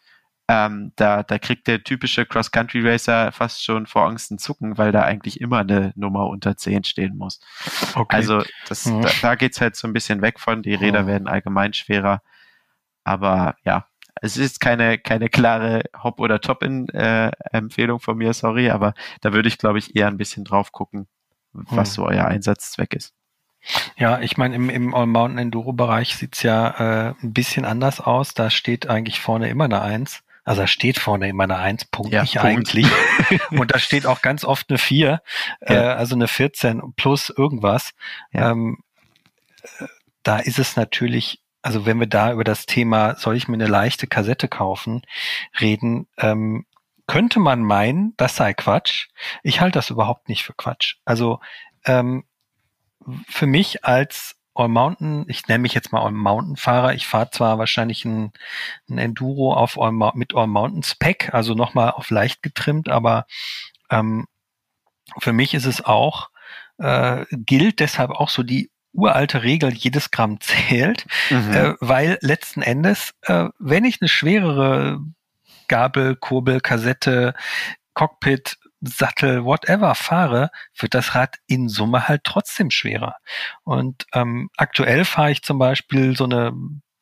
Ähm, 0.49 0.91
da, 0.97 1.23
da 1.23 1.39
kriegt 1.39 1.67
der 1.67 1.83
typische 1.83 2.25
Cross-Country-Racer 2.25 3.31
fast 3.31 3.63
schon 3.63 3.85
vor 3.85 4.05
Angst 4.05 4.31
ein 4.31 4.37
Zucken, 4.37 4.77
weil 4.77 4.91
da 4.91 5.03
eigentlich 5.03 5.39
immer 5.39 5.59
eine 5.59 5.93
Nummer 5.95 6.27
unter 6.27 6.57
10 6.57 6.83
stehen 6.83 7.17
muss. 7.17 7.39
Okay. 7.95 8.15
Also 8.17 8.43
das, 8.67 8.85
mhm. 8.85 9.01
da, 9.01 9.09
da 9.21 9.35
geht's 9.35 9.61
halt 9.61 9.77
so 9.77 9.87
ein 9.87 9.93
bisschen 9.93 10.21
weg 10.21 10.41
von, 10.41 10.61
die 10.61 10.73
Räder 10.73 11.03
mhm. 11.03 11.07
werden 11.07 11.27
allgemein 11.29 11.73
schwerer. 11.73 12.21
Aber 13.05 13.55
ja, 13.63 13.87
es 14.21 14.37
ist 14.37 14.59
keine, 14.59 14.97
keine 14.97 15.29
klare 15.29 15.83
Hop- 16.01 16.19
oder 16.19 16.41
Top-Empfehlung 16.41 17.99
äh, 17.99 18.01
von 18.03 18.17
mir, 18.17 18.33
sorry, 18.33 18.69
aber 18.69 18.93
da 19.21 19.33
würde 19.33 19.47
ich, 19.47 19.57
glaube 19.57 19.79
ich, 19.79 19.95
eher 19.95 20.07
ein 20.07 20.17
bisschen 20.17 20.43
drauf 20.43 20.71
gucken, 20.71 21.07
was 21.53 21.89
hm. 21.89 21.93
so 21.95 22.05
euer 22.05 22.25
Einsatzzweck 22.25 22.93
ist. 22.93 23.13
Ja, 23.97 24.19
ich 24.21 24.37
meine, 24.37 24.55
im, 24.55 24.69
im 24.69 24.93
All-Mountain 24.93 25.39
Enduro-Bereich 25.39 26.15
sieht's 26.15 26.43
ja 26.43 26.69
äh, 27.09 27.13
ein 27.21 27.33
bisschen 27.33 27.65
anders 27.65 27.99
aus. 27.99 28.33
Da 28.33 28.49
steht 28.49 28.89
eigentlich 28.89 29.19
vorne 29.19 29.49
immer 29.49 29.65
eine 29.65 29.81
Eins. 29.81 30.23
Also 30.45 30.61
da 30.61 30.67
steht 30.67 30.97
vorne 30.97 31.27
immer 31.27 31.43
eine 31.43 31.57
Eins, 31.57 31.83
Punkt, 31.83 32.13
ja, 32.13 32.21
nicht 32.21 32.35
Punkt. 32.35 32.45
eigentlich. 32.45 32.87
Und 33.51 33.73
da 33.73 33.79
steht 33.79 34.05
auch 34.05 34.21
ganz 34.21 34.45
oft 34.45 34.69
eine 34.69 34.77
Vier, 34.77 35.21
ja. 35.67 35.75
äh, 35.75 35.95
also 35.95 36.15
eine 36.15 36.29
14 36.29 36.93
plus 36.95 37.29
irgendwas. 37.29 37.91
Ja. 38.31 38.51
Ähm, 38.51 38.77
äh, 39.79 39.85
da 40.23 40.39
ist 40.39 40.59
es 40.59 40.77
natürlich 40.77 41.41
also 41.67 41.85
wenn 41.85 41.99
wir 41.99 42.07
da 42.07 42.31
über 42.31 42.45
das 42.45 42.65
Thema, 42.65 43.17
soll 43.17 43.35
ich 43.35 43.49
mir 43.49 43.55
eine 43.55 43.67
leichte 43.67 44.07
Kassette 44.07 44.47
kaufen, 44.47 45.01
reden, 45.59 46.07
ähm, 46.17 46.65
könnte 47.07 47.41
man 47.41 47.61
meinen, 47.61 48.13
das 48.15 48.37
sei 48.37 48.53
Quatsch. 48.53 49.09
Ich 49.43 49.59
halte 49.59 49.77
das 49.77 49.89
überhaupt 49.89 50.29
nicht 50.29 50.45
für 50.45 50.53
Quatsch. 50.53 50.95
Also 51.03 51.41
ähm, 51.83 52.23
für 53.27 53.47
mich 53.47 53.83
als 53.83 54.37
All-Mountain, 54.53 55.25
ich 55.27 55.49
nenne 55.49 55.59
mich 55.59 55.73
jetzt 55.73 55.91
mal 55.91 56.03
All-Mountain-Fahrer, 56.03 56.93
ich 56.93 57.05
fahre 57.05 57.31
zwar 57.31 57.57
wahrscheinlich 57.59 58.05
ein, 58.05 58.31
ein 58.89 58.97
Enduro 58.97 59.53
auf 59.53 59.77
All, 59.77 59.91
mit 59.91 60.33
All-Mountain-Spec, 60.35 61.33
also 61.33 61.53
nochmal 61.53 61.91
auf 61.91 62.09
leicht 62.11 62.43
getrimmt, 62.43 62.87
aber 62.87 63.25
ähm, 63.89 64.25
für 65.19 65.33
mich 65.33 65.53
ist 65.53 65.65
es 65.65 65.83
auch, 65.83 66.29
äh, 66.77 67.25
gilt 67.31 67.81
deshalb 67.81 68.11
auch 68.11 68.29
so 68.29 68.41
die 68.41 68.71
uralte 68.93 69.43
Regel, 69.43 69.73
jedes 69.73 70.11
Gramm 70.11 70.39
zählt, 70.41 71.05
mhm. 71.29 71.53
äh, 71.53 71.73
weil 71.79 72.17
letzten 72.21 72.61
Endes, 72.61 73.13
äh, 73.23 73.49
wenn 73.59 73.85
ich 73.85 74.01
eine 74.01 74.09
schwerere 74.09 74.99
Gabel, 75.67 76.15
Kurbel, 76.15 76.61
Kassette, 76.61 77.33
Cockpit, 77.93 78.57
Sattel, 78.81 79.43
whatever 79.43 79.95
fahre, 79.95 80.51
wird 80.77 80.93
das 80.93 81.15
Rad 81.15 81.37
in 81.47 81.67
Summe 81.67 82.07
halt 82.07 82.23
trotzdem 82.23 82.69
schwerer. 82.69 83.15
Und 83.63 84.05
ähm, 84.13 84.49
aktuell 84.55 85.03
fahre 85.03 85.31
ich 85.31 85.41
zum 85.41 85.57
Beispiel 85.57 86.15
so 86.15 86.25
eine 86.25 86.53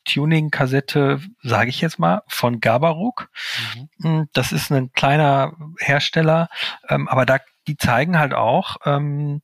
Tuning-Kassette, 0.05 1.19
sage 1.41 1.69
ich 1.69 1.81
jetzt 1.81 1.99
mal, 1.99 2.21
von 2.27 2.59
Gabaruk. 2.61 3.29
Mhm. 3.75 3.89
Hm, 4.01 4.29
das 4.33 4.51
ist 4.51 4.71
ein 4.71 4.91
kleiner 4.93 5.53
Hersteller, 5.79 6.47
ähm, 6.89 7.07
aber 7.07 7.25
da 7.25 7.39
die 7.67 7.77
zeigen 7.77 8.17
halt 8.17 8.33
auch, 8.33 8.77
ähm, 8.85 9.41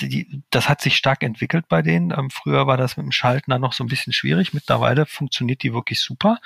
die, 0.00 0.42
das 0.50 0.68
hat 0.68 0.80
sich 0.80 0.96
stark 0.96 1.22
entwickelt 1.22 1.66
bei 1.68 1.82
denen. 1.82 2.10
Ähm, 2.10 2.30
früher 2.30 2.66
war 2.66 2.76
das 2.76 2.96
mit 2.96 3.04
dem 3.04 3.12
Schalten 3.12 3.50
dann 3.50 3.60
noch 3.60 3.72
so 3.72 3.84
ein 3.84 3.88
bisschen 3.88 4.12
schwierig. 4.12 4.54
Mittlerweile 4.54 5.06
funktioniert 5.06 5.62
die 5.62 5.74
wirklich 5.74 6.00
super. 6.00 6.38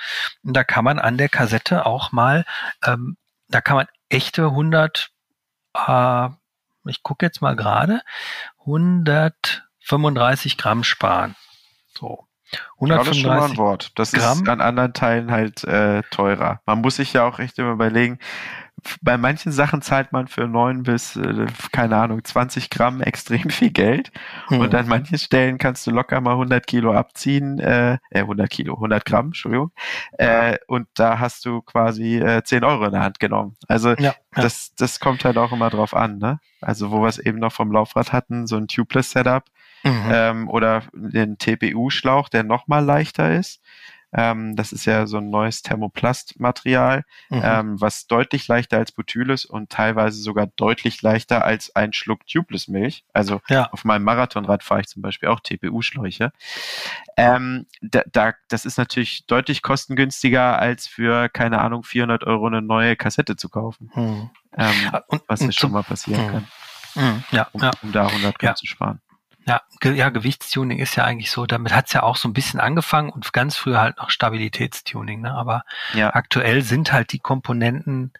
Und 0.43 0.53
da 0.53 0.63
kann 0.63 0.83
man 0.83 0.99
an 0.99 1.17
der 1.17 1.29
Kassette 1.29 1.85
auch 1.85 2.11
mal, 2.11 2.45
ähm, 2.85 3.17
da 3.47 3.61
kann 3.61 3.77
man 3.77 3.87
echte 4.09 4.45
100, 4.45 5.11
äh, 5.75 6.29
ich 6.85 7.03
gucke 7.03 7.25
jetzt 7.25 7.41
mal 7.41 7.55
gerade, 7.55 8.01
135 8.59 10.57
Gramm 10.57 10.83
sparen. 10.83 11.35
So. 11.97 12.25
135 12.75 12.89
ja, 12.89 12.97
das 12.97 13.07
ist 13.09 13.21
schon 13.21 13.29
mal 13.29 13.49
ein 13.49 13.57
Wort. 13.57 13.91
Das 13.95 14.11
Gramm. 14.11 14.41
ist 14.41 14.49
an 14.49 14.61
anderen 14.61 14.93
Teilen 14.93 15.31
halt 15.31 15.63
äh, 15.65 16.01
teurer. 16.09 16.61
Man 16.65 16.81
muss 16.81 16.95
sich 16.95 17.13
ja 17.13 17.23
auch 17.23 17.39
echt 17.39 17.59
immer 17.59 17.71
überlegen, 17.71 18.19
bei 19.01 19.17
manchen 19.17 19.51
Sachen 19.51 19.81
zahlt 19.81 20.11
man 20.11 20.27
für 20.27 20.47
neun 20.47 20.83
bis, 20.83 21.15
äh, 21.15 21.45
keine 21.71 21.97
Ahnung, 21.97 22.23
20 22.23 22.69
Gramm 22.69 23.01
extrem 23.01 23.49
viel 23.49 23.71
Geld. 23.71 24.11
Hm. 24.47 24.59
Und 24.59 24.75
an 24.75 24.87
manchen 24.87 25.17
Stellen 25.17 25.57
kannst 25.57 25.85
du 25.87 25.91
locker 25.91 26.21
mal 26.21 26.33
100 26.33 26.65
Kilo 26.65 26.93
abziehen, 26.93 27.59
äh, 27.59 27.97
100 28.13 28.45
äh, 28.45 28.47
Kilo, 28.47 28.75
100 28.75 29.05
Gramm, 29.05 29.27
Entschuldigung. 29.27 29.71
Äh, 30.17 30.57
und 30.67 30.87
da 30.95 31.19
hast 31.19 31.45
du 31.45 31.61
quasi 31.61 32.17
äh, 32.17 32.43
10 32.43 32.63
Euro 32.63 32.85
in 32.85 32.91
der 32.91 33.01
Hand 33.01 33.19
genommen. 33.19 33.55
Also 33.67 33.89
ja, 33.91 34.03
ja. 34.03 34.13
das, 34.33 34.73
das 34.75 34.99
kommt 34.99 35.25
halt 35.25 35.37
auch 35.37 35.51
immer 35.51 35.69
drauf 35.69 35.93
an, 35.93 36.17
ne? 36.17 36.39
Also 36.61 36.91
wo 36.91 37.01
wir 37.01 37.07
es 37.07 37.19
eben 37.19 37.39
noch 37.39 37.53
vom 37.53 37.71
Laufrad 37.71 38.11
hatten, 38.11 38.45
so 38.45 38.57
ein 38.57 38.67
Tubeless-Setup 38.67 39.45
mhm. 39.83 40.09
ähm, 40.11 40.49
oder 40.49 40.83
den 40.93 41.37
TPU-Schlauch, 41.37 42.29
der 42.29 42.43
nochmal 42.43 42.83
leichter 42.83 43.33
ist. 43.33 43.61
Ähm, 44.11 44.55
das 44.55 44.71
ist 44.71 44.85
ja 44.85 45.05
so 45.05 45.17
ein 45.17 45.29
neues 45.29 45.61
Thermoplastmaterial, 45.61 47.03
mhm. 47.29 47.41
ähm, 47.43 47.81
was 47.81 48.07
deutlich 48.07 48.47
leichter 48.47 48.77
als 48.77 48.91
Butyl 48.91 49.29
ist 49.29 49.45
und 49.45 49.69
teilweise 49.69 50.21
sogar 50.21 50.47
deutlich 50.47 51.01
leichter 51.01 51.45
als 51.45 51.75
ein 51.75 51.93
Schluck 51.93 52.25
Tubeless 52.25 52.67
Milch. 52.67 53.03
Also 53.13 53.41
ja. 53.49 53.69
auf 53.71 53.85
meinem 53.85 54.03
Marathonrad 54.03 54.63
fahre 54.63 54.81
ich 54.81 54.87
zum 54.87 55.01
Beispiel 55.01 55.29
auch 55.29 55.39
TPU-Schläuche. 55.39 56.31
Ähm, 57.17 57.67
da, 57.81 58.03
da, 58.11 58.33
das 58.47 58.65
ist 58.65 58.77
natürlich 58.77 59.25
deutlich 59.27 59.61
kostengünstiger 59.61 60.57
als 60.57 60.87
für, 60.87 61.29
keine 61.29 61.59
Ahnung, 61.59 61.83
400 61.83 62.23
Euro 62.23 62.47
eine 62.47 62.61
neue 62.61 62.95
Kassette 62.95 63.35
zu 63.35 63.49
kaufen. 63.49 63.91
Mhm. 63.93 64.29
Ähm, 64.57 64.91
und, 65.07 65.21
was 65.27 65.41
ja 65.41 65.51
schon 65.51 65.71
mal 65.71 65.83
passieren 65.83 66.25
mhm. 66.25 66.31
kann. 66.31 66.47
Mhm. 66.95 67.23
Ja, 67.31 67.47
um, 67.51 67.61
ja. 67.61 67.71
um 67.83 67.91
da 67.91 68.07
100 68.07 68.39
Gramm 68.39 68.49
ja. 68.49 68.55
zu 68.55 68.65
sparen. 68.65 69.01
Ja, 69.49 69.61
ge 69.79 69.93
ja, 69.93 70.09
Gewichtstuning 70.09 70.77
ist 70.79 70.95
ja 70.95 71.03
eigentlich 71.05 71.31
so, 71.31 71.45
damit 71.47 71.73
hat's 71.75 71.91
ja 71.93 72.03
auch 72.03 72.15
so 72.17 72.29
ein 72.29 72.33
bisschen 72.33 72.59
angefangen 72.59 73.09
und 73.09 73.33
ganz 73.33 73.57
früher 73.57 73.81
halt 73.81 73.97
noch 73.97 74.09
Stabilitätstuning, 74.11 75.21
ne? 75.21 75.33
Aber 75.33 75.63
Ja. 75.93 76.13
aktuell 76.13 76.61
sind 76.61 76.91
halt 76.93 77.11
die 77.11 77.19
Komponenten 77.19 78.13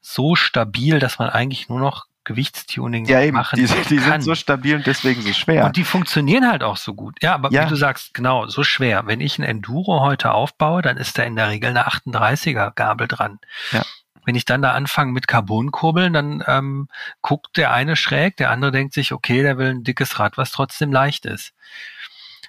so 0.00 0.34
stabil, 0.36 0.98
dass 0.98 1.18
man 1.18 1.28
eigentlich 1.28 1.68
nur 1.68 1.80
noch 1.80 2.06
Gewichtstuning 2.24 3.06
Ja, 3.06 3.20
eben. 3.20 3.36
machen 3.36 3.56
Die, 3.56 3.62
die 3.66 3.98
sind 3.98 4.10
kann. 4.10 4.22
so 4.22 4.34
stabil 4.34 4.76
und 4.76 4.86
deswegen 4.86 5.20
so 5.22 5.32
schwer. 5.32 5.64
Und 5.66 5.76
die 5.76 5.84
funktionieren 5.84 6.48
halt 6.50 6.62
auch 6.62 6.76
so 6.76 6.94
gut. 6.94 7.16
Ja, 7.22 7.34
aber 7.34 7.50
Ja. 7.50 7.64
wie 7.64 7.68
du 7.68 7.76
sagst, 7.76 8.14
genau, 8.14 8.46
so 8.46 8.62
schwer. 8.64 9.06
Wenn 9.06 9.20
ich 9.20 9.38
ein 9.38 9.42
Enduro 9.42 10.00
heute 10.00 10.32
aufbaue, 10.32 10.80
dann 10.82 10.96
ist 10.96 11.18
da 11.18 11.22
in 11.24 11.36
der 11.36 11.48
Regel 11.48 11.70
eine 11.70 11.86
38er 11.86 12.70
Gabel 12.74 13.08
dran. 13.08 13.38
Ja. 13.72 13.82
Wenn 14.24 14.34
ich 14.34 14.44
dann 14.44 14.62
da 14.62 14.72
anfange 14.72 15.12
mit 15.12 15.28
Carbonkurbeln, 15.28 16.12
dann 16.12 16.44
ähm, 16.46 16.88
guckt 17.22 17.56
der 17.56 17.72
eine 17.72 17.96
schräg, 17.96 18.36
der 18.36 18.50
andere 18.50 18.72
denkt 18.72 18.94
sich, 18.94 19.12
okay, 19.12 19.42
der 19.42 19.58
will 19.58 19.70
ein 19.70 19.84
dickes 19.84 20.18
Rad, 20.18 20.36
was 20.36 20.50
trotzdem 20.52 20.92
leicht 20.92 21.26
ist. 21.26 21.52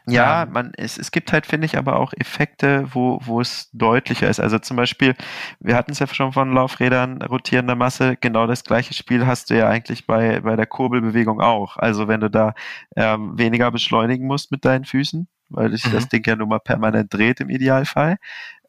Ja, 0.07 0.47
Ähm, 0.47 0.49
man, 0.49 0.71
es, 0.77 0.97
es 0.97 1.11
gibt 1.11 1.31
halt, 1.31 1.45
finde 1.45 1.65
ich, 1.65 1.77
aber 1.77 1.97
auch 1.99 2.11
Effekte, 2.13 2.87
wo, 2.93 3.19
wo 3.23 3.39
es 3.39 3.69
deutlicher 3.71 4.27
ist. 4.29 4.39
Also 4.39 4.57
zum 4.57 4.75
Beispiel, 4.75 5.15
wir 5.59 5.75
hatten 5.75 5.91
es 5.91 5.99
ja 5.99 6.07
schon 6.07 6.33
von 6.33 6.51
Laufrädern, 6.53 7.21
rotierender 7.21 7.75
Masse, 7.75 8.17
genau 8.19 8.47
das 8.47 8.63
gleiche 8.63 8.95
Spiel 8.95 9.27
hast 9.27 9.51
du 9.51 9.57
ja 9.57 9.69
eigentlich 9.69 10.07
bei, 10.07 10.39
bei 10.41 10.55
der 10.55 10.65
Kurbelbewegung 10.65 11.39
auch. 11.39 11.77
Also 11.77 12.07
wenn 12.07 12.19
du 12.19 12.29
da 12.31 12.55
ähm, 12.95 13.37
weniger 13.37 13.69
beschleunigen 13.69 14.25
musst 14.25 14.51
mit 14.51 14.65
deinen 14.65 14.85
Füßen, 14.85 15.27
weil 15.49 15.71
sich 15.71 15.83
Mhm. 15.85 15.91
das 15.91 16.07
Ding 16.07 16.23
ja 16.25 16.35
nun 16.35 16.49
mal 16.49 16.59
permanent 16.59 17.13
dreht 17.13 17.39
im 17.39 17.49
Idealfall, 17.49 18.17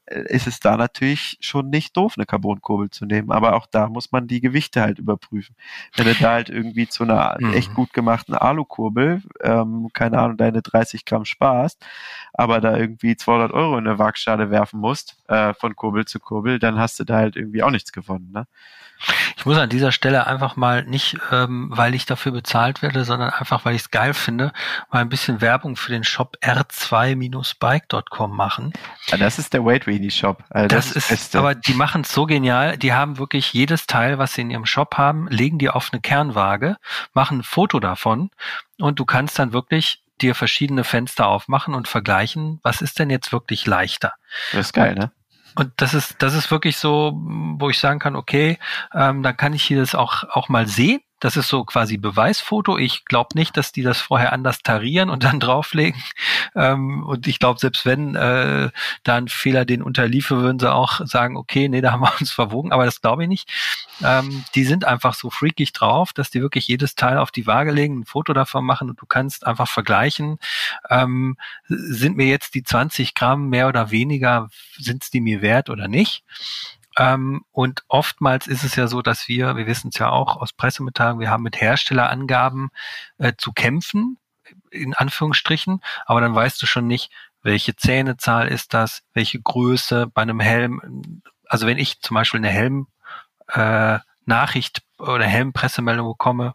ist 0.07 0.47
es 0.47 0.61
da 0.61 0.77
natürlich 0.77 1.39
schon 1.41 1.71
nicht 1.71 1.97
doof, 1.97 2.15
eine 2.17 2.27
Carbonkurbel 2.27 2.91
zu 2.91 3.07
nehmen. 3.07 3.31
Aber 3.31 3.55
auch 3.55 3.67
da 3.67 3.89
muss 3.89 4.13
man 4.13 4.27
die 4.27 4.41
Gewichte 4.41 4.81
halt 4.83 4.99
überprüfen. 4.99 5.55
Wenn 5.95 6.07
du 6.07 6.15
da 6.15 6.33
halt 6.33 6.49
irgendwie 6.51 6.89
zu 6.89 7.05
einer 7.05 7.37
Mhm. 7.41 7.55
echt 7.55 7.75
gut 7.75 7.93
gemachten 7.93 8.35
Alukurbel, 8.35 9.23
ähm, 9.41 9.89
keine 9.93 10.19
Ahnung, 10.19 10.37
deine 10.37 10.63
30 10.63 11.05
Gramm 11.05 11.25
sparst, 11.25 11.85
aber 12.35 12.61
da 12.61 12.77
irgendwie 12.77 13.17
200 13.17 13.53
Euro 13.53 13.79
in 13.79 13.87
eine 13.87 13.99
Waagschale 13.99 14.51
werfen 14.51 14.81
musst, 14.81 15.17
äh, 15.29 15.55
von 15.55 15.75
Kurbel 15.77 16.05
zu 16.05 16.21
Kurbel, 16.21 16.59
dann 16.59 16.79
hast 16.79 16.99
du 17.01 17.05
da 17.05 17.17
halt 17.17 17.37
irgendwie 17.37 17.63
auch 17.63 17.71
nichts 17.71 17.93
gewonnen. 17.93 18.31
Ne? 18.33 18.47
Ich 19.37 19.47
muss 19.47 19.59
an 19.59 19.69
dieser 19.69 19.91
Stelle 19.91 20.27
einfach 20.29 20.55
mal 20.57 20.85
nicht, 20.85 21.17
ähm, 21.33 21.71
weil 21.73 21.95
ich 21.95 22.07
dafür 22.07 22.31
bezahlt 22.33 22.83
werde, 22.83 23.05
sondern 23.05 23.31
einfach, 23.31 23.65
weil 23.65 23.75
ich 23.75 23.83
es 23.83 23.91
geil 23.91 24.15
finde, 24.15 24.53
mal 24.93 25.01
ein 25.01 25.09
bisschen 25.09 25.41
Werbung 25.41 25.75
für 25.77 25.91
den 25.91 26.05
Shop 26.05 26.37
r2-bike.com 26.41 28.37
machen. 28.37 28.73
Ja, 29.07 29.17
das 29.17 29.39
ist 29.39 29.53
der 29.55 29.65
Weight 29.65 29.87
Weenie 29.87 30.02
Shop. 30.11 30.45
Also 30.51 30.69
Das, 30.69 30.89
das, 30.89 30.97
ist, 30.97 31.09
Beste. 31.09 31.39
aber 31.39 31.55
die 31.55 31.75
machen 31.75 32.03
es 32.03 32.13
so 32.13 32.27
genial. 32.27 32.77
Die 32.77 32.93
haben 32.93 33.19
wirklich 33.19 33.53
jedes 33.53 33.87
Teil, 33.87 34.19
was 34.19 34.35
sie 34.35 34.43
in 34.43 34.51
ihrem 34.51 34.67
Shop 34.67 34.97
haben, 34.97 35.29
legen 35.29 35.59
die 35.59 35.71
auf 35.71 35.91
eine 35.93 36.01
Kernwaage, 36.01 36.77
machen 37.15 37.39
ein 37.39 37.43
Foto 37.43 37.81
davon 37.81 38.31
und 38.79 38.99
du 38.99 39.05
kannst 39.05 39.39
dann 39.39 39.53
wirklich 39.53 40.03
dir 40.21 40.35
verschiedene 40.35 40.85
Fenster 40.85 41.27
aufmachen 41.27 41.75
und 41.75 41.89
vergleichen, 41.89 42.61
was 42.63 42.81
ist 42.81 42.99
denn 42.99 43.11
jetzt 43.11 43.33
wirklich 43.33 43.67
leichter. 43.67 44.13
das 44.53 44.67
ist 44.67 44.73
geil, 44.73 44.95
ne? 44.95 45.13
Und 45.55 45.71
das 45.77 45.93
ist, 45.93 46.17
das 46.21 46.35
ist 46.35 46.51
wirklich 46.51 46.79
so, 46.79 47.13
wo 47.15 47.69
ich 47.69 47.79
sagen 47.79 47.99
kann, 47.99 48.17
okay, 48.17 48.59
ähm, 48.95 49.23
dann 49.23 49.37
kann 49.37 49.53
ich 49.53 49.63
hier 49.63 49.81
das 49.81 49.95
auch, 49.95 50.25
auch 50.31 50.49
mal 50.49 50.67
sehen. 50.67 51.01
Das 51.23 51.37
ist 51.37 51.47
so 51.47 51.65
quasi 51.65 51.99
Beweisfoto. 51.99 52.79
Ich 52.79 53.05
glaube 53.05 53.39
nicht, 53.39 53.57
dass 53.57 53.71
die 53.71 53.83
das 53.83 54.01
vorher 54.01 54.33
anders 54.33 54.65
tarieren 54.65 55.09
und 55.09 55.23
dann 55.23 55.39
drauflegen. 55.41 56.03
Ähm, 56.57 57.05
und 57.05 57.29
ich 57.29 57.39
glaube, 57.39 57.61
selbst 57.61 57.87
wenn 57.87 58.17
äh, 58.17 58.71
da 59.05 59.15
ein 59.15 59.29
Fehler 59.29 59.65
den 59.65 59.85
unterliefe, 59.85 60.39
würden 60.39 60.59
sie 60.59 60.73
auch 60.73 61.01
sagen, 61.07 61.37
okay, 61.37 61.69
nee, 61.69 61.81
da 61.81 61.93
haben 61.93 62.01
wir 62.01 62.13
uns 62.21 62.33
verwogen, 62.33 62.73
aber 62.73 62.87
das 62.87 63.01
glaube 63.01 63.23
ich 63.23 63.29
nicht. 63.29 63.49
Ähm, 64.03 64.45
die 64.57 64.65
sind 64.65 64.85
einfach 64.85 65.15
so 65.15 65.31
freakig 65.31 65.73
drauf, 65.73 66.13
dass 66.13 66.31
die 66.31 66.43
wirklich 66.43 66.67
jedes 66.67 66.97
Teil 66.97 67.19
auf 67.19 67.31
die 67.31 67.47
Waage 67.47 67.71
legen, 67.71 68.01
ein 68.01 68.05
Foto 68.05 68.33
davon 68.33 68.65
machen 68.65 68.91
und 68.91 69.01
du 69.01 69.07
kannst 69.07 69.47
einfach 69.47 69.69
vergleichen. 69.69 70.39
Ähm, 70.91 71.37
sind 71.69 72.17
mir 72.17 72.27
jetzt 72.27 72.57
die 72.57 72.65
20 72.65 73.15
Gramm 73.15 73.49
mehr 73.49 73.69
oder 73.69 73.93
weniger, 73.93 74.49
sind 74.77 75.05
es 75.05 75.11
die 75.11 75.21
mir 75.21 75.41
wert 75.41 75.71
oder 75.71 75.87
nicht? 75.87 76.25
Ähm, 76.99 77.45
und 77.53 77.85
oftmals 77.89 78.47
ist 78.47 78.65
es 78.65 78.77
ja 78.77 78.87
so, 78.87 79.03
dass 79.03 79.29
wir, 79.29 79.57
wir 79.57 79.67
wissen 79.67 79.91
es 79.93 79.99
ja 79.99 80.11
auch 80.11 80.37
aus 80.37 80.53
Pressemitteilungen, 80.53 81.21
wir 81.21 81.31
haben 81.31 81.43
mit 81.43 81.61
Herstellerangaben 81.61 82.71
äh, 83.19 83.33
zu 83.37 83.53
kämpfen, 83.53 84.19
in 84.71 84.95
Anführungsstrichen, 84.95 85.81
aber 86.07 86.21
dann 86.21 86.35
weißt 86.35 86.61
du 86.61 86.67
schon 86.67 86.87
nicht, 86.87 87.11
welche 87.43 87.75
Zähnezahl 87.77 88.49
ist 88.49 88.75
das, 88.75 89.03
welche 89.15 89.41
Größe 89.41 90.07
bei 90.07 90.23
einem 90.23 90.41
Helm. 90.41 91.23
Also 91.47 91.67
wenn 91.67 91.79
ich 91.79 92.01
zum 92.01 92.15
Beispiel 92.15 92.39
eine 92.39 92.51
Helm 92.51 92.87
äh, 93.49 93.99
Nachricht 94.25 94.83
oder 94.99 95.25
Helmpressemeldung 95.25 96.07
bekomme, 96.09 96.55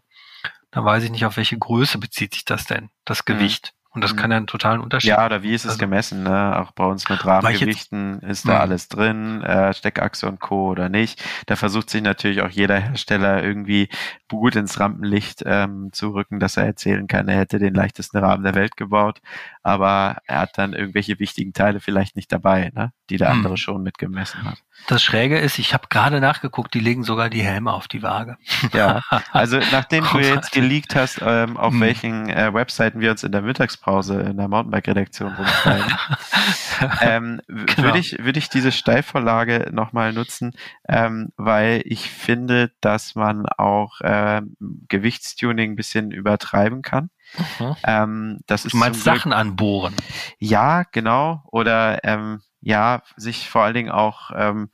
dann 0.70 0.84
weiß 0.84 1.04
ich 1.04 1.10
nicht, 1.10 1.24
auf 1.24 1.36
welche 1.36 1.58
Größe 1.58 1.98
bezieht 1.98 2.34
sich 2.34 2.44
das 2.44 2.64
denn, 2.64 2.90
das 3.04 3.24
Gewicht. 3.24 3.74
Und 3.98 4.04
das 4.04 4.12
Mhm. 4.12 4.16
kann 4.16 4.30
ja 4.30 4.36
einen 4.36 4.46
totalen 4.46 4.80
Unterschied 4.80 5.10
Ja, 5.10 5.26
oder 5.26 5.42
wie 5.42 5.52
ist 5.54 5.64
es 5.64 5.70
Also- 5.72 5.80
gemessen? 5.80 6.22
Ne? 6.22 6.56
Auch 6.56 6.70
bei 6.70 6.84
uns 6.84 7.08
mit 7.08 7.18
ich 7.18 7.24
jetzt- 7.24 7.26
Rahmengewichten 7.26 8.20
ist 8.20 8.46
da 8.46 8.54
Mhm. 8.54 8.60
alles 8.60 8.88
drin, 8.88 9.42
äh, 9.42 9.74
Steckachse 9.74 10.28
und 10.28 10.38
Co. 10.38 10.68
oder 10.70 10.88
nicht. 10.88 11.20
Da 11.46 11.56
versucht 11.56 11.90
sich 11.90 12.00
natürlich 12.00 12.40
auch 12.42 12.48
jeder 12.48 12.78
Hersteller 12.78 13.42
irgendwie 13.42 13.88
gut 14.28 14.54
ins 14.54 14.78
Rampenlicht 14.78 15.42
ähm, 15.46 15.88
zu 15.92 16.10
rücken, 16.10 16.38
dass 16.38 16.56
er 16.56 16.64
erzählen 16.66 17.08
kann, 17.08 17.26
er 17.26 17.38
hätte 17.38 17.58
den 17.58 17.74
leichtesten 17.74 18.18
Rahmen 18.18 18.44
der 18.44 18.54
Welt 18.54 18.76
gebaut, 18.76 19.20
aber 19.64 20.18
er 20.26 20.40
hat 20.42 20.56
dann 20.58 20.74
irgendwelche 20.74 21.18
wichtigen 21.18 21.52
Teile 21.52 21.80
vielleicht 21.80 22.14
nicht 22.14 22.30
dabei, 22.30 22.70
ne? 22.74 22.92
Die 23.10 23.16
der 23.16 23.30
andere 23.30 23.56
schon 23.56 23.82
mitgemessen 23.82 24.44
hat. 24.44 24.58
Das 24.86 25.02
Schräge 25.02 25.38
ist, 25.38 25.58
ich 25.58 25.74
habe 25.74 25.88
gerade 25.88 26.20
nachgeguckt, 26.20 26.72
die 26.74 26.80
legen 26.80 27.02
sogar 27.02 27.28
die 27.30 27.42
Helme 27.42 27.72
auf 27.72 27.88
die 27.88 28.02
Waage. 28.02 28.36
Ja, 28.72 29.02
also 29.32 29.58
nachdem 29.72 30.04
du 30.12 30.18
jetzt 30.20 30.52
geleakt 30.52 30.94
hast, 30.94 31.20
ähm, 31.24 31.56
auf 31.56 31.72
Mhm. 31.72 31.80
welchen 31.80 32.28
äh, 32.28 32.52
Webseiten 32.54 33.00
wir 33.00 33.10
uns 33.10 33.22
in 33.24 33.32
der 33.32 33.42
Mittagspause 33.42 34.20
in 34.20 34.36
der 34.36 34.48
Mountainbike-Redaktion 34.48 35.34
rumschreiben, 35.34 35.92
ähm, 37.00 37.40
Genau. 37.48 37.82
würde 37.82 37.98
ich, 37.98 38.18
würde 38.18 38.38
ich 38.38 38.48
diese 38.48 38.72
Steilvorlage 38.72 39.68
nochmal 39.72 40.12
nutzen, 40.12 40.52
ähm, 40.88 41.30
weil 41.36 41.82
ich 41.84 42.10
finde, 42.10 42.70
dass 42.80 43.14
man 43.14 43.46
auch 43.46 44.00
ähm, 44.02 44.56
Gewichtstuning 44.88 45.72
ein 45.72 45.76
bisschen 45.76 46.10
übertreiben 46.10 46.82
kann. 46.82 47.10
Mhm. 47.58 47.76
Ähm, 47.84 48.38
das 48.46 48.64
ist 48.64 48.72
Du 48.72 48.78
meinst 48.78 49.02
zum 49.02 49.12
Glück- 49.12 49.18
Sachen 49.22 49.32
anbohren. 49.32 49.94
ja, 50.38 50.84
genau. 50.92 51.42
Oder 51.50 51.98
ähm, 52.04 52.40
ja, 52.60 53.02
sich 53.16 53.48
vor 53.48 53.62
allen 53.62 53.74
Dingen 53.74 53.90
auch 53.90 54.30
ähm, 54.34 54.70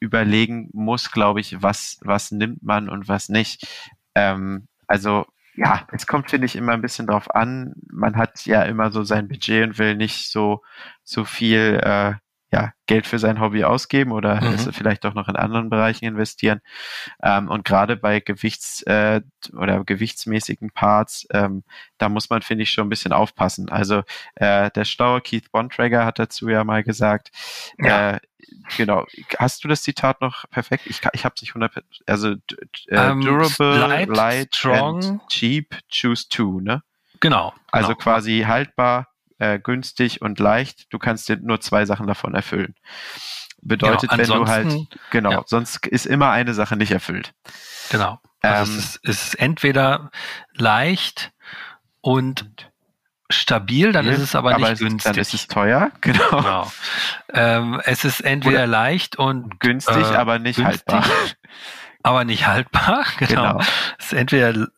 überlegen 0.00 0.68
muss, 0.72 1.10
glaube 1.10 1.40
ich, 1.40 1.62
was, 1.62 1.98
was 2.02 2.30
nimmt 2.30 2.62
man 2.62 2.88
und 2.88 3.08
was 3.08 3.28
nicht. 3.28 3.66
Ähm, 4.14 4.68
also 4.86 5.26
ja, 5.56 5.86
es 5.92 6.06
kommt, 6.06 6.30
finde 6.30 6.46
ich, 6.46 6.56
immer 6.56 6.72
ein 6.72 6.82
bisschen 6.82 7.06
drauf 7.06 7.34
an. 7.34 7.74
Man 7.90 8.16
hat 8.16 8.44
ja 8.44 8.62
immer 8.62 8.90
so 8.90 9.02
sein 9.04 9.28
Budget 9.28 9.64
und 9.64 9.78
will 9.78 9.96
nicht 9.96 10.30
so, 10.30 10.62
so 11.02 11.24
viel 11.24 11.80
äh, 11.82 12.14
ja, 12.52 12.72
Geld 12.86 13.06
für 13.08 13.18
sein 13.18 13.40
Hobby 13.40 13.64
ausgeben 13.64 14.12
oder 14.12 14.40
Mhm. 14.40 14.72
vielleicht 14.72 15.04
auch 15.04 15.14
noch 15.14 15.28
in 15.28 15.34
anderen 15.36 15.68
Bereichen 15.68 16.04
investieren. 16.04 16.60
Ähm, 17.22 17.48
und 17.48 17.64
gerade 17.64 17.96
bei 17.96 18.20
Gewichts- 18.20 18.82
äh, 18.82 19.20
oder 19.52 19.82
gewichtsmäßigen 19.84 20.70
Parts, 20.70 21.26
ähm, 21.32 21.64
da 21.98 22.08
muss 22.08 22.30
man, 22.30 22.42
finde 22.42 22.62
ich, 22.62 22.70
schon 22.70 22.86
ein 22.86 22.90
bisschen 22.90 23.12
aufpassen. 23.12 23.68
Also 23.68 24.02
äh, 24.36 24.70
der 24.70 24.84
schlaue 24.84 25.20
Keith 25.20 25.50
Bontrager 25.50 26.04
hat 26.04 26.18
dazu 26.20 26.48
ja 26.48 26.62
mal 26.62 26.84
gesagt, 26.84 27.30
Ja. 27.78 28.12
äh, 28.12 28.20
genau, 28.76 29.06
hast 29.38 29.64
du 29.64 29.68
das 29.68 29.82
Zitat 29.82 30.20
noch 30.20 30.48
perfekt? 30.50 30.86
Ich, 30.86 31.00
ich 31.14 31.24
habe 31.24 31.34
es 31.34 31.42
nicht 31.42 31.50
100, 31.54 31.82
also 32.06 32.34
d- 32.36 32.40
d- 32.48 32.90
äh, 32.90 33.10
Ähm, 33.10 33.22
durable, 33.22 33.78
light, 33.78 34.08
light, 34.08 34.54
strong. 34.54 35.20
cheap, 35.28 35.76
choose 35.90 36.28
two, 36.28 36.60
ne? 36.60 36.82
Genau. 37.18 37.52
Also 37.72 37.88
genau. 37.88 37.98
quasi 37.98 38.44
haltbar, 38.46 39.08
äh, 39.38 39.58
günstig 39.58 40.22
und 40.22 40.38
leicht. 40.38 40.92
Du 40.92 40.98
kannst 40.98 41.28
dir 41.28 41.36
nur 41.36 41.60
zwei 41.60 41.84
Sachen 41.84 42.06
davon 42.06 42.34
erfüllen. 42.34 42.74
Bedeutet, 43.62 44.10
Genau, 44.10 44.22
wenn 44.22 44.44
du 44.44 44.46
halt, 44.46 44.74
genau, 45.10 45.30
ja. 45.30 45.42
sonst 45.46 45.86
ist 45.86 46.06
immer 46.06 46.30
eine 46.30 46.54
Sache 46.54 46.76
nicht 46.76 46.92
erfüllt. 46.92 47.32
Genau. 47.90 48.20
Also 48.42 48.72
Ähm, 48.72 48.78
es, 48.78 48.84
ist, 48.84 49.00
es 49.02 49.22
ist 49.26 49.34
entweder 49.34 50.10
leicht 50.54 51.32
und 52.00 52.70
stabil, 53.28 53.92
dann 53.92 54.06
ist 54.06 54.20
es 54.20 54.34
aber, 54.34 54.56
nicht 54.56 54.70
es, 54.70 54.78
günstig. 54.78 55.12
Dann 55.12 55.20
ist 55.20 55.34
es 55.34 55.48
teuer, 55.48 55.90
genau. 56.00 56.30
genau. 56.30 56.72
ähm, 57.32 57.80
es 57.84 58.04
ist 58.04 58.20
entweder 58.20 58.58
Oder 58.58 58.66
leicht 58.66 59.16
und 59.16 59.58
Günstig, 59.60 59.96
äh, 59.96 60.16
aber 60.16 60.38
nicht 60.38 60.56
günstig, 60.56 60.94
haltbar. 60.94 61.04
aber 62.02 62.24
nicht 62.24 62.46
haltbar. 62.46 63.04
Genau. 63.18 63.52
Genau. 63.54 63.60
Es 63.98 64.06
ist 64.06 64.12
entweder 64.12 64.68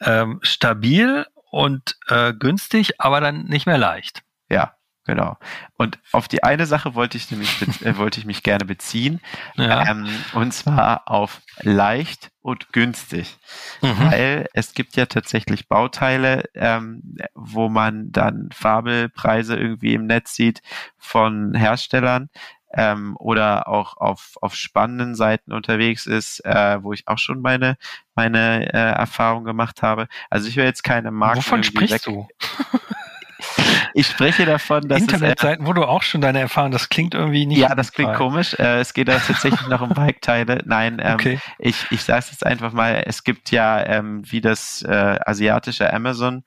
ähm, 0.00 0.38
stabil 0.42 1.26
und 1.50 1.96
äh, 2.08 2.32
günstig, 2.32 3.00
aber 3.00 3.20
dann 3.20 3.44
nicht 3.44 3.66
mehr 3.66 3.78
leicht. 3.78 4.22
Ja, 4.48 4.74
genau. 5.04 5.36
Und 5.76 5.98
auf 6.12 6.28
die 6.28 6.42
eine 6.42 6.66
Sache 6.66 6.94
wollte 6.94 7.16
ich 7.16 7.30
nämlich 7.30 7.60
äh, 7.84 7.96
wollte 7.98 8.20
ich 8.20 8.26
mich 8.26 8.42
gerne 8.42 8.64
beziehen. 8.64 9.20
Ja. 9.56 9.88
Ähm, 9.88 10.08
und 10.32 10.52
zwar 10.52 11.08
auf 11.08 11.40
leicht 11.60 12.30
und 12.40 12.72
günstig. 12.72 13.36
Mhm. 13.82 14.10
Weil 14.10 14.48
es 14.54 14.72
gibt 14.74 14.96
ja 14.96 15.06
tatsächlich 15.06 15.68
Bauteile, 15.68 16.44
ähm, 16.54 17.16
wo 17.34 17.68
man 17.68 18.12
dann 18.12 18.48
Fabelpreise 18.52 19.56
irgendwie 19.56 19.94
im 19.94 20.06
Netz 20.06 20.34
sieht 20.34 20.62
von 20.98 21.54
Herstellern, 21.54 22.30
ähm, 22.72 23.16
oder 23.18 23.68
auch 23.68 23.96
auf, 23.96 24.36
auf 24.40 24.54
spannenden 24.54 25.14
Seiten 25.14 25.52
unterwegs 25.52 26.06
ist, 26.06 26.44
äh, 26.44 26.82
wo 26.82 26.92
ich 26.92 27.08
auch 27.08 27.18
schon 27.18 27.40
meine, 27.40 27.76
meine 28.14 28.72
äh, 28.72 28.92
Erfahrung 28.92 29.44
gemacht 29.44 29.82
habe. 29.82 30.06
Also 30.28 30.48
ich 30.48 30.56
will 30.56 30.64
jetzt 30.64 30.84
keine 30.84 31.10
Marken. 31.10 31.38
Wovon 31.38 31.62
sprichst 31.62 32.06
du? 32.06 32.28
ich 33.94 34.06
spreche 34.06 34.46
davon, 34.46 34.88
dass 34.88 35.00
Internetseiten, 35.00 35.64
es, 35.64 35.66
äh, 35.66 35.68
wo 35.68 35.72
du 35.72 35.84
auch 35.84 36.02
schon 36.02 36.20
deine 36.20 36.40
Erfahrung, 36.40 36.70
das 36.70 36.88
klingt 36.88 37.14
irgendwie 37.14 37.46
nicht. 37.46 37.58
Ja, 37.58 37.74
das 37.74 37.92
klingt 37.92 38.10
Fall. 38.10 38.18
komisch. 38.18 38.54
Äh, 38.54 38.80
es 38.80 38.94
geht 38.94 39.08
da 39.08 39.18
tatsächlich 39.18 39.66
noch 39.68 39.80
um 39.80 39.90
Bike-Teile. 39.90 40.62
Nein, 40.64 41.00
ähm, 41.02 41.14
okay. 41.14 41.38
ich, 41.58 41.86
ich 41.90 42.02
sage 42.02 42.20
es 42.20 42.30
jetzt 42.30 42.46
einfach 42.46 42.72
mal, 42.72 43.02
es 43.06 43.24
gibt 43.24 43.50
ja 43.50 43.84
ähm, 43.84 44.22
wie 44.30 44.40
das 44.40 44.82
äh, 44.82 45.18
asiatische 45.24 45.92
Amazon, 45.92 46.44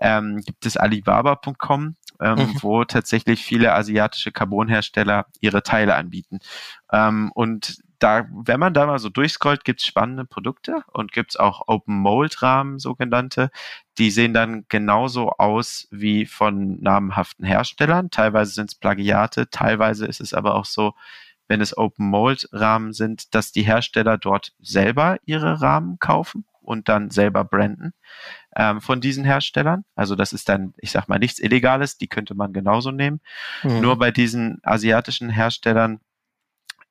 ähm, 0.00 0.40
gibt 0.44 0.66
es 0.66 0.76
Alibaba.com, 0.76 1.96
ähm, 2.20 2.38
mhm. 2.38 2.56
wo 2.60 2.84
tatsächlich 2.84 3.44
viele 3.44 3.74
asiatische 3.74 4.32
Carbonhersteller 4.32 5.26
ihre 5.40 5.62
Teile 5.62 5.94
anbieten. 5.94 6.40
Ähm, 6.92 7.30
und 7.34 7.82
da, 8.00 8.26
wenn 8.32 8.58
man 8.58 8.72
da 8.74 8.86
mal 8.86 8.98
so 8.98 9.10
durchscrollt, 9.10 9.64
gibt's 9.64 9.84
spannende 9.84 10.24
Produkte 10.24 10.82
und 10.92 11.12
gibt's 11.12 11.36
auch 11.36 11.68
Open 11.68 11.96
Mold 11.96 12.42
Rahmen 12.42 12.78
sogenannte. 12.78 13.50
Die 13.98 14.10
sehen 14.10 14.32
dann 14.32 14.64
genauso 14.68 15.30
aus 15.32 15.86
wie 15.90 16.24
von 16.24 16.80
namhaften 16.80 17.44
Herstellern. 17.44 18.10
Teilweise 18.10 18.52
sind 18.52 18.70
es 18.70 18.74
Plagiate, 18.74 19.50
teilweise 19.50 20.06
ist 20.06 20.20
es 20.20 20.32
aber 20.32 20.54
auch 20.54 20.64
so, 20.64 20.94
wenn 21.46 21.60
es 21.60 21.76
Open 21.76 22.08
Mold 22.08 22.48
Rahmen 22.52 22.92
sind, 22.92 23.34
dass 23.34 23.52
die 23.52 23.62
Hersteller 23.62 24.16
dort 24.16 24.54
selber 24.60 25.18
ihre 25.26 25.60
Rahmen 25.60 25.98
kaufen 25.98 26.46
und 26.62 26.88
dann 26.88 27.10
selber 27.10 27.44
branden 27.44 27.92
ähm, 28.56 28.80
von 28.80 29.00
diesen 29.00 29.24
Herstellern. 29.24 29.84
Also 29.94 30.16
das 30.16 30.32
ist 30.32 30.48
dann, 30.48 30.74
ich 30.78 30.90
sag 30.90 31.08
mal, 31.08 31.18
nichts 31.18 31.38
Illegales, 31.38 31.98
die 31.98 32.08
könnte 32.08 32.34
man 32.34 32.52
genauso 32.52 32.90
nehmen. 32.90 33.20
Mhm. 33.62 33.80
Nur 33.80 33.98
bei 33.98 34.10
diesen 34.10 34.60
asiatischen 34.62 35.30
Herstellern 35.30 36.00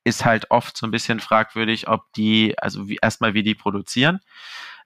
ist 0.03 0.25
halt 0.25 0.49
oft 0.51 0.77
so 0.77 0.87
ein 0.87 0.91
bisschen 0.91 1.19
fragwürdig, 1.19 1.87
ob 1.87 2.11
die, 2.13 2.57
also 2.57 2.87
wie, 2.87 2.99
erstmal 3.01 3.33
wie 3.33 3.43
die 3.43 3.55
produzieren. 3.55 4.19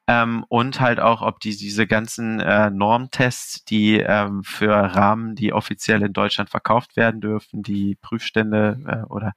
Ähm, 0.06 0.44
und 0.50 0.82
halt 0.82 1.00
auch, 1.00 1.22
ob 1.22 1.40
die 1.40 1.56
diese 1.56 1.88
ganzen 1.88 2.42
äh, 2.42 2.70
Normtests, 2.70 3.64
die 3.64 4.00
ähm, 4.00 4.44
für 4.44 4.74
Rahmen, 4.74 5.36
die 5.36 5.54
offiziell 5.54 6.02
in 6.02 6.12
Deutschland 6.12 6.50
verkauft 6.50 6.98
werden 6.98 7.22
dürfen, 7.22 7.64
die 7.64 7.96
Prüfstände 7.96 8.80
äh, 8.86 9.10
oder 9.10 9.32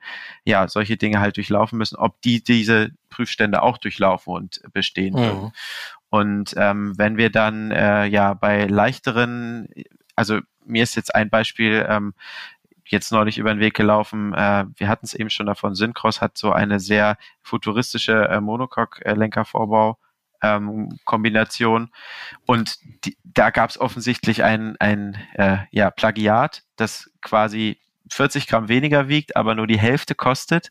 ja, 0.45 0.67
solche 0.67 0.97
Dinge 0.97 1.21
halt 1.21 1.37
durchlaufen 1.37 1.79
müssen, 1.79 1.95
ob 1.95 2.21
die 2.23 2.43
diese 2.43 2.91
Prüfstände 3.11 3.63
auch 3.63 3.79
durchlaufen 3.79 4.35
und 4.35 4.61
bestehen 4.73 5.15
mhm. 5.15 5.53
Und 6.11 6.55
ähm, 6.57 6.97
wenn 6.97 7.17
wir 7.17 7.31
dann 7.31 7.71
äh, 7.71 8.07
ja 8.07 8.35
bei 8.35 8.67
leichteren, 8.67 9.69
also 10.15 10.41
mir 10.65 10.83
ist 10.83 10.97
jetzt 10.97 11.15
ein 11.15 11.31
Beispiel, 11.31 11.85
ähm, 11.89 12.15
jetzt 12.89 13.13
neulich 13.13 13.39
über 13.39 13.53
den 13.53 13.61
Weg 13.61 13.75
gelaufen. 13.75 14.33
Äh, 14.35 14.67
wir 14.77 14.89
hatten 14.89 15.07
es 15.07 15.15
eben 15.15 15.31
schon 15.31 15.47
davon. 15.47 15.75
Syncross 15.75 16.21
hat 16.21 16.39
so 16.39 16.53
eine 16.53 16.81
sehr 16.81 17.19
futuristische 17.43 18.29
äh, 18.29 18.41
Monocoque-Lenkervorbau. 18.41 19.99
Ähm, 20.43 20.99
Kombination 21.07 21.91
und 22.45 22.77
die, 23.07 23.17
da 23.25 23.49
gab 23.49 23.71
es 23.71 23.81
offensichtlich 23.81 24.45
ein, 24.45 24.77
ein 24.79 25.17
äh, 25.33 25.57
ja, 25.71 25.91
Plagiat, 25.91 26.63
das 26.77 27.11
quasi 27.23 27.81
40 28.11 28.47
Gramm 28.47 28.69
weniger 28.69 29.09
wiegt, 29.09 29.35
aber 29.35 29.55
nur 29.55 29.67
die 29.67 29.79
Hälfte 29.79 30.15
kostet. 30.15 30.71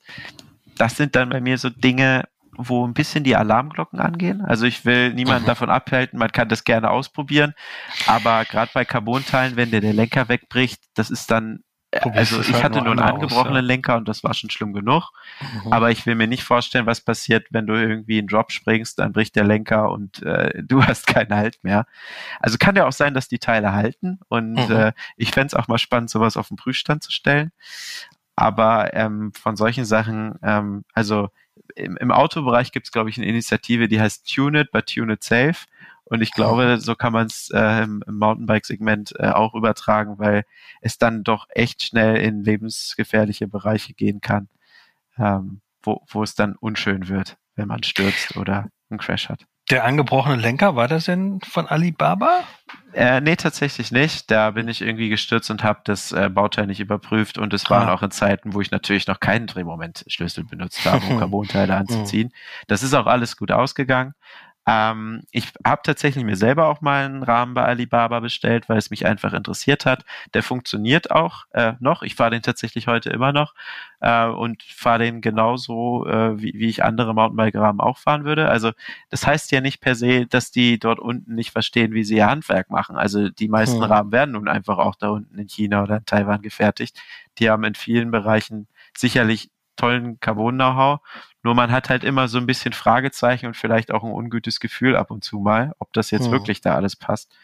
Das 0.78 0.96
sind 0.96 1.16
dann 1.16 1.30
bei 1.30 1.42
mir 1.42 1.58
so 1.58 1.72
Dinge, 1.72 2.26
wo 2.58 2.86
ein 2.86 2.94
bisschen 2.94 3.24
die 3.24 3.36
Alarmglocken 3.36 4.00
angehen. 4.00 4.42
Also 4.42 4.66
ich 4.66 4.86
will 4.86 5.14
niemanden 5.14 5.44
mhm. 5.44 5.48
davon 5.48 5.70
abhalten, 5.70 6.20
man 6.20 6.32
kann 6.32 6.50
das 6.50 6.64
gerne 6.64 6.90
ausprobieren, 6.90 7.54
aber 8.08 8.46
gerade 8.46 8.72
bei 8.74 8.86
Carbonteilen, 8.86 9.56
wenn 9.56 9.72
dir 9.72 9.82
der 9.82 9.94
Lenker 9.94 10.30
wegbricht, 10.30 10.82
das 10.96 11.10
ist 11.10 11.32
dann 11.32 11.60
also 12.02 12.42
ich 12.42 12.54
halt 12.54 12.64
hatte 12.64 12.82
nur 12.82 12.92
einen 12.92 13.00
angebrochenen 13.00 13.58
aus, 13.58 13.62
ja. 13.62 13.68
Lenker 13.68 13.98
und 13.98 14.08
das 14.08 14.24
war 14.24 14.34
schon 14.34 14.50
schlimm 14.50 14.74
genug. 14.74 15.12
Mhm. 15.40 15.72
Aber 15.72 15.92
ich 15.92 16.06
will 16.06 16.16
mir 16.16 16.28
nicht 16.28 16.44
vorstellen, 16.44 16.86
was 16.86 17.02
passiert, 17.02 17.48
wenn 17.52 17.68
du 17.68 17.74
irgendwie 17.74 18.18
einen 18.18 18.28
Drop 18.28 18.52
springst, 18.52 19.00
dann 19.00 19.14
bricht 19.14 19.36
der 19.36 19.44
Lenker 19.44 19.92
und 19.92 20.22
äh, 20.24 20.62
du 20.64 20.84
hast 20.88 21.08
keinen 21.08 21.34
Halt 21.34 21.64
mehr. 21.64 21.86
Also 22.40 22.58
kann 22.58 22.76
ja 22.76 22.86
auch 22.88 22.92
sein, 22.92 23.14
dass 23.14 23.28
die 23.28 23.40
Teile 23.40 23.74
halten 23.74 24.20
und 24.28 24.54
mhm. 24.54 24.76
äh, 24.76 24.94
ich 25.18 25.32
fände 25.32 25.48
es 25.48 25.54
auch 25.54 25.68
mal 25.68 25.78
spannend, 25.78 26.10
sowas 26.10 26.38
auf 26.38 26.50
den 26.50 26.58
Prüfstand 26.58 27.04
zu 27.04 27.12
stellen. 27.12 27.52
Aber 28.36 28.94
ähm, 28.94 29.32
von 29.34 29.56
solchen 29.56 29.86
Sachen, 29.86 30.36
ähm, 30.44 30.84
also 30.94 31.30
im, 31.76 31.98
im 31.98 32.12
Autobereich 32.12 32.72
gibt 32.72 32.88
es, 32.88 32.92
glaube 32.92 33.10
ich, 33.10 33.18
eine 33.18 33.28
Initiative, 33.28 33.88
die 33.88 34.00
heißt 34.00 34.32
Tune 34.34 34.62
It, 34.62 34.72
but 34.72 34.88
Tune 34.88 35.14
It 35.14 35.24
Safe. 35.24 35.66
Und 36.06 36.22
ich 36.22 36.32
glaube, 36.32 36.78
so 36.80 36.96
kann 36.96 37.14
man 37.14 37.26
es 37.26 37.50
äh, 37.52 37.84
im, 37.84 38.04
im 38.06 38.20
Mountainbike-Segment 38.20 39.16
äh, 39.18 39.30
auch 39.30 39.56
übertragen, 39.56 40.20
weil 40.20 40.46
es 40.82 41.00
dann 41.00 41.24
doch 41.24 41.48
echt 41.50 41.82
schnell 41.82 42.18
in 42.18 42.44
lebensgefährliche 42.44 43.48
Bereiche 43.48 43.94
gehen 43.94 44.22
kann, 44.22 44.48
ähm, 45.18 45.62
wo, 45.82 46.06
wo 46.08 46.22
es 46.22 46.36
dann 46.36 46.56
unschön 46.56 47.10
wird, 47.10 47.38
wenn 47.56 47.68
man 47.68 47.82
stürzt 47.82 48.38
oder 48.38 48.70
einen 48.90 49.00
Crash 49.00 49.30
hat. 49.30 49.48
Der 49.72 49.84
angebrochene 49.84 50.36
Lenker, 50.36 50.76
war 50.76 50.88
das 50.88 51.06
denn 51.06 51.40
von 51.42 51.66
Alibaba? 51.68 52.44
Äh, 52.94 53.20
nee, 53.22 53.36
tatsächlich 53.36 53.92
nicht. 53.92 54.30
Da 54.30 54.52
bin 54.52 54.68
ich 54.68 54.82
irgendwie 54.82 55.10
gestürzt 55.10 55.50
und 55.50 55.64
habe 55.64 55.82
das 55.84 56.12
äh, 56.12 56.30
Bauteil 56.30 56.68
nicht 56.68 56.80
überprüft 56.80 57.38
und 57.38 57.54
es 57.54 57.70
waren 57.70 57.90
ah. 57.90 57.94
auch 57.94 58.04
in 58.04 58.12
Zeiten, 58.12 58.54
wo 58.54 58.62
ich 58.62 58.70
natürlich 58.70 59.08
noch 59.08 59.20
keinen 59.20 59.48
Drehmomentschlüssel 59.48 60.44
benutzt 60.44 60.86
habe, 60.86 61.06
um 61.08 61.20
Carbonteile 61.20 61.76
anzuziehen. 61.76 62.32
Das 62.68 62.84
ist 62.84 62.94
auch 62.94 63.08
alles 63.08 63.38
gut 63.38 63.52
ausgegangen. 63.52 64.14
Ähm, 64.68 65.22
ich 65.32 65.52
habe 65.66 65.82
tatsächlich 65.84 66.24
mir 66.24 66.36
selber 66.36 66.68
auch 66.68 66.82
mal 66.82 67.06
einen 67.06 67.22
Rahmen 67.24 67.54
bei 67.54 67.64
Alibaba 67.64 68.20
bestellt, 68.20 68.68
weil 68.68 68.78
es 68.78 68.90
mich 68.90 69.06
einfach 69.06 69.34
interessiert 69.34 69.86
hat. 69.86 70.06
Der 70.34 70.42
funktioniert 70.42 71.12
auch 71.12 71.46
äh, 71.52 71.74
noch. 71.80 72.02
Ich 72.02 72.16
fahre 72.16 72.32
den 72.32 72.42
tatsächlich 72.42 72.88
heute 72.88 73.12
immer 73.12 73.32
noch 73.32 73.54
äh, 74.00 74.26
und 74.26 74.64
fahre 74.64 75.00
den 75.00 75.22
genauso, 75.22 76.08
äh, 76.08 76.42
wie, 76.42 76.54
wie 76.56 76.70
ich 76.70 76.84
andere 76.84 77.14
Mountainbike-Rahmen 77.14 77.80
auch 77.80 78.00
fahren 78.00 78.26
würde. 78.26 78.50
Also 78.50 78.72
das 79.10 79.28
heißt 79.28 79.52
ja 79.52 79.62
nicht 79.62 79.82
per 79.82 79.94
se, 79.94 80.26
dass 80.26 80.50
die 80.50 80.80
dort 80.80 81.00
unten 81.00 81.36
nicht 81.36 81.52
verstehen, 81.52 81.94
wie 81.94 82.04
sie 82.04 82.16
ihr 82.16 82.28
Handwerk 82.28 82.72
machen. 82.72 82.98
Also 82.98 83.30
die 83.30 83.48
meisten 83.48 83.84
hm. 83.84 83.92
Rahmen 83.92 84.12
werden 84.12 84.32
nun 84.32 84.48
einfach 84.48 84.80
auch 84.80 84.96
da 84.96 85.10
unten 85.10 85.38
in 85.38 85.48
China 85.48 85.84
oder 85.84 85.98
in 85.98 86.06
Taiwan 86.06 86.42
gefertigt. 86.42 87.00
Die 87.38 87.50
haben 87.50 87.64
in 87.66 87.76
vielen 87.76 88.10
Bereichen 88.10 88.68
sicherlich 88.98 89.50
tollen 89.76 90.20
Carbon-Know-how. 90.20 91.00
Nur 91.44 91.56
man 91.56 91.72
hat 91.72 91.90
halt 91.90 92.04
immer 92.04 92.28
so 92.28 92.38
ein 92.38 92.48
bisschen 92.48 92.74
Fragezeichen 92.74 93.48
und 93.48 93.56
vielleicht 93.56 93.92
auch 93.92 94.04
ein 94.04 94.12
ungutes 94.12 94.60
Gefühl 94.60 94.96
ab 94.96 95.12
und 95.12 95.24
zu 95.24 95.40
mal, 95.40 95.74
ob 95.80 95.94
das 95.94 96.12
jetzt 96.12 96.28
mhm. 96.28 96.32
wirklich 96.32 96.62
da 96.62 96.76
alles 96.76 96.96
passt. 96.96 97.36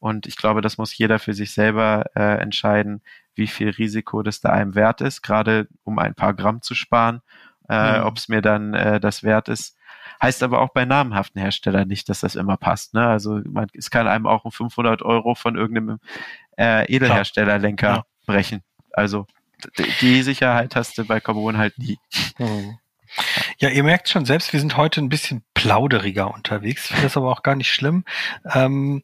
Und 0.00 0.26
ich 0.26 0.36
glaube, 0.36 0.60
das 0.60 0.78
muss 0.78 0.96
jeder 0.96 1.18
für 1.18 1.34
sich 1.34 1.52
selber 1.52 2.04
äh, 2.14 2.40
entscheiden, 2.40 3.02
wie 3.34 3.46
viel 3.46 3.70
Risiko 3.70 4.22
das 4.22 4.40
da 4.40 4.50
einem 4.50 4.74
wert 4.74 5.00
ist, 5.00 5.22
gerade 5.22 5.68
um 5.84 5.98
ein 5.98 6.14
paar 6.14 6.34
Gramm 6.34 6.62
zu 6.62 6.74
sparen, 6.74 7.20
äh, 7.68 7.98
mhm. 7.98 8.06
ob 8.06 8.16
es 8.16 8.28
mir 8.28 8.42
dann 8.42 8.74
äh, 8.74 9.00
das 9.00 9.22
wert 9.22 9.48
ist. 9.48 9.76
Heißt 10.22 10.42
aber 10.42 10.60
auch 10.60 10.70
bei 10.70 10.84
namhaften 10.84 11.40
Herstellern 11.40 11.86
nicht, 11.86 12.08
dass 12.08 12.20
das 12.20 12.34
immer 12.34 12.56
passt. 12.56 12.94
Ne? 12.94 13.06
Also 13.06 13.40
man, 13.44 13.68
es 13.74 13.90
kann 13.90 14.08
einem 14.08 14.26
auch 14.26 14.44
um 14.44 14.52
500 14.52 15.02
Euro 15.02 15.34
von 15.34 15.56
irgendeinem 15.56 16.00
äh, 16.56 16.92
Edelherstellerlenker 16.92 17.88
ja. 17.88 18.04
brechen. 18.26 18.62
Also 18.92 19.26
die 20.00 20.22
Sicherheit 20.22 20.76
hast 20.76 20.98
du 20.98 21.04
bei 21.04 21.20
Carbon 21.20 21.58
halt 21.58 21.78
nie. 21.78 21.98
Mhm. 22.38 22.78
Ja, 23.58 23.70
ihr 23.70 23.82
merkt 23.82 24.08
schon 24.08 24.24
selbst, 24.24 24.52
wir 24.52 24.60
sind 24.60 24.76
heute 24.76 25.00
ein 25.00 25.08
bisschen 25.08 25.42
plauderiger 25.54 26.32
unterwegs. 26.32 26.84
Ich 26.84 26.88
finde 26.88 27.04
das 27.04 27.16
aber 27.16 27.30
auch 27.30 27.42
gar 27.42 27.56
nicht 27.56 27.72
schlimm. 27.72 28.04
Ähm, 28.44 29.02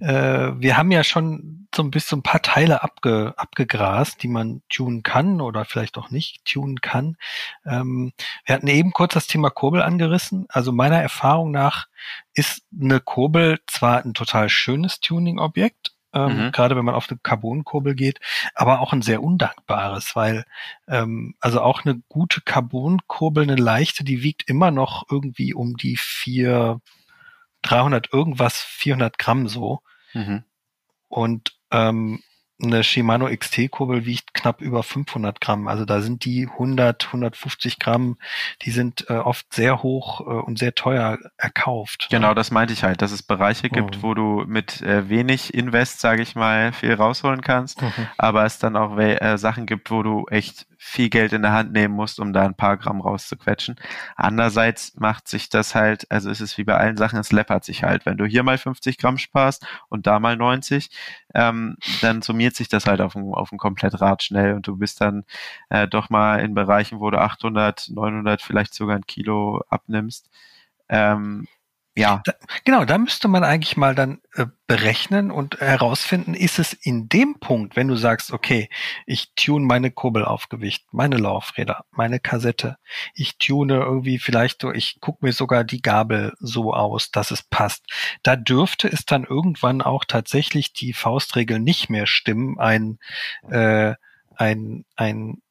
äh, 0.00 0.50
wir 0.56 0.76
haben 0.76 0.90
ja 0.90 1.04
schon 1.04 1.68
so 1.74 1.82
ein 1.82 1.90
bisschen 1.90 2.18
ein 2.18 2.22
paar 2.22 2.42
Teile 2.42 2.82
abge, 2.82 3.32
abgegrast, 3.36 4.22
die 4.22 4.28
man 4.28 4.62
tunen 4.68 5.02
kann 5.02 5.40
oder 5.40 5.64
vielleicht 5.64 5.96
auch 5.96 6.10
nicht 6.10 6.44
tunen 6.44 6.80
kann. 6.80 7.16
Ähm, 7.64 8.12
wir 8.44 8.54
hatten 8.56 8.68
eben 8.68 8.92
kurz 8.92 9.14
das 9.14 9.26
Thema 9.26 9.50
Kurbel 9.50 9.82
angerissen. 9.82 10.46
Also 10.48 10.72
meiner 10.72 11.00
Erfahrung 11.00 11.50
nach 11.52 11.86
ist 12.34 12.62
eine 12.78 13.00
Kurbel 13.00 13.60
zwar 13.66 14.04
ein 14.04 14.14
total 14.14 14.48
schönes 14.48 15.00
Tuning-Objekt, 15.00 15.93
ähm, 16.14 16.46
mhm. 16.46 16.52
gerade 16.52 16.76
wenn 16.76 16.84
man 16.84 16.94
auf 16.94 17.10
eine 17.10 17.18
Carbonkurbel 17.22 17.94
geht, 17.94 18.20
aber 18.54 18.80
auch 18.80 18.92
ein 18.92 19.02
sehr 19.02 19.22
undankbares, 19.22 20.14
weil 20.16 20.44
ähm, 20.88 21.34
also 21.40 21.60
auch 21.60 21.84
eine 21.84 22.00
gute 22.08 22.40
Carbonkurbel, 22.40 23.42
eine 23.42 23.56
leichte, 23.56 24.04
die 24.04 24.22
wiegt 24.22 24.48
immer 24.48 24.70
noch 24.70 25.06
irgendwie 25.10 25.54
um 25.54 25.76
die 25.76 25.96
vier 25.96 26.80
300 27.62 28.12
irgendwas, 28.12 28.60
400 28.60 29.18
Gramm 29.18 29.48
so. 29.48 29.80
Mhm. 30.12 30.44
Und 31.08 31.56
ähm, 31.70 32.22
eine 32.62 32.84
Shimano 32.84 33.28
XT-Kurbel 33.28 34.06
wiegt 34.06 34.32
knapp 34.34 34.60
über 34.60 34.82
500 34.82 35.40
Gramm. 35.40 35.68
Also 35.68 35.84
da 35.84 36.00
sind 36.00 36.24
die 36.24 36.48
100, 36.48 37.06
150 37.06 37.78
Gramm, 37.78 38.16
die 38.62 38.70
sind 38.70 39.08
äh, 39.10 39.14
oft 39.14 39.52
sehr 39.52 39.82
hoch 39.82 40.20
äh, 40.20 40.24
und 40.24 40.58
sehr 40.58 40.74
teuer 40.74 41.18
erkauft. 41.36 42.08
Genau, 42.10 42.34
das 42.34 42.50
meinte 42.50 42.72
ich 42.72 42.84
halt, 42.84 43.02
dass 43.02 43.12
es 43.12 43.22
Bereiche 43.22 43.68
gibt, 43.68 43.98
mhm. 43.98 44.02
wo 44.02 44.14
du 44.14 44.44
mit 44.46 44.82
äh, 44.82 45.08
wenig 45.08 45.52
Invest, 45.52 46.00
sage 46.00 46.22
ich 46.22 46.34
mal, 46.34 46.72
viel 46.72 46.94
rausholen 46.94 47.40
kannst, 47.40 47.82
mhm. 47.82 47.92
aber 48.18 48.44
es 48.44 48.58
dann 48.58 48.76
auch 48.76 48.96
äh, 48.98 49.36
Sachen 49.36 49.66
gibt, 49.66 49.90
wo 49.90 50.02
du 50.02 50.26
echt 50.30 50.66
viel 50.86 51.08
Geld 51.08 51.32
in 51.32 51.40
der 51.42 51.52
Hand 51.52 51.72
nehmen 51.72 51.94
musst, 51.94 52.20
um 52.20 52.34
da 52.34 52.44
ein 52.44 52.54
paar 52.54 52.76
Gramm 52.76 53.00
rauszuquetschen. 53.00 53.76
Andererseits 54.16 54.94
macht 54.96 55.28
sich 55.28 55.48
das 55.48 55.74
halt, 55.74 56.08
also 56.10 56.30
ist 56.30 56.40
es 56.40 56.58
wie 56.58 56.64
bei 56.64 56.76
allen 56.76 56.98
Sachen, 56.98 57.18
es 57.18 57.32
läppert 57.32 57.64
sich 57.64 57.82
halt. 57.84 58.04
Wenn 58.04 58.18
du 58.18 58.26
hier 58.26 58.42
mal 58.42 58.58
50 58.58 58.98
Gramm 58.98 59.16
sparst 59.16 59.66
und 59.88 60.06
da 60.06 60.20
mal 60.20 60.36
90, 60.36 60.90
ähm, 61.34 61.76
dann 62.02 62.20
summiert 62.20 62.54
sich 62.54 62.68
das 62.68 62.86
halt 62.86 63.00
auf 63.00 63.16
ein, 63.16 63.32
auf 63.32 63.50
ein 63.50 63.58
Komplettrad 63.58 64.22
schnell 64.22 64.52
und 64.54 64.66
du 64.66 64.76
bist 64.76 65.00
dann 65.00 65.24
äh, 65.70 65.88
doch 65.88 66.10
mal 66.10 66.40
in 66.40 66.54
Bereichen, 66.54 67.00
wo 67.00 67.10
du 67.10 67.18
800, 67.18 67.88
900, 67.90 68.42
vielleicht 68.42 68.74
sogar 68.74 68.96
ein 68.96 69.06
Kilo 69.06 69.62
abnimmst. 69.70 70.28
Ähm, 70.90 71.48
ja. 71.96 72.22
Da, 72.24 72.32
genau, 72.64 72.84
da 72.84 72.98
müsste 72.98 73.28
man 73.28 73.44
eigentlich 73.44 73.76
mal 73.76 73.94
dann 73.94 74.20
äh, 74.34 74.46
berechnen 74.66 75.30
und 75.30 75.60
herausfinden, 75.60 76.34
ist 76.34 76.58
es 76.58 76.72
in 76.72 77.08
dem 77.08 77.38
Punkt, 77.38 77.76
wenn 77.76 77.86
du 77.86 77.94
sagst, 77.94 78.32
okay, 78.32 78.68
ich 79.06 79.32
tune 79.36 79.64
meine 79.64 79.92
Kurbel 79.92 80.24
auf 80.24 80.48
Gewicht, 80.48 80.86
meine 80.90 81.18
Laufräder, 81.18 81.84
meine 81.92 82.18
Kassette, 82.18 82.78
ich 83.14 83.38
tune 83.38 83.74
irgendwie 83.74 84.18
vielleicht 84.18 84.62
so, 84.62 84.72
ich 84.72 84.98
gucke 85.00 85.24
mir 85.24 85.32
sogar 85.32 85.62
die 85.62 85.82
Gabel 85.82 86.32
so 86.40 86.74
aus, 86.74 87.12
dass 87.12 87.30
es 87.30 87.44
passt. 87.44 87.86
Da 88.24 88.34
dürfte 88.34 88.88
es 88.88 89.04
dann 89.04 89.22
irgendwann 89.24 89.80
auch 89.80 90.04
tatsächlich 90.04 90.72
die 90.72 90.94
Faustregel 90.94 91.60
nicht 91.60 91.90
mehr 91.90 92.08
stimmen, 92.08 92.58
ein, 92.58 92.98
äh, 93.48 93.94
ein, 94.36 94.84
ein 94.96 95.42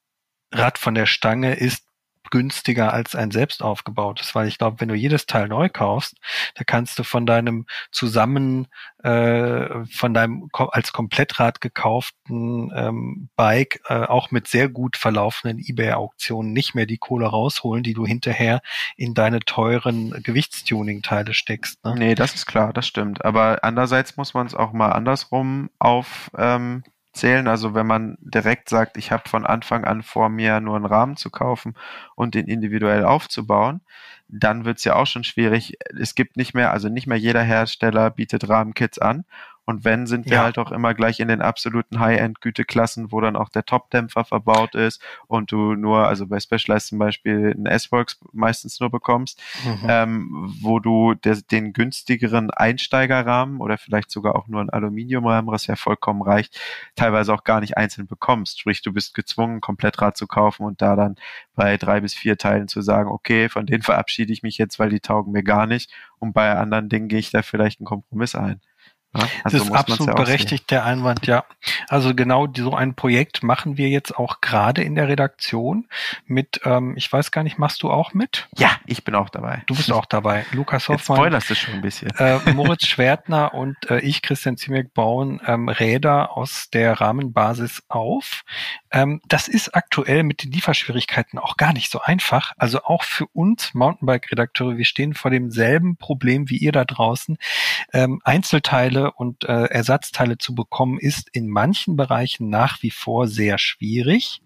Rad 0.51 0.77
von 0.77 0.93
der 0.93 1.05
Stange 1.05 1.55
ist 1.55 1.85
günstiger 2.33 2.91
als 2.91 3.13
ein 3.13 3.29
selbst 3.29 3.61
aufgebautes, 3.61 4.33
weil 4.33 4.47
ich 4.47 4.57
glaube, 4.57 4.81
wenn 4.81 4.87
du 4.87 4.95
jedes 4.95 5.27
Teil 5.27 5.47
neu 5.47 5.69
kaufst, 5.69 6.15
da 6.55 6.63
kannst 6.63 6.97
du 6.97 7.03
von 7.03 7.27
deinem 7.27 7.67
zusammen 7.91 8.69
äh, 9.03 9.85
von 9.85 10.15
deinem 10.15 10.49
als 10.51 10.93
Komplettrad 10.93 11.61
gekauften 11.61 12.71
ähm, 12.75 13.29
Bike 13.35 13.81
äh, 13.87 14.05
auch 14.05 14.31
mit 14.31 14.47
sehr 14.47 14.67
gut 14.67 14.97
verlaufenden 14.97 15.59
eBay-Auktionen 15.59 16.53
nicht 16.53 16.73
mehr 16.73 16.87
die 16.87 16.97
Kohle 16.97 17.27
rausholen, 17.27 17.83
die 17.83 17.93
du 17.93 18.03
hinterher 18.03 18.61
in 18.97 19.13
deine 19.13 19.41
teuren 19.41 20.09
Gewichtstuning-Teile 20.23 21.35
steckst. 21.35 21.85
Ne? 21.85 21.93
Nee, 21.95 22.15
das 22.15 22.33
ist 22.33 22.47
klar, 22.47 22.73
das 22.73 22.87
stimmt. 22.87 23.23
Aber 23.23 23.59
andererseits 23.61 24.17
muss 24.17 24.33
man 24.33 24.47
es 24.47 24.55
auch 24.55 24.73
mal 24.73 24.89
andersrum 24.89 25.69
auf 25.77 26.31
ähm, 26.35 26.81
zählen. 27.13 27.47
Also 27.47 27.73
wenn 27.73 27.87
man 27.87 28.17
direkt 28.21 28.69
sagt, 28.69 28.97
ich 28.97 29.11
habe 29.11 29.29
von 29.29 29.45
Anfang 29.45 29.85
an 29.85 30.01
vor 30.03 30.29
mir 30.29 30.59
nur 30.59 30.75
einen 30.75 30.85
Rahmen 30.85 31.15
zu 31.15 31.29
kaufen 31.29 31.75
und 32.15 32.35
den 32.35 32.47
individuell 32.47 33.05
aufzubauen, 33.05 33.81
dann 34.27 34.65
wird 34.65 34.79
es 34.79 34.83
ja 34.83 34.95
auch 34.95 35.07
schon 35.07 35.23
schwierig. 35.23 35.77
Es 35.99 36.15
gibt 36.15 36.37
nicht 36.37 36.53
mehr, 36.53 36.71
also 36.71 36.89
nicht 36.89 37.07
mehr 37.07 37.17
jeder 37.17 37.43
Hersteller 37.43 38.09
bietet 38.09 38.49
Rahmenkits 38.49 38.99
an 38.99 39.25
und 39.65 39.85
wenn, 39.85 40.07
sind 40.07 40.25
wir 40.25 40.37
ja. 40.37 40.43
halt 40.43 40.57
auch 40.57 40.71
immer 40.71 40.93
gleich 40.93 41.19
in 41.19 41.29
den 41.29 41.41
absoluten 41.41 41.99
High-End-Güteklassen, 41.99 43.11
wo 43.11 43.21
dann 43.21 43.37
auch 43.37 43.49
der 43.49 43.65
Top-Dämpfer 43.65 44.25
verbaut 44.25 44.75
ist 44.75 45.01
und 45.27 45.51
du 45.51 45.75
nur, 45.75 46.07
also 46.07 46.27
bei 46.27 46.39
Specialized 46.39 46.87
zum 46.89 46.99
Beispiel, 46.99 47.55
ein 47.57 47.65
S-Works 47.65 48.19
meistens 48.33 48.79
nur 48.81 48.89
bekommst, 48.89 49.41
mhm. 49.63 49.87
ähm, 49.87 50.53
wo 50.61 50.79
du 50.79 51.13
der, 51.13 51.37
den 51.49 51.71
günstigeren 51.71 52.51
Einsteigerrahmen 52.51 53.61
oder 53.61 53.77
vielleicht 53.77 54.11
sogar 54.11 54.35
auch 54.35 54.47
nur 54.47 54.59
einen 54.59 54.69
Aluminiumrahmen, 54.69 55.49
was 55.49 55.67
ja 55.67 55.77
vollkommen 55.77 56.21
reicht, 56.21 56.59
teilweise 56.95 57.33
auch 57.33 57.45
gar 57.45 57.61
nicht 57.61 57.77
einzeln 57.77 58.07
bekommst. 58.07 58.59
Sprich, 58.59 58.81
du 58.81 58.91
bist 58.91 59.13
gezwungen, 59.13 59.61
Komplettrad 59.61 60.17
zu 60.17 60.27
kaufen 60.27 60.65
und 60.65 60.81
da 60.81 60.97
dann 60.97 61.15
bei 61.55 61.77
drei 61.77 62.01
bis 62.01 62.13
vier 62.13 62.37
Teilen 62.37 62.67
zu 62.67 62.81
sagen, 62.81 63.09
okay, 63.09 63.47
von 63.47 63.65
denen 63.65 63.83
verabschiede 63.83 64.33
ich 64.33 64.43
mich 64.43 64.57
jetzt, 64.57 64.77
weil 64.77 64.89
die 64.89 64.99
taugen 64.99 65.31
mir 65.31 65.43
gar 65.43 65.67
nicht 65.67 65.91
und 66.19 66.33
bei 66.33 66.53
anderen 66.53 66.89
Dingen 66.89 67.07
gehe 67.07 67.19
ich 67.19 67.31
da 67.31 67.41
vielleicht 67.41 67.79
einen 67.79 67.85
Kompromiss 67.85 68.35
ein. 68.35 68.59
Ja, 69.15 69.27
also 69.43 69.57
das 69.57 69.67
ist 69.67 69.73
absolut 69.73 70.07
ja 70.07 70.13
berechtigt, 70.15 70.71
der 70.71 70.85
Einwand, 70.85 71.27
ja. 71.27 71.45
Also 71.87 72.15
genau 72.15 72.47
so 72.55 72.75
ein 72.75 72.95
Projekt 72.95 73.43
machen 73.43 73.77
wir 73.77 73.89
jetzt 73.89 74.17
auch 74.17 74.41
gerade 74.41 74.81
in 74.81 74.95
der 74.95 75.07
Redaktion 75.07 75.87
mit, 76.25 76.61
ähm, 76.65 76.95
ich 76.97 77.11
weiß 77.11 77.31
gar 77.31 77.43
nicht, 77.43 77.59
machst 77.59 77.83
du 77.83 77.91
auch 77.91 78.13
mit? 78.13 78.47
Ja, 78.57 78.71
ich 78.85 79.03
bin 79.03 79.13
auch 79.13 79.29
dabei. 79.29 79.63
Du 79.67 79.75
bist 79.75 79.91
auch 79.91 80.05
dabei. 80.05 80.45
Lukas 80.51 80.89
Hoffmann. 80.89 81.17
Spoilerst 81.17 81.49
du 81.49 81.55
schon 81.55 81.75
ein 81.75 81.81
bisschen. 81.81 82.09
Äh, 82.17 82.39
Moritz 82.53 82.87
Schwertner 82.87 83.53
und 83.53 83.77
äh, 83.89 83.99
ich, 83.99 84.21
Christian 84.21 84.57
Ziemek, 84.57 84.93
bauen 84.93 85.41
ähm, 85.45 85.69
Räder 85.69 86.35
aus 86.35 86.69
der 86.71 86.99
Rahmenbasis 86.99 87.83
auf. 87.89 88.43
Ähm, 88.93 89.21
das 89.27 89.47
ist 89.47 89.75
aktuell 89.75 90.23
mit 90.23 90.43
den 90.43 90.51
Lieferschwierigkeiten 90.51 91.39
auch 91.39 91.57
gar 91.57 91.73
nicht 91.73 91.91
so 91.91 91.99
einfach. 91.99 92.53
Also 92.57 92.83
auch 92.83 93.03
für 93.03 93.25
uns 93.33 93.73
Mountainbike-Redakteure, 93.73 94.77
wir 94.77 94.85
stehen 94.85 95.15
vor 95.15 95.31
demselben 95.31 95.97
Problem 95.97 96.49
wie 96.49 96.57
ihr 96.57 96.71
da 96.71 96.85
draußen. 96.85 97.37
Ähm, 97.91 98.21
Einzelteile 98.23 99.11
und 99.11 99.45
äh, 99.45 99.65
Ersatzteile 99.65 100.37
zu 100.37 100.53
bekommen, 100.53 100.99
ist 100.99 101.27
in 101.33 101.49
manchen 101.49 101.95
Bereichen 101.95 102.49
nach 102.49 102.83
wie 102.83 102.91
vor 102.91 103.27
sehr 103.27 103.57
schwierig. 103.57 104.41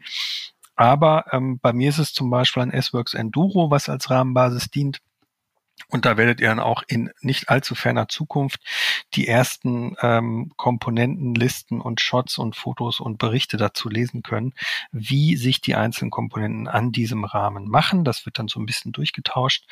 Aber 0.78 1.26
ähm, 1.34 1.60
bei 1.60 1.74
mir 1.74 1.90
ist 1.90 1.98
es 1.98 2.14
zum 2.14 2.30
Beispiel 2.30 2.64
ein 2.64 2.72
S-Works 2.72 3.16
Enduro, 3.16 3.70
was 3.70 3.90
als 3.90 4.10
Rahmenbasis 4.10 4.70
dient. 4.70 5.00
Und 5.90 6.06
da 6.06 6.18
werdet 6.18 6.42
ihr 6.42 6.50
dann 6.50 6.60
auch 6.60 6.84
in 6.88 7.12
nicht 7.22 7.50
allzu 7.50 7.76
ferner 7.76 8.10
Zukunft 8.10 8.62
die 9.14 9.28
ersten 9.28 9.96
ähm, 10.02 10.52
Komponentenlisten 10.58 11.80
und 11.80 12.02
Shots 12.02 12.38
und 12.38 12.56
Fotos 12.56 13.00
und 13.00 13.18
Berichte 13.18 13.58
dazu 13.58 13.88
lesen 13.88 14.22
können, 14.22 14.54
wie 14.92 15.38
sich 15.38 15.62
die 15.62 15.76
einzelnen 15.76 16.12
Komponenten 16.12 16.68
an 16.68 16.92
diesem 16.92 17.24
Rahmen 17.24 17.70
machen. 17.70 18.04
Das 18.04 18.26
wird 18.26 18.40
dann 18.40 18.48
so 18.48 18.60
ein 18.60 18.66
bisschen 18.66 18.92
durchgetauscht. 18.92 19.66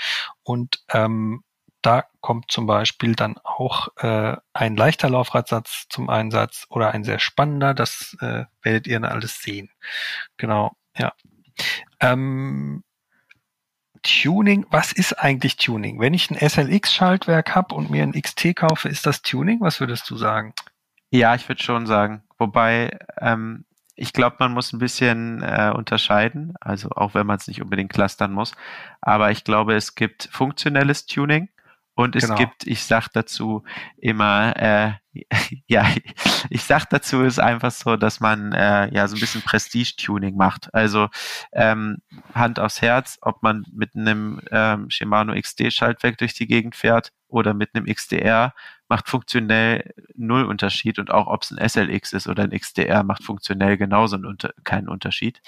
Und 0.43 0.83
ähm, 0.89 1.43
da 1.81 2.05
kommt 2.21 2.49
zum 2.49 2.65
Beispiel 2.65 3.13
dann 3.13 3.37
auch 3.43 3.89
äh, 3.97 4.37
ein 4.53 4.75
leichter 4.75 5.09
Laufradsatz 5.09 5.85
zum 5.89 6.09
Einsatz 6.09 6.65
oder 6.69 6.91
ein 6.91 7.03
sehr 7.03 7.19
spannender. 7.19 7.73
Das 7.73 8.17
äh, 8.21 8.45
werdet 8.63 8.87
ihr 8.87 8.99
dann 8.99 9.11
alles 9.11 9.41
sehen. 9.41 9.69
Genau, 10.37 10.75
ja. 10.97 11.13
Ähm, 11.99 12.83
Tuning, 14.05 14.65
was 14.69 14.91
ist 14.91 15.13
eigentlich 15.13 15.57
Tuning? 15.57 15.99
Wenn 15.99 16.13
ich 16.13 16.29
ein 16.29 16.37
SLX-Schaltwerk 16.37 17.55
habe 17.55 17.73
und 17.73 17.89
mir 17.89 18.03
ein 18.03 18.13
XT 18.13 18.55
kaufe, 18.55 18.87
ist 18.87 19.05
das 19.05 19.23
Tuning? 19.23 19.59
Was 19.61 19.79
würdest 19.79 20.09
du 20.09 20.15
sagen? 20.15 20.53
Ja, 21.09 21.33
ich 21.33 21.47
würde 21.49 21.63
schon 21.63 21.87
sagen. 21.87 22.23
Wobei, 22.37 22.97
ähm, 23.19 23.65
ich 23.95 24.13
glaube, 24.13 24.35
man 24.39 24.53
muss 24.53 24.73
ein 24.73 24.79
bisschen 24.79 25.41
äh, 25.41 25.71
unterscheiden, 25.75 26.53
also 26.61 26.89
auch 26.91 27.15
wenn 27.15 27.25
man 27.25 27.37
es 27.37 27.47
nicht 27.47 27.61
unbedingt 27.61 27.91
clustern 27.91 28.31
muss. 28.31 28.53
Aber 29.01 29.31
ich 29.31 29.43
glaube, 29.43 29.73
es 29.73 29.95
gibt 29.95 30.29
funktionelles 30.31 31.07
Tuning 31.07 31.49
und 31.95 32.15
es 32.15 32.25
genau. 32.25 32.35
gibt, 32.35 32.67
ich 32.67 32.83
sag 32.83 33.07
dazu 33.09 33.63
immer, 33.97 34.53
äh, 34.57 34.93
ja, 35.67 35.87
ich 36.49 36.63
sag 36.63 36.85
dazu 36.89 37.21
ist 37.21 37.39
einfach 37.39 37.71
so, 37.71 37.95
dass 37.95 38.19
man 38.19 38.51
äh, 38.51 38.93
ja 38.93 39.07
so 39.07 39.15
ein 39.15 39.19
bisschen 39.21 39.41
Prestige-Tuning 39.41 40.35
macht. 40.35 40.73
Also 40.73 41.07
ähm, 41.53 41.99
Hand 42.33 42.59
aufs 42.59 42.81
Herz, 42.81 43.17
ob 43.21 43.41
man 43.43 43.65
mit 43.71 43.95
einem 43.95 44.41
ähm, 44.51 44.89
Shimano 44.89 45.33
XD-Schaltwerk 45.33 46.17
durch 46.17 46.33
die 46.33 46.47
Gegend 46.47 46.75
fährt 46.75 47.13
oder 47.29 47.53
mit 47.53 47.73
einem 47.73 47.85
XDR, 47.85 48.53
macht 48.87 49.09
funktionell 49.09 49.93
null 50.15 50.45
Unterschied 50.45 50.99
und 50.99 51.11
auch 51.11 51.27
ob 51.27 51.43
es 51.43 51.51
ein 51.51 51.69
SLX 51.69 52.13
ist 52.13 52.27
oder 52.27 52.43
ein 52.43 52.51
XDR 52.51 53.03
macht 53.03 53.23
funktionell 53.23 53.77
genauso 53.77 54.15
einen 54.15 54.25
Unter 54.25 54.53
keinen 54.63 54.87
Unterschied. 54.87 55.41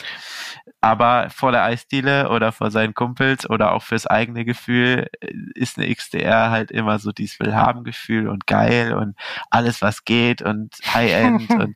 Aber 0.81 1.29
vor 1.29 1.51
der 1.51 1.63
Eisdiele 1.63 2.29
oder 2.29 2.51
vor 2.51 2.71
seinen 2.71 2.93
Kumpels 2.93 3.49
oder 3.49 3.73
auch 3.73 3.83
fürs 3.83 4.07
eigene 4.07 4.45
Gefühl 4.45 5.07
äh, 5.21 5.31
ist 5.53 5.77
eine 5.77 5.93
XDR 5.93 6.49
halt 6.49 6.71
immer 6.71 6.99
so 6.99 7.11
dieses 7.11 7.39
Willhaben-Gefühl 7.39 8.27
und 8.27 8.47
geil 8.47 8.93
und 8.93 9.15
alles 9.49 9.81
was 9.81 10.03
geht 10.05 10.41
und 10.41 10.75
High-End 10.93 11.49
und 11.49 11.75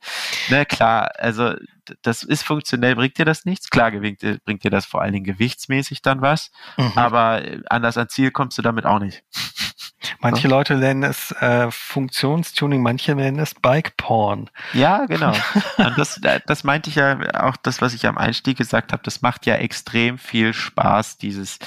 ne 0.49 0.65
klar, 0.65 1.11
also 1.17 1.53
das 2.01 2.23
ist 2.23 2.43
funktionell, 2.43 2.95
bringt 2.95 3.17
dir 3.17 3.25
das 3.25 3.45
nichts. 3.45 3.69
Klar 3.69 3.91
bringt, 3.91 4.21
bringt 4.45 4.63
dir 4.63 4.69
das 4.69 4.85
vor 4.85 5.01
allen 5.01 5.13
Dingen 5.13 5.25
gewichtsmäßig 5.25 6.01
dann 6.01 6.21
was, 6.21 6.51
mhm. 6.77 6.91
aber 6.95 7.41
anders 7.69 7.97
ans 7.97 8.13
Ziel 8.13 8.31
kommst 8.31 8.57
du 8.57 8.61
damit 8.61 8.85
auch 8.85 8.99
nicht. 8.99 9.23
Manche 10.19 10.47
ja. 10.47 10.49
Leute 10.49 10.75
nennen 10.77 11.03
es 11.03 11.31
äh, 11.39 11.69
Funktionstuning, 11.71 12.81
manche 12.81 13.15
nennen 13.15 13.39
es 13.39 13.53
Bike 13.53 13.97
Porn. 13.97 14.49
Ja, 14.73 15.05
genau. 15.05 15.33
Und 15.77 15.97
das, 15.97 16.21
äh, 16.23 16.39
das 16.45 16.63
meinte 16.63 16.89
ich 16.89 16.95
ja 16.95 17.19
auch, 17.41 17.55
das, 17.57 17.81
was 17.81 17.93
ich 17.93 18.07
am 18.07 18.17
Einstieg 18.17 18.57
gesagt 18.57 18.93
habe, 18.93 19.03
das 19.03 19.21
macht 19.21 19.45
ja 19.45 19.55
extrem 19.55 20.17
viel 20.17 20.53
Spaß, 20.53 21.17
dieses, 21.17 21.59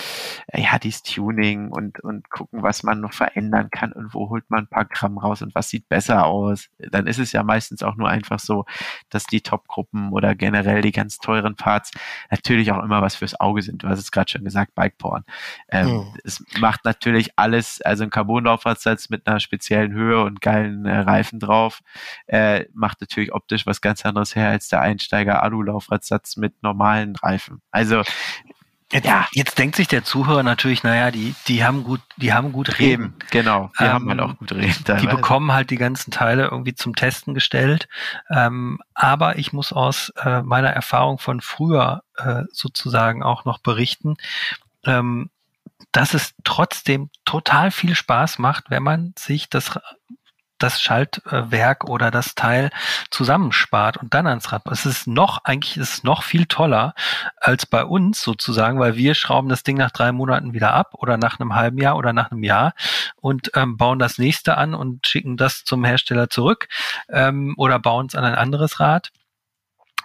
äh, 0.48 0.62
ja, 0.62 0.78
dieses 0.78 1.02
Tuning 1.02 1.70
und, 1.70 2.00
und 2.00 2.30
gucken, 2.30 2.62
was 2.62 2.82
man 2.82 3.00
noch 3.00 3.12
verändern 3.12 3.70
kann 3.70 3.92
und 3.92 4.14
wo 4.14 4.30
holt 4.30 4.48
man 4.50 4.64
ein 4.64 4.68
paar 4.68 4.84
Gramm 4.84 5.18
raus 5.18 5.42
und 5.42 5.54
was 5.54 5.68
sieht 5.68 5.88
besser 5.88 6.26
aus. 6.26 6.68
Dann 6.78 7.06
ist 7.06 7.18
es 7.18 7.32
ja 7.32 7.42
meistens 7.42 7.82
auch 7.82 7.96
nur 7.96 8.08
einfach 8.08 8.38
so, 8.38 8.64
dass 9.10 9.24
die 9.24 9.40
Top-Gruppen 9.40 10.12
oder 10.12 10.34
generell 10.34 10.82
die 10.82 10.92
ganz 10.92 11.18
teuren 11.18 11.56
Parts 11.56 11.90
natürlich 12.30 12.72
auch 12.72 12.82
immer 12.82 13.02
was 13.02 13.16
fürs 13.16 13.38
Auge 13.40 13.62
sind. 13.62 13.82
Du 13.82 13.88
hast 13.88 13.98
es 13.98 14.10
gerade 14.10 14.30
schon 14.30 14.44
gesagt, 14.44 14.74
Bike 14.74 14.98
Porn. 14.98 15.24
Ähm, 15.68 15.88
mhm. 15.88 16.14
Es 16.24 16.42
macht 16.58 16.84
natürlich 16.84 17.30
alles, 17.36 17.80
also 17.82 18.04
ein 18.04 18.10
Carbonlaufradsatz 18.24 19.10
mit 19.10 19.26
einer 19.26 19.40
speziellen 19.40 19.92
Höhe 19.92 20.22
und 20.22 20.40
geilen 20.40 20.86
äh, 20.86 20.98
Reifen 20.98 21.38
drauf, 21.38 21.80
äh, 22.26 22.64
macht 22.72 23.00
natürlich 23.00 23.32
optisch 23.32 23.66
was 23.66 23.80
ganz 23.80 24.04
anderes 24.04 24.34
her 24.34 24.48
als 24.48 24.68
der 24.68 24.80
Einsteiger 24.80 25.42
Alu-Laufradsatz 25.42 26.36
mit 26.36 26.62
normalen 26.62 27.16
Reifen. 27.16 27.60
Also 27.70 28.02
Jetzt, 28.92 29.06
ja. 29.06 29.26
jetzt 29.32 29.58
denkt 29.58 29.74
sich 29.74 29.88
der 29.88 30.04
Zuhörer 30.04 30.44
natürlich, 30.44 30.84
naja, 30.84 31.10
die, 31.10 31.34
die 31.48 31.64
haben 31.64 31.82
gut, 31.82 32.00
die 32.16 32.32
haben 32.32 32.52
gut 32.52 32.78
reden. 32.78 33.06
Eben, 33.06 33.14
genau, 33.30 33.72
die 33.80 33.84
ähm, 33.84 33.90
haben 33.90 34.08
halt 34.10 34.20
auch 34.20 34.36
gut 34.36 34.52
reden. 34.52 34.84
Teilweise. 34.84 35.06
Die 35.06 35.16
bekommen 35.16 35.52
halt 35.52 35.70
die 35.70 35.78
ganzen 35.78 36.12
Teile 36.12 36.44
irgendwie 36.44 36.74
zum 36.74 36.94
Testen 36.94 37.34
gestellt. 37.34 37.88
Ähm, 38.30 38.78
aber 38.92 39.38
ich 39.38 39.52
muss 39.52 39.72
aus 39.72 40.12
äh, 40.22 40.42
meiner 40.42 40.68
Erfahrung 40.68 41.18
von 41.18 41.40
früher 41.40 42.04
äh, 42.18 42.42
sozusagen 42.52 43.24
auch 43.24 43.44
noch 43.44 43.58
berichten, 43.58 44.16
ähm, 44.84 45.30
dass 45.92 46.14
es 46.14 46.34
trotzdem 46.44 47.10
total 47.24 47.70
viel 47.70 47.94
Spaß 47.94 48.38
macht, 48.38 48.70
wenn 48.70 48.82
man 48.82 49.14
sich 49.18 49.48
das 49.48 49.78
das 50.58 50.80
Schaltwerk 50.80 51.84
oder 51.84 52.10
das 52.10 52.34
Teil 52.34 52.70
zusammenspart 53.10 53.96
und 53.96 54.14
dann 54.14 54.26
ans 54.26 54.52
Rad. 54.52 54.62
Es 54.70 54.86
ist 54.86 55.06
noch, 55.06 55.44
eigentlich 55.44 55.76
ist 55.76 55.92
es 55.92 56.04
noch 56.04 56.22
viel 56.22 56.46
toller 56.46 56.94
als 57.36 57.66
bei 57.66 57.84
uns 57.84 58.22
sozusagen, 58.22 58.78
weil 58.78 58.96
wir 58.96 59.14
schrauben 59.14 59.48
das 59.48 59.62
Ding 59.62 59.76
nach 59.76 59.90
drei 59.90 60.12
Monaten 60.12 60.54
wieder 60.54 60.72
ab 60.72 60.94
oder 60.94 61.16
nach 61.16 61.38
einem 61.38 61.54
halben 61.54 61.78
Jahr 61.78 61.96
oder 61.96 62.12
nach 62.12 62.30
einem 62.30 62.44
Jahr 62.44 62.74
und 63.16 63.50
ähm, 63.54 63.76
bauen 63.76 63.98
das 63.98 64.18
nächste 64.18 64.56
an 64.56 64.74
und 64.74 65.06
schicken 65.06 65.36
das 65.36 65.64
zum 65.64 65.84
Hersteller 65.84 66.30
zurück 66.30 66.68
ähm, 67.08 67.54
oder 67.58 67.78
bauen 67.78 68.06
es 68.06 68.14
an 68.14 68.24
ein 68.24 68.34
anderes 68.34 68.80
Rad. 68.80 69.10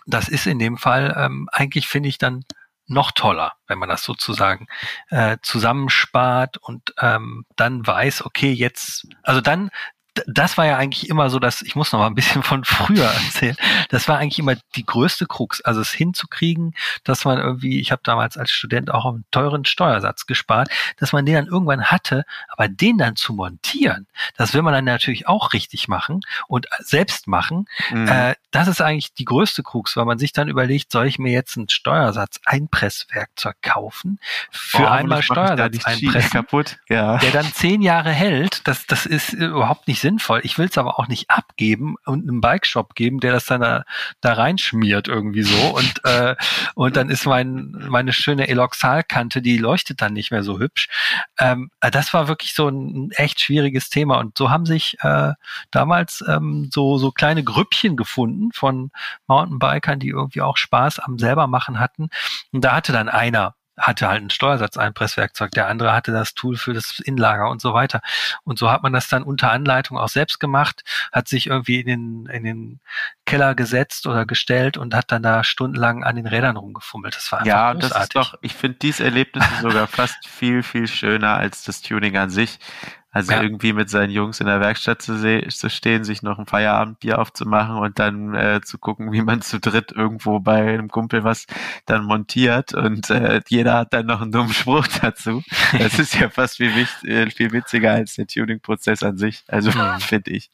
Das 0.07 0.27
ist 0.27 0.47
in 0.47 0.57
dem 0.57 0.77
Fall 0.77 1.15
ähm, 1.17 1.47
eigentlich, 1.51 1.88
finde 1.88 2.09
ich, 2.09 2.17
dann 2.17 2.43
noch 2.89 3.11
toller, 3.11 3.53
wenn 3.67 3.79
man 3.79 3.89
das 3.89 4.03
sozusagen 4.03 4.67
äh, 5.09 5.37
zusammenspart 5.41 6.57
und 6.57 6.93
ähm, 6.99 7.45
dann 7.55 7.85
weiß, 7.85 8.25
okay, 8.25 8.51
jetzt, 8.51 9.07
also 9.23 9.41
dann 9.41 9.69
das 10.27 10.57
war 10.57 10.65
ja 10.65 10.77
eigentlich 10.77 11.09
immer 11.09 11.29
so, 11.29 11.39
dass 11.39 11.61
ich 11.61 11.75
muss 11.75 11.91
noch 11.91 11.99
mal 11.99 12.07
ein 12.07 12.15
bisschen 12.15 12.43
von 12.43 12.63
früher 12.63 13.05
erzählen. 13.25 13.55
Das 13.89 14.07
war 14.07 14.17
eigentlich 14.17 14.39
immer 14.39 14.55
die 14.75 14.85
größte 14.85 15.25
Krux, 15.25 15.61
also 15.61 15.81
es 15.81 15.91
hinzukriegen, 15.91 16.73
dass 17.03 17.25
man 17.25 17.37
irgendwie, 17.37 17.79
ich 17.79 17.91
habe 17.91 18.01
damals 18.03 18.37
als 18.37 18.51
Student 18.51 18.91
auch 18.91 19.05
einen 19.05 19.25
teuren 19.31 19.65
Steuersatz 19.65 20.25
gespart, 20.25 20.69
dass 20.97 21.13
man 21.13 21.25
den 21.25 21.35
dann 21.35 21.47
irgendwann 21.47 21.85
hatte, 21.85 22.25
aber 22.49 22.67
den 22.67 22.97
dann 22.97 23.15
zu 23.15 23.33
montieren, 23.33 24.07
das 24.35 24.53
will 24.53 24.61
man 24.61 24.73
dann 24.73 24.85
natürlich 24.85 25.27
auch 25.27 25.53
richtig 25.53 25.87
machen 25.87 26.21
und 26.47 26.67
selbst 26.79 27.27
machen. 27.27 27.65
Mhm. 27.91 28.07
Äh, 28.07 28.35
das 28.51 28.67
ist 28.67 28.81
eigentlich 28.81 29.13
die 29.13 29.25
größte 29.25 29.63
Krux, 29.63 29.95
weil 29.95 30.05
man 30.05 30.17
sich 30.17 30.33
dann 30.33 30.47
überlegt, 30.47 30.91
soll 30.91 31.07
ich 31.07 31.19
mir 31.19 31.31
jetzt 31.31 31.55
ein 31.55 31.69
Steuersatz 31.69 32.39
Einpresswerkzeug 32.45 33.55
kaufen 33.61 34.19
für 34.51 34.83
oh, 34.83 34.87
einmal 34.87 35.21
Steuersatz 35.21 35.85
einpressen, 35.85 36.31
kaputt. 36.31 36.77
Ja. 36.89 37.17
der 37.17 37.31
dann 37.31 37.45
zehn 37.45 37.81
Jahre 37.81 38.11
hält. 38.11 38.67
Das 38.67 38.87
das 38.87 39.05
ist 39.05 39.33
überhaupt 39.33 39.87
nicht 39.87 40.01
sinnvoll. 40.01 40.41
Ich 40.43 40.57
will 40.57 40.67
es 40.67 40.77
aber 40.77 40.99
auch 40.99 41.07
nicht 41.07 41.29
abgeben 41.29 41.95
und 42.05 42.23
einem 42.23 42.41
Bike-Shop 42.41 42.95
geben, 42.95 43.19
der 43.19 43.33
das 43.33 43.45
dann 43.45 43.61
da, 43.61 43.83
da 44.21 44.33
reinschmiert 44.33 45.07
irgendwie 45.07 45.43
so. 45.43 45.75
Und, 45.75 46.01
äh, 46.05 46.35
und 46.73 46.95
dann 46.95 47.09
ist 47.09 47.25
mein, 47.25 47.71
meine 47.89 48.13
schöne 48.13 48.47
Eloxalkante, 48.47 49.41
die 49.41 49.57
leuchtet 49.57 50.01
dann 50.01 50.13
nicht 50.13 50.31
mehr 50.31 50.43
so 50.43 50.59
hübsch. 50.59 50.87
Ähm, 51.37 51.69
äh, 51.81 51.91
das 51.91 52.13
war 52.13 52.27
wirklich 52.27 52.53
so 52.55 52.67
ein 52.67 53.11
echt 53.11 53.41
schwieriges 53.41 53.89
Thema. 53.89 54.17
Und 54.17 54.37
so 54.37 54.49
haben 54.49 54.65
sich 54.65 54.97
äh, 55.01 55.33
damals 55.71 56.23
ähm, 56.27 56.69
so, 56.73 56.97
so 56.97 57.11
kleine 57.11 57.43
Grüppchen 57.43 57.95
gefunden 57.95 58.38
von 58.53 58.91
Mountainbikern, 59.27 59.99
die 59.99 60.09
irgendwie 60.09 60.41
auch 60.41 60.57
Spaß 60.57 60.99
am 60.99 61.19
selber 61.19 61.47
machen 61.47 61.79
hatten. 61.79 62.09
Und 62.51 62.63
da 62.63 62.75
hatte 62.75 62.91
dann 62.91 63.09
einer 63.09 63.55
hatte 63.79 64.07
halt 64.07 64.21
ein 64.21 64.29
Steuersatzeinpresswerkzeug, 64.29 65.51
der 65.51 65.67
andere 65.67 65.93
hatte 65.93 66.11
das 66.11 66.33
Tool 66.33 66.57
für 66.57 66.73
das 66.73 66.99
Inlager 66.99 67.49
und 67.49 67.61
so 67.61 67.73
weiter. 67.73 68.01
Und 68.43 68.59
so 68.59 68.69
hat 68.69 68.83
man 68.83 68.93
das 68.93 69.07
dann 69.07 69.23
unter 69.23 69.51
Anleitung 69.51 69.97
auch 69.97 70.09
selbst 70.09 70.39
gemacht, 70.39 70.83
hat 71.11 71.27
sich 71.27 71.47
irgendwie 71.47 71.79
in 71.79 71.87
den, 71.87 72.25
in 72.27 72.43
den 72.43 72.79
Keller 73.25 73.55
gesetzt 73.55 74.05
oder 74.07 74.25
gestellt 74.25 74.77
und 74.77 74.93
hat 74.93 75.11
dann 75.11 75.23
da 75.23 75.43
stundenlang 75.43 76.03
an 76.03 76.15
den 76.15 76.27
Rädern 76.27 76.57
rumgefummelt. 76.57 77.15
Das 77.15 77.31
war 77.31 77.39
einfach 77.39 77.47
Ja, 77.47 77.73
großartig. 77.73 77.89
das 77.93 78.03
ist 78.03 78.15
doch, 78.15 78.35
ich 78.41 78.53
finde 78.53 78.77
dieses 78.79 78.99
Erlebnis 78.99 79.45
sogar 79.61 79.87
fast 79.87 80.27
viel, 80.27 80.63
viel 80.63 80.87
schöner 80.87 81.35
als 81.37 81.63
das 81.63 81.81
Tuning 81.81 82.17
an 82.17 82.29
sich. 82.29 82.59
Also 83.12 83.32
ja. 83.32 83.41
irgendwie 83.41 83.74
mit 83.74 83.89
seinen 83.89 84.12
Jungs 84.12 84.39
in 84.39 84.45
der 84.45 84.60
Werkstatt 84.60 85.01
zu, 85.01 85.18
zu, 85.49 85.70
stehen, 85.70 86.03
sich 86.03 86.22
noch 86.22 86.38
ein 86.38 86.45
Feierabendbier 86.45 87.18
aufzumachen 87.18 87.78
und 87.78 87.97
dann 87.97 88.36
äh, 88.36 88.62
zu 88.64 88.78
gucken, 88.78 89.12
wie 89.12 89.24
man 89.24 89.41
zu 89.41 89.60
dritt 89.60 89.91
irgendwo 89.91 90.39
bei 90.39 90.74
einem 90.74 90.89
Kumpel 90.89 91.24
was 91.24 91.47
dann 91.88 92.05
montiert 92.05 92.76
und 92.76 93.10
äh, 93.10 93.41
jeder 93.47 93.74
hat 93.74 93.93
dann 93.93 94.05
noch 94.05 94.22
einen 94.22 94.32
dummen 94.32 94.53
Spruch 94.53 94.86
dazu. 95.01 95.41
Das 95.78 95.97
ist 95.97 96.14
ja 96.20 96.30
fast 96.30 96.57
viel, 96.57 96.72
äh, 97.03 97.32
viel 97.32 97.51
witziger 97.51 97.93
als 97.93 98.14
der 98.14 98.28
Tuning-Prozess 98.28 99.01
an 99.01 99.18
sich. 99.18 99.43
Also 99.47 99.72
mhm. 99.72 99.99
finde 99.99 100.32
ich. 100.32 100.51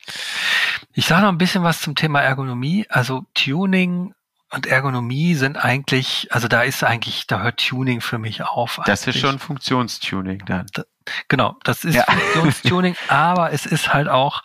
Ich 0.94 1.08
sage 1.08 1.24
noch 1.24 1.30
ein 1.30 1.38
bisschen 1.38 1.64
was 1.64 1.82
zum 1.82 1.96
Thema 1.96 2.22
Ergonomie. 2.22 2.86
Also 2.90 3.26
Tuning 3.34 4.14
und 4.52 4.68
Ergonomie 4.68 5.36
sind 5.36 5.58
eigentlich, 5.58 6.28
also 6.32 6.48
da 6.48 6.62
ist 6.62 6.84
eigentlich, 6.84 7.28
da 7.28 7.42
hört 7.42 7.66
Tuning 7.66 8.00
für 8.02 8.18
mich 8.18 8.44
auf. 8.44 8.80
Das 8.86 9.04
eigentlich. 9.04 9.16
ist 9.16 9.22
schon 9.22 9.40
Funktionstuning 9.40 10.44
dann. 10.46 10.68
Da, 10.74 10.84
genau, 11.28 11.58
das 11.64 11.84
ist 11.84 11.96
ja. 11.96 12.04
Funktionstuning, 12.04 12.96
aber 13.08 13.52
es 13.52 13.66
ist 13.66 13.94
halt 13.94 14.08
auch, 14.08 14.44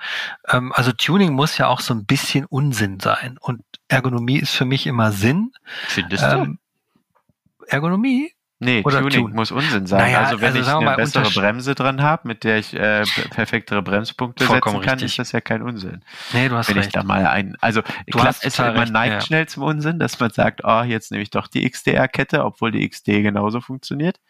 ähm, 0.49 0.73
also 0.75 0.93
Tuning 0.93 1.33
muss 1.33 1.59
ja 1.59 1.69
auch 1.69 1.81
so 1.81 1.95
ein 1.95 2.07
bisschen 2.07 2.47
Unsinn 2.47 2.99
sein. 2.99 3.37
Und 3.41 3.63
Ergonomie 3.89 4.39
ist 4.39 4.53
für 4.53 4.65
mich 4.65 4.87
immer 4.87 5.13
Sinn. 5.13 5.53
Findest 5.89 6.25
ähm, 6.25 6.59
du? 7.59 7.67
Ergonomie? 7.67 8.33
Nee, 8.63 8.83
Oder 8.85 9.01
Tuning 9.01 9.25
tun. 9.25 9.33
muss 9.33 9.51
Unsinn 9.51 9.87
sein. 9.87 10.01
Naja, 10.01 10.21
also 10.21 10.41
wenn 10.43 10.49
also 10.49 10.61
ich 10.61 10.69
eine 10.69 10.85
mal, 10.85 10.97
bessere 10.97 11.31
Bremse 11.31 11.75
dran 11.75 12.03
habe, 12.03 12.29
mit 12.29 12.45
der 12.45 12.59
ich 12.59 12.75
äh, 12.75 13.05
perfektere 13.31 13.81
Bremspunkte 13.81 14.45
Vollkommen 14.45 14.77
setzen 14.77 14.87
kann, 14.87 14.99
richtig. 14.99 15.13
ist 15.13 15.19
das 15.19 15.33
ja 15.33 15.41
kein 15.41 15.63
Unsinn. 15.63 16.03
Nee, 16.35 16.51
du 16.51 16.57
hast 16.57 16.69
wenn 16.69 16.77
recht. 16.77 16.89
ich 16.89 16.93
da 16.93 17.03
mal 17.03 17.27
ein, 17.27 17.57
also 17.63 17.81
du 17.81 18.19
klar, 18.19 18.35
es 18.39 18.59
man 18.59 18.93
neigt 18.93 19.15
ja. 19.15 19.21
schnell 19.23 19.49
zum 19.49 19.63
Unsinn, 19.63 19.99
dass 19.99 20.21
man 20.21 20.31
sagt, 20.31 20.61
oh, 20.63 20.83
jetzt 20.83 21.11
nehme 21.11 21.23
ich 21.23 21.31
doch 21.31 21.47
die 21.47 21.69
XDR-Kette, 21.69 22.45
obwohl 22.45 22.71
die 22.71 22.87
XD 22.87 23.07
genauso 23.07 23.63
funktioniert. 23.63 24.21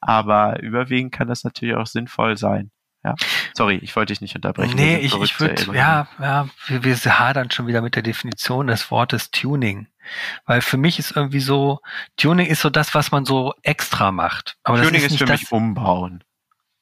Aber 0.00 0.60
überwiegend 0.60 1.12
kann 1.12 1.28
das 1.28 1.44
natürlich 1.44 1.76
auch 1.76 1.86
sinnvoll 1.86 2.36
sein. 2.36 2.72
Ja. 3.04 3.14
Sorry, 3.56 3.76
ich 3.76 3.94
wollte 3.94 4.12
dich 4.12 4.20
nicht 4.20 4.34
unterbrechen. 4.34 4.74
Nee, 4.74 4.96
ich, 4.96 5.14
ich 5.14 5.38
würde, 5.38 5.72
ja, 5.72 6.08
ja, 6.18 6.48
wir, 6.66 6.84
wir 6.84 7.18
hadern 7.18 7.50
schon 7.50 7.68
wieder 7.68 7.80
mit 7.80 7.94
der 7.94 8.02
Definition 8.02 8.66
des 8.66 8.90
Wortes 8.90 9.30
Tuning. 9.30 9.86
Weil 10.46 10.60
für 10.60 10.76
mich 10.76 10.98
ist 10.98 11.16
irgendwie 11.16 11.40
so, 11.40 11.80
Tuning 12.16 12.46
ist 12.46 12.60
so 12.60 12.70
das, 12.70 12.94
was 12.94 13.10
man 13.12 13.24
so 13.24 13.54
extra 13.62 14.12
macht. 14.12 14.56
Aber 14.64 14.82
Tuning 14.82 15.02
ist, 15.02 15.12
ist 15.12 15.18
für 15.18 15.24
das, 15.24 15.40
mich 15.40 15.52
umbauen. 15.52 16.24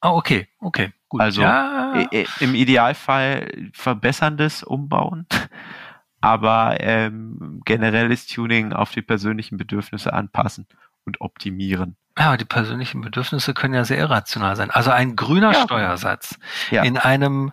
Ah, 0.00 0.12
okay, 0.12 0.48
okay, 0.60 0.92
gut. 1.08 1.20
Also 1.20 1.42
ja. 1.42 2.06
im 2.40 2.54
Idealfall 2.54 3.70
verbesserndes 3.72 4.62
Umbauen. 4.62 5.26
Aber 6.20 6.76
ähm, 6.80 7.60
generell 7.64 8.10
ist 8.10 8.34
Tuning 8.34 8.72
auf 8.72 8.90
die 8.90 9.02
persönlichen 9.02 9.58
Bedürfnisse 9.58 10.12
anpassen 10.12 10.66
und 11.04 11.20
optimieren. 11.20 11.96
Ja, 12.18 12.36
die 12.36 12.44
persönlichen 12.44 13.00
Bedürfnisse 13.02 13.54
können 13.54 13.74
ja 13.74 13.84
sehr 13.84 13.98
irrational 13.98 14.56
sein. 14.56 14.70
Also 14.70 14.90
ein 14.90 15.16
grüner 15.16 15.52
ja. 15.52 15.62
Steuersatz 15.62 16.38
ja. 16.70 16.82
in 16.82 16.96
einem 16.96 17.52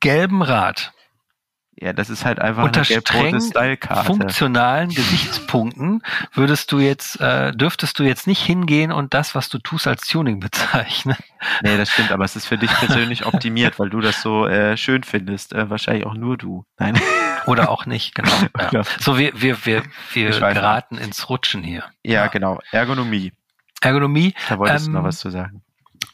gelben 0.00 0.42
Rad 0.42 0.92
ja, 1.80 1.92
das 1.92 2.10
ist 2.10 2.24
halt 2.24 2.40
einfach 2.40 2.64
Unter 2.64 2.80
eine 2.80 3.00
streng 3.00 3.78
funktionalen 4.04 4.90
Gesichtspunkten 4.90 6.02
würdest 6.32 6.72
du 6.72 6.78
jetzt, 6.78 7.20
äh, 7.20 7.52
dürftest 7.52 7.98
du 7.98 8.02
jetzt 8.02 8.26
nicht 8.26 8.42
hingehen 8.42 8.90
und 8.90 9.14
das, 9.14 9.34
was 9.34 9.48
du 9.48 9.58
tust, 9.58 9.86
als 9.86 10.06
Tuning 10.06 10.40
bezeichnen. 10.40 11.16
Nee, 11.62 11.76
das 11.76 11.90
stimmt, 11.90 12.10
aber 12.10 12.24
es 12.24 12.34
ist 12.34 12.46
für 12.46 12.58
dich 12.58 12.70
persönlich 12.70 13.26
optimiert, 13.26 13.78
weil 13.78 13.90
du 13.90 14.00
das 14.00 14.22
so 14.22 14.46
äh, 14.46 14.76
schön 14.76 15.04
findest. 15.04 15.52
Äh, 15.52 15.70
wahrscheinlich 15.70 16.06
auch 16.06 16.14
nur 16.14 16.36
du. 16.36 16.64
Nein. 16.78 17.00
Oder 17.46 17.70
auch 17.70 17.86
nicht, 17.86 18.14
genau. 18.14 18.32
Ja. 18.72 18.82
So, 18.98 19.16
wir, 19.16 19.40
wir, 19.40 19.64
wir, 19.64 19.82
wir 20.12 20.30
geraten 20.30 20.96
nicht. 20.96 21.06
ins 21.06 21.28
Rutschen 21.30 21.62
hier. 21.62 21.84
Ja, 22.02 22.24
ja, 22.24 22.26
genau. 22.26 22.60
Ergonomie. 22.72 23.32
Ergonomie. 23.80 24.34
Da 24.48 24.58
wolltest 24.58 24.86
ähm, 24.86 24.92
du 24.92 24.98
noch 24.98 25.04
was 25.06 25.18
zu 25.18 25.30
sagen. 25.30 25.62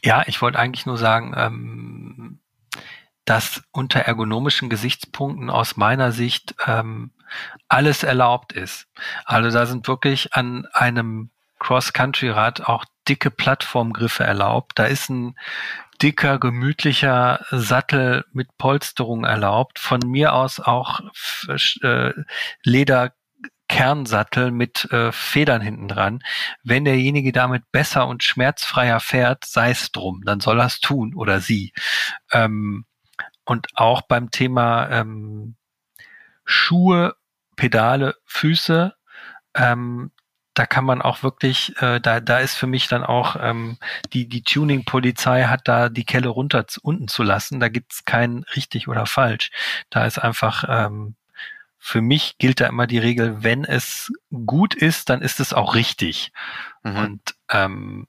Ja, 0.03 0.23
ich 0.27 0.41
wollte 0.41 0.59
eigentlich 0.59 0.85
nur 0.85 0.97
sagen, 0.97 1.33
ähm, 1.35 2.39
dass 3.25 3.63
unter 3.71 4.01
ergonomischen 4.01 4.69
Gesichtspunkten 4.69 5.49
aus 5.49 5.77
meiner 5.77 6.11
Sicht 6.11 6.55
ähm, 6.65 7.11
alles 7.67 8.03
erlaubt 8.03 8.53
ist. 8.53 8.87
Also 9.25 9.49
da 9.49 9.65
sind 9.65 9.87
wirklich 9.87 10.33
an 10.33 10.67
einem 10.73 11.31
Cross-Country-Rad 11.59 12.61
auch 12.67 12.85
dicke 13.07 13.31
Plattformgriffe 13.31 14.23
erlaubt. 14.23 14.73
Da 14.75 14.85
ist 14.85 15.09
ein 15.09 15.35
dicker, 16.01 16.39
gemütlicher 16.39 17.45
Sattel 17.49 18.25
mit 18.31 18.57
Polsterung 18.57 19.23
erlaubt. 19.23 19.79
Von 19.79 20.01
mir 20.05 20.33
aus 20.33 20.59
auch 20.59 21.01
äh, 21.81 22.11
Leder 22.63 23.13
Kernsattel 23.67 24.51
mit 24.51 24.85
äh, 24.91 25.11
Federn 25.11 25.61
hinten 25.61 25.87
dran. 25.87 26.19
Wenn 26.63 26.85
derjenige 26.85 27.31
damit 27.31 27.63
besser 27.71 28.07
und 28.07 28.23
schmerzfreier 28.23 28.99
fährt, 28.99 29.45
sei 29.45 29.71
es 29.71 29.91
drum, 29.91 30.21
dann 30.23 30.39
soll 30.39 30.59
er 30.59 30.67
es 30.67 30.79
tun 30.79 31.15
oder 31.15 31.39
sie. 31.39 31.73
Ähm, 32.31 32.85
und 33.45 33.67
auch 33.75 34.01
beim 34.01 34.31
Thema 34.31 34.89
ähm, 34.89 35.55
Schuhe, 36.43 37.15
Pedale, 37.55 38.15
Füße, 38.25 38.93
ähm, 39.55 40.11
da 40.53 40.65
kann 40.65 40.85
man 40.85 41.01
auch 41.01 41.21
wirklich, 41.21 41.79
äh, 41.81 41.99
da, 41.99 42.21
da 42.21 42.39
ist 42.39 42.55
für 42.55 42.67
mich 42.67 42.87
dann 42.87 43.03
auch 43.03 43.35
ähm, 43.39 43.77
die, 44.13 44.27
die 44.27 44.41
Tuning-Polizei 44.41 45.43
hat 45.43 45.67
da 45.67 45.89
die 45.89 46.05
Kelle 46.05 46.29
runter 46.29 46.65
unten 46.81 47.09
zu 47.09 47.23
lassen. 47.23 47.59
Da 47.59 47.67
gibt's 47.67 48.05
kein 48.05 48.45
richtig 48.55 48.87
oder 48.87 49.05
falsch. 49.05 49.51
Da 49.89 50.05
ist 50.05 50.17
einfach 50.17 50.63
ähm, 50.67 51.15
für 51.85 52.01
mich 52.01 52.39
gilt 52.39 52.61
da 52.61 52.65
immer 52.65 52.87
die 52.87 52.97
Regel, 52.97 53.43
wenn 53.43 53.63
es 53.63 54.11
gut 54.47 54.73
ist, 54.73 55.09
dann 55.09 55.21
ist 55.21 55.39
es 55.39 55.53
auch 55.53 55.75
richtig. 55.75 56.31
Mhm. 56.83 56.95
Und 56.97 57.21
ähm, 57.49 58.07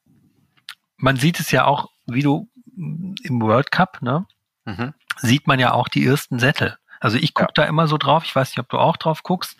man 0.97 1.16
sieht 1.16 1.41
es 1.41 1.51
ja 1.51 1.66
auch, 1.66 1.91
wie 2.07 2.22
du 2.22 2.49
im 2.74 3.43
World 3.43 3.70
Cup, 3.70 4.01
ne? 4.01 4.26
Mhm. 4.67 4.93
Sieht 5.19 5.47
man 5.47 5.59
ja 5.59 5.73
auch 5.73 5.89
die 5.89 6.05
ersten 6.05 6.39
Sättel. 6.39 6.77
Also 7.01 7.19
ich 7.19 7.35
gucke 7.35 7.53
ja. 7.57 7.64
da 7.64 7.69
immer 7.69 7.87
so 7.89 7.99
drauf. 7.99 8.25
Ich 8.25 8.35
weiß 8.35 8.51
nicht, 8.51 8.59
ob 8.59 8.69
du 8.69 8.79
auch 8.79 8.97
drauf 8.97 9.23
guckst, 9.23 9.59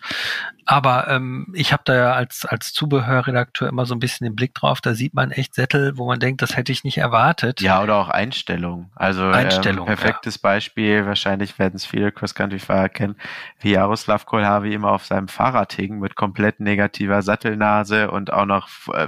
aber 0.65 1.07
ähm, 1.07 1.47
ich 1.53 1.71
habe 1.71 1.83
da 1.85 1.95
ja 1.95 2.13
als 2.13 2.45
als 2.45 2.73
Zubehörredakteur 2.73 3.69
immer 3.69 3.85
so 3.85 3.95
ein 3.95 3.99
bisschen 3.99 4.25
den 4.25 4.35
Blick 4.35 4.53
drauf. 4.53 4.81
Da 4.81 4.93
sieht 4.93 5.13
man 5.13 5.31
echt 5.31 5.53
Sättel, 5.53 5.97
wo 5.97 6.07
man 6.07 6.19
denkt, 6.19 6.41
das 6.41 6.57
hätte 6.57 6.71
ich 6.71 6.83
nicht 6.83 6.97
erwartet. 6.97 7.61
Ja, 7.61 7.81
oder 7.81 7.95
auch 7.95 8.09
Einstellungen. 8.09 8.89
Also 8.95 9.27
Einstellung, 9.27 9.87
ähm, 9.87 9.95
perfektes 9.95 10.35
ja. 10.35 10.39
Beispiel. 10.43 11.05
Wahrscheinlich 11.05 11.57
werden 11.59 11.75
es 11.75 11.85
viele 11.85 12.11
Cross-Country-Fahrer 12.11 12.89
kennen, 12.89 13.15
wie 13.59 13.71
Jaroslav 13.71 14.25
Kolhavi 14.25 14.73
immer 14.73 14.91
auf 14.91 15.05
seinem 15.05 15.27
Fahrrad 15.27 15.73
hing 15.73 15.99
mit 15.99 16.15
komplett 16.15 16.59
negativer 16.59 17.21
Sattelnase 17.21 18.09
und 18.11 18.33
auch 18.33 18.45
noch 18.45 18.67
äh, 18.93 19.07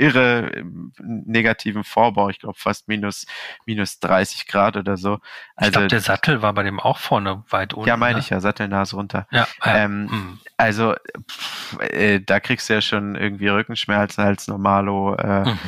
irre 0.00 0.50
negativen 0.98 1.84
Vorbau. 1.84 2.30
Ich 2.30 2.38
glaube 2.38 2.58
fast 2.58 2.88
minus, 2.88 3.26
minus 3.66 4.00
30 4.00 4.46
Grad 4.46 4.76
oder 4.76 4.96
so. 4.96 5.18
Also, 5.56 5.68
ich 5.68 5.72
glaube, 5.72 5.88
der 5.88 6.00
Sattel 6.00 6.42
war 6.42 6.54
bei 6.54 6.62
dem 6.62 6.80
auch 6.80 6.98
vorne 6.98 7.44
weit 7.50 7.74
unten. 7.74 7.88
Ja, 7.88 7.96
meine 7.96 8.14
ne? 8.14 8.20
ich 8.20 8.30
ja, 8.30 8.40
Sattelnase 8.40 8.96
runter. 8.96 9.26
Ja, 9.30 9.46
ja. 9.64 9.76
Ähm, 9.76 10.10
hm. 10.10 10.38
Also 10.56 10.94
pff, 11.30 11.78
äh, 11.80 12.20
da 12.20 12.40
kriegst 12.40 12.68
du 12.68 12.74
ja 12.74 12.80
schon 12.80 13.14
irgendwie 13.14 13.48
Rückenschmerzen 13.48 14.24
als 14.24 14.48
Normalo, 14.48 15.14
äh, 15.16 15.44
mhm. 15.44 15.58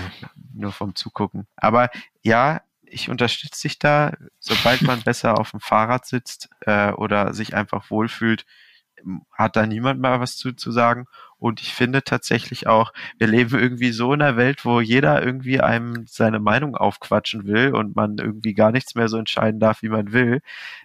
nur 0.55 0.73
vom 0.73 0.95
Zugucken. 0.95 1.47
Aber 1.57 1.91
ja, 2.23 2.63
ich 2.85 3.09
unterstütze 3.09 3.69
dich 3.69 3.79
da, 3.79 4.13
sobald 4.39 4.83
man 4.83 5.01
besser 5.05 5.39
auf 5.39 5.51
dem 5.51 5.61
Fahrrad 5.61 6.07
sitzt 6.07 6.51
äh, 6.61 6.93
oder 6.93 7.35
sich 7.35 7.55
einfach 7.55 7.91
wohlfühlt, 7.91 8.45
hat 9.33 9.57
da 9.57 9.67
niemand 9.67 10.01
mal 10.01 10.21
was 10.21 10.37
zu, 10.37 10.53
zu 10.53 10.71
sagen. 10.71 11.07
Und 11.43 11.61
ich 11.61 11.75
finde 11.75 12.05
tatsächlich 12.05 12.69
auch, 12.69 12.93
wir 13.19 13.27
leben 13.27 13.59
irgendwie 13.59 13.91
so 13.91 14.13
in 14.13 14.23
einer 14.23 14.37
Welt, 14.37 14.65
wo 14.65 14.81
jeder 14.81 15.25
irgendwie 15.25 15.61
einem 15.61 16.07
seine 16.07 16.39
Meinung 16.39 16.77
aufquatschen 16.77 17.47
will 17.49 17.75
und 17.75 17.97
man 17.97 18.19
irgendwie 18.19 18.55
gar 18.55 18.71
nichts 18.71 18.95
mehr 18.95 19.09
so 19.09 19.17
entscheiden 19.17 19.59
darf, 19.59 19.83
wie 19.83 19.89
man 19.89 20.13
will. 20.13 20.41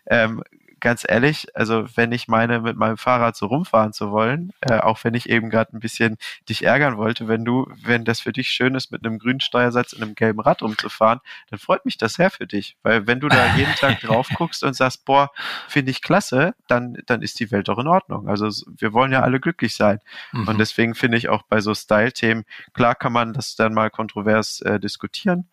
Ähm, 0.07 0.41
ganz 0.79 1.05
ehrlich, 1.07 1.55
also 1.55 1.85
wenn 1.95 2.11
ich 2.11 2.27
meine, 2.27 2.61
mit 2.61 2.77
meinem 2.77 2.97
Fahrrad 2.97 3.35
so 3.35 3.47
rumfahren 3.47 3.93
zu 3.93 4.11
wollen, 4.11 4.53
äh, 4.61 4.79
auch 4.79 5.03
wenn 5.03 5.13
ich 5.13 5.29
eben 5.29 5.49
gerade 5.49 5.75
ein 5.75 5.79
bisschen 5.79 6.17
dich 6.47 6.63
ärgern 6.63 6.97
wollte, 6.97 7.27
wenn 7.27 7.45
du, 7.45 7.67
wenn 7.83 8.05
das 8.05 8.19
für 8.19 8.31
dich 8.31 8.49
schön 8.49 8.75
ist, 8.75 8.91
mit 8.91 9.05
einem 9.05 9.19
grünen 9.19 9.39
Steuersatz 9.39 9.93
in 9.93 10.03
einem 10.03 10.15
gelben 10.15 10.39
Rad 10.39 10.61
rumzufahren, 10.61 11.19
dann 11.49 11.59
freut 11.59 11.85
mich 11.85 11.97
das 11.97 12.13
sehr 12.13 12.29
für 12.29 12.47
dich. 12.47 12.77
Weil 12.83 13.07
wenn 13.07 13.19
du 13.19 13.27
da 13.27 13.55
jeden 13.55 13.73
Tag 13.75 13.99
drauf 14.01 14.29
guckst 14.35 14.63
und 14.63 14.75
sagst, 14.75 15.05
boah, 15.05 15.31
finde 15.67 15.91
ich 15.91 16.01
klasse, 16.01 16.53
dann, 16.67 16.97
dann 17.05 17.21
ist 17.21 17.39
die 17.39 17.51
Welt 17.51 17.67
doch 17.67 17.79
in 17.79 17.87
Ordnung. 17.87 18.27
Also 18.27 18.49
wir 18.77 18.93
wollen 18.93 19.11
ja 19.11 19.21
alle 19.21 19.39
glücklich 19.39 19.75
sein. 19.75 19.99
Mhm. 20.31 20.47
Und 20.47 20.57
deswegen 20.59 20.95
finde 20.95 21.17
ich 21.17 21.29
auch 21.29 21.43
bei 21.43 21.61
so 21.61 21.73
Style-Themen, 21.73 22.45
klar 22.73 22.95
kann 22.95 23.13
man 23.13 23.33
das 23.33 23.55
dann 23.55 23.73
mal 23.73 23.89
kontrovers 23.89 24.61
äh, 24.61 24.79
diskutieren 24.79 25.47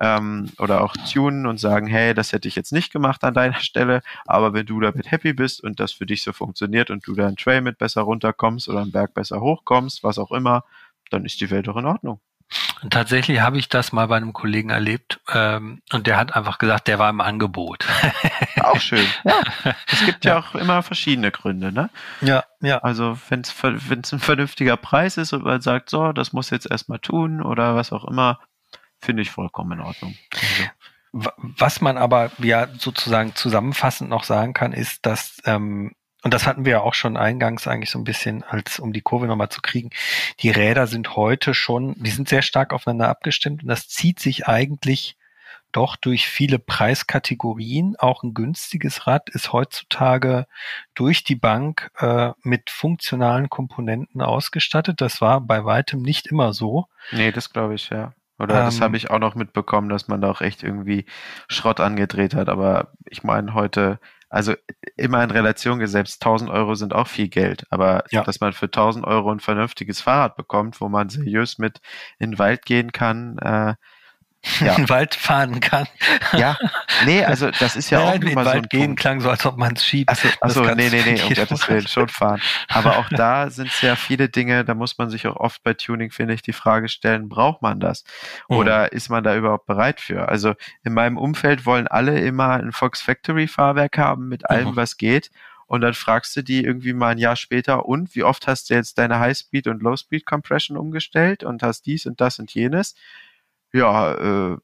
ähm, 0.00 0.50
oder 0.58 0.82
auch 0.82 0.94
tunen 1.12 1.46
und 1.46 1.58
sagen, 1.58 1.86
hey, 1.86 2.14
das 2.14 2.32
hätte 2.32 2.48
ich 2.48 2.56
jetzt 2.56 2.72
nicht 2.72 2.92
gemacht 2.92 3.24
an 3.24 3.34
deiner 3.34 3.60
Stelle, 3.60 4.02
aber 4.26 4.52
wenn 4.52 4.66
du 4.66 4.80
damit 4.80 5.10
happy 5.10 5.32
bist 5.32 5.62
und 5.62 5.80
das 5.80 5.92
für 5.92 6.06
dich 6.06 6.22
so 6.22 6.32
funktioniert 6.32 6.90
und 6.90 7.06
du 7.06 7.14
da 7.14 7.26
einen 7.26 7.36
Trail 7.36 7.60
mit 7.60 7.78
besser 7.78 8.02
runterkommst 8.02 8.68
oder 8.68 8.82
einen 8.82 8.92
Berg 8.92 9.14
besser 9.14 9.40
hochkommst, 9.40 10.02
was 10.02 10.18
auch 10.18 10.32
immer, 10.32 10.64
dann 11.10 11.24
ist 11.24 11.40
die 11.40 11.50
Welt 11.50 11.68
doch 11.68 11.76
in 11.76 11.86
Ordnung. 11.86 12.20
Und 12.82 12.92
tatsächlich 12.92 13.40
habe 13.40 13.58
ich 13.58 13.68
das 13.68 13.92
mal 13.92 14.06
bei 14.06 14.16
einem 14.16 14.32
Kollegen 14.32 14.70
erlebt 14.70 15.18
ähm, 15.32 15.80
und 15.92 16.06
der 16.06 16.16
hat 16.16 16.36
einfach 16.36 16.58
gesagt, 16.58 16.86
der 16.86 16.98
war 16.98 17.10
im 17.10 17.20
Angebot. 17.20 17.86
auch 18.62 18.78
schön. 18.80 19.04
Ja. 19.24 19.40
Es 19.90 20.04
gibt 20.04 20.24
ja. 20.24 20.34
ja 20.34 20.38
auch 20.38 20.54
immer 20.54 20.82
verschiedene 20.82 21.32
Gründe, 21.32 21.72
ne? 21.72 21.90
Ja, 22.20 22.44
ja. 22.60 22.78
Also 22.78 23.18
wenn 23.30 23.40
es 23.40 24.12
ein 24.12 24.20
vernünftiger 24.20 24.76
Preis 24.76 25.16
ist 25.16 25.32
und 25.32 25.42
man 25.42 25.60
sagt, 25.60 25.90
so, 25.90 26.12
das 26.12 26.32
muss 26.32 26.50
jetzt 26.50 26.70
erstmal 26.70 27.00
tun 27.00 27.42
oder 27.42 27.74
was 27.74 27.92
auch 27.92 28.04
immer, 28.04 28.38
finde 29.00 29.22
ich 29.22 29.30
vollkommen 29.30 29.78
in 29.78 29.84
Ordnung. 29.84 30.16
Also. 30.32 31.30
Was 31.38 31.80
man 31.80 31.96
aber 31.96 32.30
ja 32.38 32.68
sozusagen 32.78 33.34
zusammenfassend 33.34 34.10
noch 34.10 34.24
sagen 34.24 34.52
kann, 34.52 34.72
ist, 34.72 35.06
dass 35.06 35.38
ähm, 35.44 35.94
und 36.22 36.34
das 36.34 36.44
hatten 36.44 36.64
wir 36.64 36.72
ja 36.72 36.80
auch 36.80 36.94
schon 36.94 37.16
eingangs 37.16 37.68
eigentlich 37.68 37.90
so 37.90 38.00
ein 38.00 38.04
bisschen, 38.04 38.42
als 38.42 38.80
um 38.80 38.92
die 38.92 39.00
Kurve 39.00 39.28
nochmal 39.28 39.48
zu 39.48 39.60
kriegen. 39.62 39.90
Die 40.40 40.50
Räder 40.50 40.88
sind 40.88 41.14
heute 41.14 41.54
schon, 41.54 41.94
die 42.02 42.10
sind 42.10 42.28
sehr 42.28 42.42
stark 42.42 42.72
aufeinander 42.72 43.08
abgestimmt 43.08 43.62
und 43.62 43.68
das 43.68 43.86
zieht 43.86 44.18
sich 44.18 44.48
eigentlich 44.48 45.16
doch 45.70 45.94
durch 45.94 46.26
viele 46.26 46.58
Preiskategorien. 46.58 47.96
Auch 47.98 48.22
ein 48.22 48.34
günstiges 48.34 49.06
Rad 49.06 49.30
ist 49.30 49.52
heutzutage 49.52 50.46
durch 50.94 51.22
die 51.22 51.36
Bank 51.36 51.90
äh, 51.98 52.32
mit 52.42 52.70
funktionalen 52.70 53.48
Komponenten 53.48 54.20
ausgestattet. 54.20 55.00
Das 55.00 55.20
war 55.20 55.40
bei 55.40 55.64
weitem 55.64 56.02
nicht 56.02 56.26
immer 56.26 56.52
so. 56.52 56.86
Nee, 57.12 57.30
das 57.30 57.50
glaube 57.50 57.74
ich, 57.74 57.90
ja. 57.90 58.14
Oder 58.38 58.58
ähm, 58.58 58.64
das 58.66 58.80
habe 58.80 58.96
ich 58.96 59.10
auch 59.10 59.18
noch 59.18 59.34
mitbekommen, 59.34 59.88
dass 59.88 60.08
man 60.08 60.20
da 60.20 60.30
auch 60.30 60.40
echt 60.40 60.62
irgendwie 60.62 61.06
Schrott 61.48 61.80
angedreht 61.80 62.34
hat. 62.34 62.48
Aber 62.48 62.92
ich 63.06 63.22
meine, 63.22 63.54
heute, 63.54 63.98
also 64.28 64.54
immer 64.96 65.22
in 65.22 65.30
Relation 65.30 65.78
gesetzt, 65.78 66.22
1000 66.24 66.50
Euro 66.50 66.74
sind 66.74 66.94
auch 66.94 67.06
viel 67.06 67.28
Geld. 67.28 67.66
Aber 67.70 68.04
ja. 68.10 68.24
dass 68.24 68.40
man 68.40 68.52
für 68.52 68.66
1000 68.66 69.06
Euro 69.06 69.30
ein 69.30 69.40
vernünftiges 69.40 70.00
Fahrrad 70.00 70.36
bekommt, 70.36 70.80
wo 70.80 70.88
man 70.88 71.08
seriös 71.08 71.58
mit 71.58 71.80
in 72.18 72.32
den 72.32 72.38
Wald 72.38 72.64
gehen 72.66 72.92
kann, 72.92 73.38
äh, 73.38 73.74
ja. 74.60 74.76
Wald 74.88 75.14
fahren 75.14 75.60
kann. 75.60 75.86
Ja, 76.32 76.56
nee, 77.04 77.24
also 77.24 77.50
das 77.50 77.76
ist 77.76 77.90
ja 77.90 77.98
Nein, 77.98 78.08
auch 78.08 78.14
in 78.14 78.20
den 78.22 78.34
Wald 78.36 78.64
so 78.64 78.68
gehen 78.68 78.86
Punkt. 78.86 79.00
klang 79.00 79.20
so, 79.20 79.30
als 79.30 79.44
ob 79.46 79.56
man 79.56 79.74
es 79.74 79.84
schiebt. 79.84 80.10
Achso, 80.10 80.28
achso 80.40 80.62
nee, 80.74 80.88
nee, 80.90 81.02
nee, 81.04 81.22
um 81.22 81.34
Gottes 81.34 81.68
Willen, 81.68 81.86
schon 81.86 82.08
fahren. 82.08 82.40
Aber 82.68 82.98
auch 82.98 83.08
da 83.10 83.50
sind 83.50 83.70
sehr 83.70 83.96
viele 83.96 84.28
Dinge, 84.28 84.64
da 84.64 84.74
muss 84.74 84.98
man 84.98 85.10
sich 85.10 85.26
auch 85.26 85.36
oft 85.36 85.62
bei 85.62 85.74
Tuning, 85.74 86.10
finde 86.10 86.34
ich, 86.34 86.42
die 86.42 86.52
Frage 86.52 86.88
stellen, 86.88 87.28
braucht 87.28 87.62
man 87.62 87.80
das? 87.80 88.04
Oder 88.48 88.84
mhm. 88.84 88.88
ist 88.92 89.08
man 89.08 89.24
da 89.24 89.36
überhaupt 89.36 89.66
bereit 89.66 90.00
für? 90.00 90.28
Also 90.28 90.54
in 90.84 90.94
meinem 90.94 91.16
Umfeld 91.16 91.66
wollen 91.66 91.86
alle 91.86 92.20
immer 92.20 92.50
ein 92.50 92.72
Fox 92.72 93.02
Factory 93.02 93.48
Fahrwerk 93.48 93.98
haben 93.98 94.28
mit 94.28 94.48
allem, 94.50 94.70
mhm. 94.70 94.76
was 94.76 94.96
geht. 94.96 95.30
Und 95.66 95.80
dann 95.80 95.94
fragst 95.94 96.36
du 96.36 96.42
die 96.42 96.64
irgendwie 96.64 96.92
mal 96.92 97.10
ein 97.10 97.18
Jahr 97.18 97.34
später, 97.34 97.86
und 97.86 98.14
wie 98.14 98.22
oft 98.22 98.46
hast 98.46 98.70
du 98.70 98.74
jetzt 98.74 98.98
deine 98.98 99.18
High-Speed 99.18 99.66
und 99.66 99.82
Low-Speed 99.82 100.24
Compression 100.24 100.76
umgestellt 100.76 101.42
und 101.42 101.62
hast 101.62 101.86
dies 101.86 102.06
und 102.06 102.20
das 102.20 102.38
und 102.38 102.54
jenes? 102.54 102.94
Ja, 103.76 104.52
äh, 104.52 104.56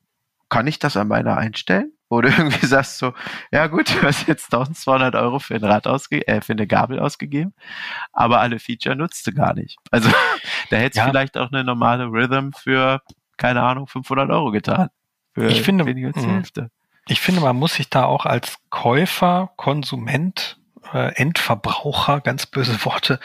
kann 0.48 0.66
ich 0.66 0.78
das 0.78 0.96
an 0.96 1.08
meiner 1.08 1.36
einstellen? 1.36 1.92
Oder 2.08 2.28
irgendwie 2.38 2.66
sagst 2.66 3.00
du, 3.00 3.12
ja 3.50 3.66
gut, 3.68 3.88
du 3.88 4.02
hast 4.02 4.28
jetzt 4.28 4.52
1200 4.52 5.14
Euro 5.14 5.38
für 5.38 5.54
ein 5.54 5.64
Rad 5.64 5.86
ausge 5.86 6.26
äh, 6.28 6.42
für 6.42 6.52
eine 6.52 6.66
Gabel 6.66 7.00
ausgegeben, 7.00 7.54
aber 8.12 8.40
alle 8.40 8.58
Feature 8.58 8.94
nutzt 8.94 9.26
du 9.26 9.32
gar 9.32 9.54
nicht. 9.54 9.78
Also 9.90 10.10
da 10.70 10.76
hättest 10.76 10.98
ja. 10.98 11.06
vielleicht 11.06 11.38
auch 11.38 11.50
eine 11.50 11.64
normale 11.64 12.04
Rhythm 12.04 12.50
für, 12.52 13.00
keine 13.38 13.62
Ahnung, 13.62 13.86
500 13.86 14.30
Euro 14.30 14.50
getan. 14.50 14.88
Für 15.32 15.46
ich 15.46 15.62
finde, 15.62 15.86
weniger 15.86 16.08
als 16.08 16.18
die 16.20 16.26
mhm. 16.26 16.34
Hälfte. 16.34 16.70
Ich 17.08 17.20
finde, 17.20 17.40
man 17.40 17.56
muss 17.56 17.74
sich 17.74 17.88
da 17.88 18.04
auch 18.04 18.26
als 18.26 18.58
Käufer, 18.68 19.50
Konsument 19.56 20.60
äh, 20.93 21.14
Endverbraucher, 21.14 22.20
ganz 22.20 22.47
böse 22.47 22.85
Worte, 22.85 23.20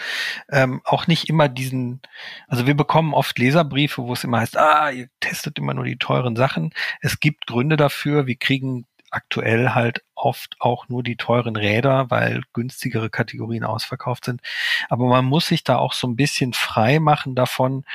ähm, 0.49 0.81
auch 0.83 1.07
nicht 1.07 1.29
immer 1.29 1.49
diesen, 1.49 2.01
also 2.47 2.67
wir 2.67 2.75
bekommen 2.75 3.13
oft 3.13 3.37
Leserbriefe, 3.39 4.03
wo 4.03 4.13
es 4.13 4.23
immer 4.23 4.39
heißt, 4.39 4.57
ah, 4.57 4.89
ihr 4.89 5.09
testet 5.19 5.57
immer 5.57 5.73
nur 5.73 5.85
die 5.85 5.97
teuren 5.97 6.35
Sachen. 6.35 6.73
Es 7.01 7.19
gibt 7.19 7.47
Gründe 7.47 7.77
dafür, 7.77 8.27
wir 8.27 8.35
kriegen 8.35 8.85
aktuell 9.09 9.69
halt 9.69 10.03
oft 10.15 10.55
auch 10.59 10.89
nur 10.89 11.03
die 11.03 11.15
teuren 11.15 11.55
Räder, 11.55 12.09
weil 12.09 12.43
günstigere 12.53 13.09
Kategorien 13.09 13.63
ausverkauft 13.63 14.25
sind. 14.25 14.41
Aber 14.89 15.07
man 15.07 15.25
muss 15.25 15.47
sich 15.47 15.63
da 15.63 15.77
auch 15.77 15.93
so 15.93 16.07
ein 16.07 16.15
bisschen 16.15 16.53
frei 16.53 16.99
machen 16.99 17.35
davon, 17.35 17.85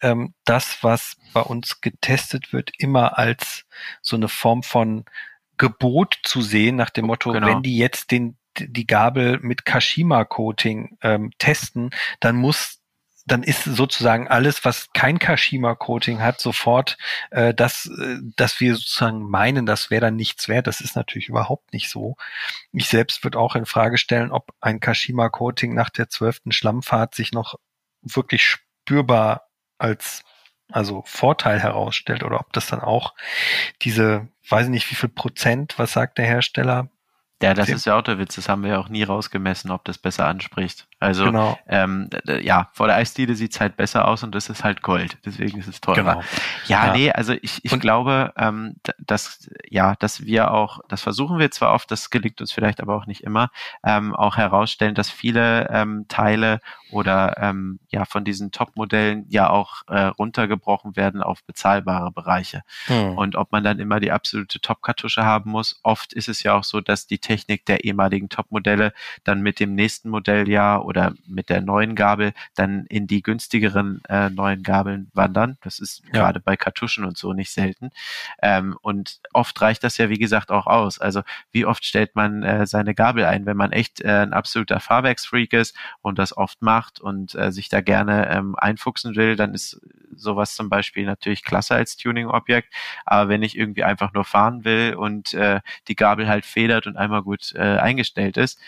ähm, 0.00 0.34
das, 0.44 0.82
was 0.82 1.16
bei 1.32 1.42
uns 1.42 1.80
getestet 1.80 2.52
wird, 2.52 2.70
immer 2.78 3.18
als 3.18 3.66
so 4.00 4.16
eine 4.16 4.28
Form 4.28 4.62
von 4.62 5.04
Gebot 5.58 6.18
zu 6.22 6.40
sehen, 6.40 6.76
nach 6.76 6.90
dem 6.90 7.06
Motto, 7.06 7.32
genau. 7.32 7.46
wenn 7.46 7.62
die 7.62 7.76
jetzt 7.76 8.10
den 8.10 8.36
die 8.58 8.86
Gabel 8.86 9.38
mit 9.40 9.64
Kashima-Coating 9.64 10.98
ähm, 11.02 11.30
testen, 11.38 11.90
dann 12.20 12.36
muss 12.36 12.80
dann 13.26 13.42
ist 13.42 13.64
sozusagen 13.64 14.28
alles, 14.28 14.64
was 14.64 14.92
kein 14.92 15.18
Kashima-Coating 15.18 16.20
hat, 16.20 16.40
sofort 16.40 16.96
äh, 17.30 17.54
das, 17.54 17.86
äh, 17.86 18.16
dass 18.36 18.60
wir 18.60 18.74
sozusagen 18.74 19.22
meinen, 19.28 19.66
das 19.66 19.90
wäre 19.90 20.00
dann 20.00 20.16
nichts 20.16 20.48
wert. 20.48 20.66
Das 20.66 20.80
ist 20.80 20.96
natürlich 20.96 21.28
überhaupt 21.28 21.72
nicht 21.72 21.90
so. 21.90 22.16
Ich 22.72 22.88
selbst 22.88 23.22
würde 23.22 23.38
auch 23.38 23.54
in 23.54 23.66
Frage 23.66 23.98
stellen, 23.98 24.32
ob 24.32 24.52
ein 24.60 24.80
Kashima-Coating 24.80 25.74
nach 25.74 25.90
der 25.90 26.08
zwölften 26.08 26.50
Schlammfahrt 26.50 27.14
sich 27.14 27.32
noch 27.32 27.56
wirklich 28.02 28.44
spürbar 28.44 29.48
als 29.78 30.24
also 30.72 31.02
Vorteil 31.06 31.60
herausstellt 31.60 32.22
oder 32.22 32.40
ob 32.40 32.52
das 32.52 32.66
dann 32.68 32.80
auch 32.80 33.14
diese, 33.82 34.28
weiß 34.48 34.68
nicht 34.68 34.90
wie 34.90 34.94
viel 34.94 35.08
Prozent, 35.08 35.78
was 35.78 35.92
sagt 35.92 36.18
der 36.18 36.26
Hersteller, 36.26 36.88
ja, 37.42 37.54
das 37.54 37.70
ist 37.70 37.86
ja 37.86 37.98
auch 37.98 38.02
der 38.02 38.18
Witz. 38.18 38.36
Das 38.36 38.48
haben 38.48 38.62
wir 38.62 38.70
ja 38.70 38.78
auch 38.78 38.88
nie 38.88 39.02
rausgemessen, 39.02 39.70
ob 39.70 39.84
das 39.84 39.98
besser 39.98 40.26
anspricht. 40.26 40.89
Also 41.00 41.24
Genau. 41.24 41.58
ähm, 41.66 42.10
ja, 42.42 42.68
vor 42.72 42.86
der 42.86 42.96
Eisdiele 42.96 43.34
sieht's 43.34 43.58
halt 43.58 43.76
besser 43.76 44.06
aus 44.06 44.22
und 44.22 44.34
das 44.34 44.50
ist 44.50 44.62
halt 44.64 44.82
Gold. 44.82 45.16
Deswegen 45.24 45.58
ist 45.58 45.66
es 45.66 45.80
teurer. 45.80 45.96
Genau. 45.96 46.22
Ja, 46.66 46.86
Ja. 46.88 46.92
nee, 46.92 47.10
also 47.10 47.32
ich, 47.40 47.64
ich 47.64 47.72
Und- 47.72 47.80
glaube, 47.80 48.32
ähm, 48.36 48.76
dass, 48.98 49.48
ja, 49.68 49.96
dass 49.96 50.24
wir 50.26 50.50
auch, 50.52 50.80
das 50.88 51.00
versuchen 51.02 51.38
wir 51.38 51.50
zwar 51.50 51.72
oft, 51.72 51.90
das 51.90 52.10
gelingt 52.10 52.40
uns 52.40 52.52
vielleicht 52.52 52.80
aber 52.80 52.94
auch 52.96 53.06
nicht 53.06 53.22
immer, 53.22 53.50
ähm, 53.82 54.14
auch 54.14 54.36
herausstellen, 54.36 54.94
dass 54.94 55.08
viele 55.10 55.68
ähm, 55.70 56.04
Teile 56.08 56.60
oder 56.90 57.36
ähm, 57.40 57.78
ja 57.88 58.04
von 58.04 58.24
diesen 58.24 58.50
Top-Modellen 58.50 59.24
ja 59.30 59.48
auch 59.48 59.82
äh, 59.88 59.98
runtergebrochen 60.06 60.96
werden 60.96 61.22
auf 61.22 61.42
bezahlbare 61.44 62.10
Bereiche. 62.12 62.62
Hm. 62.86 63.16
Und 63.16 63.36
ob 63.36 63.52
man 63.52 63.64
dann 63.64 63.78
immer 63.78 64.00
die 64.00 64.12
absolute 64.12 64.60
Top-Kartusche 64.60 65.24
haben 65.24 65.50
muss, 65.50 65.80
oft 65.82 66.12
ist 66.12 66.28
es 66.28 66.42
ja 66.42 66.54
auch 66.54 66.64
so, 66.64 66.80
dass 66.80 67.06
die 67.06 67.18
Technik 67.18 67.64
der 67.64 67.84
ehemaligen 67.84 68.28
Top-Modelle 68.28 68.92
dann 69.24 69.40
mit 69.40 69.60
dem 69.60 69.74
nächsten 69.74 70.10
Modelljahr 70.10 70.84
oder 70.90 71.14
mit 71.26 71.48
der 71.48 71.60
neuen 71.60 71.94
Gabel 71.94 72.32
dann 72.56 72.84
in 72.86 73.06
die 73.06 73.22
günstigeren 73.22 74.02
äh, 74.08 74.28
neuen 74.28 74.64
Gabeln 74.64 75.08
wandern. 75.14 75.56
Das 75.62 75.78
ist 75.78 76.02
Ja. 76.06 76.12
gerade 76.20 76.40
bei 76.40 76.56
Kartuschen 76.56 77.04
und 77.04 77.16
so 77.16 77.32
nicht 77.32 77.52
selten. 77.52 77.90
Ähm, 78.42 78.76
und 78.82 79.20
oft 79.32 79.58
reicht 79.62 79.84
das 79.84 79.96
ja, 79.98 80.08
wie 80.10 80.18
gesagt, 80.18 80.50
auch 80.50 80.66
aus. 80.66 80.98
Also 80.98 81.22
wie 81.52 81.64
oft 81.64 81.84
stellt 81.84 82.16
man 82.16 82.42
äh, 82.42 82.66
seine 82.66 82.94
Gabel 82.94 83.24
ein, 83.24 83.46
wenn 83.46 83.56
man 83.56 83.70
echt 83.70 84.00
äh, 84.00 84.08
ein 84.22 84.32
absoluter 84.32 84.80
Fahrwerksfreak 84.80 85.52
ist 85.52 85.76
und 86.02 86.18
das 86.18 86.36
oft 86.36 86.60
macht 86.60 87.00
und 87.00 87.36
äh, 87.36 87.52
sich 87.52 87.68
da 87.68 87.80
gerne 87.80 88.28
ähm, 88.28 88.56
einfuchsen 88.58 89.14
will, 89.14 89.36
dann 89.36 89.54
ist 89.54 89.80
sowas 90.16 90.56
zum 90.56 90.68
Beispiel 90.68 91.06
natürlich 91.06 91.44
klasse 91.44 91.76
als 91.76 91.96
Tuning-Objekt. 91.96 92.74
Aber 93.06 93.28
wenn 93.28 93.44
ich 93.44 93.56
irgendwie 93.56 93.84
einfach 93.84 94.12
nur 94.12 94.24
fahren 94.24 94.64
will 94.64 94.94
und 94.96 95.34
äh, 95.34 95.60
die 95.86 95.94
Gabel 95.94 96.26
halt 96.28 96.44
federt 96.44 96.88
und 96.88 96.96
einmal 96.96 97.22
gut 97.22 97.54
äh, 97.54 97.60
eingestellt 97.78 98.36
ist, 98.36 98.58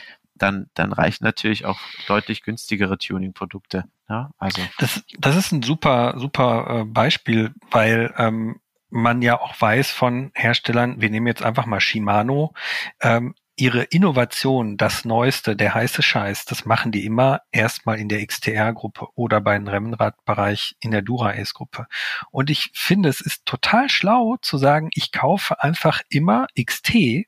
dann, 0.42 0.66
dann 0.74 0.92
reichen 0.92 1.24
natürlich 1.24 1.64
auch 1.64 1.78
deutlich 2.06 2.42
günstigere 2.42 2.98
Tuning-Produkte. 2.98 3.84
Ja? 4.08 4.30
Also 4.38 4.62
Das, 4.78 5.02
das 5.18 5.36
ist 5.36 5.52
ein 5.52 5.62
super, 5.62 6.14
super 6.18 6.80
äh, 6.80 6.84
Beispiel, 6.84 7.52
weil 7.70 8.12
ähm, 8.16 8.60
man 8.90 9.22
ja 9.22 9.40
auch 9.40 9.58
weiß 9.58 9.90
von 9.90 10.30
Herstellern, 10.34 11.00
wir 11.00 11.10
nehmen 11.10 11.26
jetzt 11.26 11.42
einfach 11.42 11.64
mal 11.64 11.80
Shimano, 11.80 12.52
ähm, 13.00 13.34
ihre 13.56 13.82
Innovation, 13.84 14.76
das 14.76 15.04
Neueste, 15.04 15.56
der 15.56 15.74
heiße 15.74 16.02
Scheiß, 16.02 16.46
das 16.46 16.64
machen 16.64 16.90
die 16.90 17.04
immer 17.04 17.42
erstmal 17.52 17.98
in 17.98 18.08
der 18.08 18.26
XTR-Gruppe 18.26 19.08
oder 19.14 19.40
bei 19.40 19.56
den 19.56 19.68
Rennradbereich 19.68 20.76
in 20.80 20.90
der 20.90 21.02
Dura-Ace-Gruppe. 21.02 21.86
Und 22.30 22.50
ich 22.50 22.70
finde, 22.74 23.08
es 23.08 23.20
ist 23.20 23.44
total 23.44 23.88
schlau 23.88 24.36
zu 24.40 24.56
sagen, 24.56 24.88
ich 24.94 25.12
kaufe 25.12 25.62
einfach 25.62 26.00
immer 26.08 26.46
XT, 26.58 27.26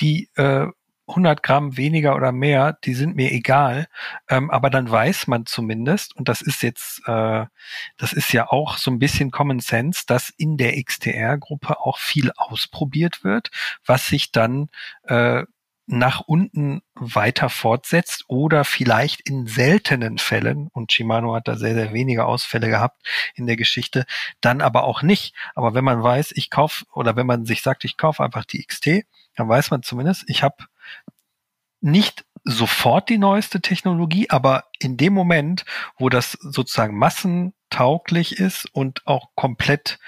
die 0.00 0.30
äh, 0.34 0.66
100 1.10 1.42
Gramm 1.42 1.76
weniger 1.76 2.16
oder 2.16 2.32
mehr, 2.32 2.78
die 2.84 2.94
sind 2.94 3.16
mir 3.16 3.32
egal. 3.32 3.86
Ähm, 4.28 4.50
aber 4.50 4.70
dann 4.70 4.90
weiß 4.90 5.26
man 5.26 5.46
zumindest, 5.46 6.16
und 6.16 6.28
das 6.28 6.42
ist 6.42 6.62
jetzt, 6.62 7.02
äh, 7.06 7.46
das 7.98 8.12
ist 8.12 8.32
ja 8.32 8.48
auch 8.48 8.78
so 8.78 8.90
ein 8.90 8.98
bisschen 8.98 9.30
Common 9.30 9.60
Sense, 9.60 10.04
dass 10.06 10.30
in 10.30 10.56
der 10.56 10.82
XTR-Gruppe 10.82 11.80
auch 11.80 11.98
viel 11.98 12.32
ausprobiert 12.36 13.24
wird, 13.24 13.50
was 13.84 14.08
sich 14.08 14.32
dann 14.32 14.68
äh, 15.04 15.44
nach 15.92 16.20
unten 16.20 16.82
weiter 16.94 17.48
fortsetzt 17.48 18.24
oder 18.28 18.64
vielleicht 18.64 19.28
in 19.28 19.48
seltenen 19.48 20.18
Fällen, 20.18 20.68
und 20.72 20.92
Shimano 20.92 21.34
hat 21.34 21.48
da 21.48 21.56
sehr, 21.56 21.74
sehr 21.74 21.92
wenige 21.92 22.26
Ausfälle 22.26 22.68
gehabt 22.68 23.02
in 23.34 23.46
der 23.46 23.56
Geschichte, 23.56 24.06
dann 24.40 24.60
aber 24.60 24.84
auch 24.84 25.02
nicht. 25.02 25.34
Aber 25.54 25.74
wenn 25.74 25.84
man 25.84 26.00
weiß, 26.00 26.32
ich 26.36 26.48
kaufe, 26.48 26.84
oder 26.94 27.16
wenn 27.16 27.26
man 27.26 27.44
sich 27.44 27.62
sagt, 27.62 27.84
ich 27.84 27.96
kaufe 27.96 28.22
einfach 28.22 28.44
die 28.44 28.64
XT, 28.64 29.04
dann 29.34 29.48
weiß 29.48 29.72
man 29.72 29.82
zumindest, 29.82 30.24
ich 30.28 30.42
habe 30.44 30.64
nicht 31.80 32.24
sofort 32.44 33.08
die 33.08 33.18
neueste 33.18 33.60
Technologie, 33.60 34.30
aber 34.30 34.64
in 34.78 34.96
dem 34.96 35.12
Moment, 35.12 35.64
wo 35.98 36.08
das 36.08 36.32
sozusagen 36.32 36.96
massentauglich 36.96 38.38
ist 38.38 38.66
und 38.72 39.06
auch 39.06 39.30
komplett, 39.34 39.98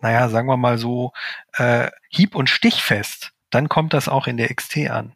naja, 0.00 0.28
sagen 0.28 0.48
wir 0.48 0.56
mal 0.56 0.78
so, 0.78 1.12
äh, 1.54 1.90
hieb- 2.08 2.34
und 2.34 2.50
stichfest, 2.50 3.32
dann 3.50 3.68
kommt 3.68 3.94
das 3.94 4.08
auch 4.08 4.26
in 4.26 4.36
der 4.36 4.52
XT 4.54 4.90
an. 4.90 5.14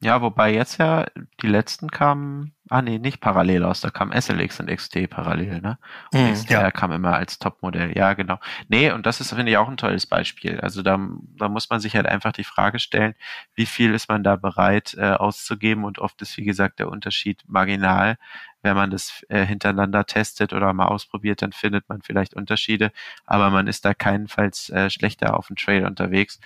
Ja, 0.00 0.22
wobei 0.22 0.54
jetzt 0.54 0.78
ja 0.78 1.06
die 1.42 1.48
letzten 1.48 1.90
kamen, 1.90 2.54
ah 2.70 2.82
nee, 2.82 3.00
nicht 3.00 3.20
parallel 3.20 3.64
aus, 3.64 3.80
da 3.80 3.90
kam 3.90 4.12
SLX 4.12 4.60
und 4.60 4.68
XT 4.70 5.08
parallel, 5.08 5.60
ne? 5.60 5.76
Und 6.14 6.22
Mhm, 6.22 6.28
XTR 6.28 6.62
ja. 6.62 6.70
kam 6.70 6.92
immer 6.92 7.16
als 7.16 7.40
Topmodell, 7.40 7.96
ja, 7.96 8.14
genau. 8.14 8.38
Nee, 8.68 8.92
und 8.92 9.06
das 9.06 9.20
ist, 9.20 9.34
finde 9.34 9.50
ich, 9.50 9.56
auch 9.58 9.68
ein 9.68 9.76
tolles 9.76 10.06
Beispiel. 10.06 10.60
Also 10.60 10.82
da, 10.82 11.00
da 11.36 11.48
muss 11.48 11.68
man 11.68 11.80
sich 11.80 11.96
halt 11.96 12.06
einfach 12.06 12.30
die 12.30 12.44
Frage 12.44 12.78
stellen, 12.78 13.14
wie 13.54 13.66
viel 13.66 13.92
ist 13.92 14.08
man 14.08 14.22
da 14.22 14.36
bereit 14.36 14.94
äh, 14.96 15.10
auszugeben 15.14 15.82
und 15.82 15.98
oft 15.98 16.22
ist, 16.22 16.36
wie 16.36 16.44
gesagt, 16.44 16.78
der 16.78 16.90
Unterschied 16.90 17.42
marginal. 17.48 18.18
Wenn 18.62 18.76
man 18.76 18.90
das 18.92 19.24
äh, 19.28 19.44
hintereinander 19.44 20.06
testet 20.06 20.52
oder 20.52 20.72
mal 20.74 20.86
ausprobiert, 20.86 21.42
dann 21.42 21.50
findet 21.52 21.88
man 21.88 22.02
vielleicht 22.02 22.34
Unterschiede, 22.34 22.92
aber 23.26 23.50
man 23.50 23.66
ist 23.66 23.84
da 23.84 23.94
keinenfalls 23.94 24.70
äh, 24.70 24.90
schlechter 24.90 25.36
auf 25.36 25.48
dem 25.48 25.56
Trail 25.56 25.86
unterwegs. 25.86 26.38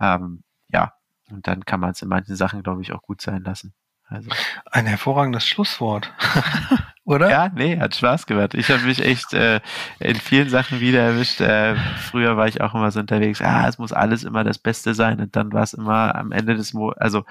Ähm, 0.00 0.42
ja, 0.72 0.92
und 1.30 1.46
dann 1.46 1.64
kann 1.64 1.80
man 1.80 1.90
es 1.90 2.02
in 2.02 2.08
manchen 2.08 2.36
Sachen, 2.36 2.62
glaube 2.62 2.82
ich, 2.82 2.92
auch 2.92 3.02
gut 3.02 3.20
sein 3.20 3.42
lassen. 3.42 3.74
Also, 4.08 4.30
Ein 4.70 4.86
hervorragendes 4.86 5.46
Schlusswort. 5.46 6.12
Oder? 7.04 7.30
ja, 7.30 7.50
nee, 7.54 7.78
hat 7.78 7.94
Spaß 7.94 8.26
gemacht. 8.26 8.54
Ich 8.54 8.68
habe 8.68 8.82
mich 8.82 9.00
echt 9.00 9.32
äh, 9.32 9.60
in 10.00 10.16
vielen 10.16 10.48
Sachen 10.48 10.80
wieder 10.80 11.00
erwischt. 11.00 11.40
Äh, 11.40 11.76
früher 11.76 12.36
war 12.36 12.48
ich 12.48 12.60
auch 12.60 12.74
immer 12.74 12.90
so 12.90 12.98
unterwegs, 12.98 13.40
ah, 13.40 13.68
es 13.68 13.78
muss 13.78 13.92
alles 13.92 14.24
immer 14.24 14.42
das 14.42 14.58
Beste 14.58 14.92
sein. 14.92 15.20
Und 15.20 15.36
dann 15.36 15.52
war 15.52 15.62
es 15.62 15.72
immer 15.72 16.14
am 16.16 16.32
Ende 16.32 16.56
des 16.56 16.72
Monats, 16.72 17.00
also 17.00 17.24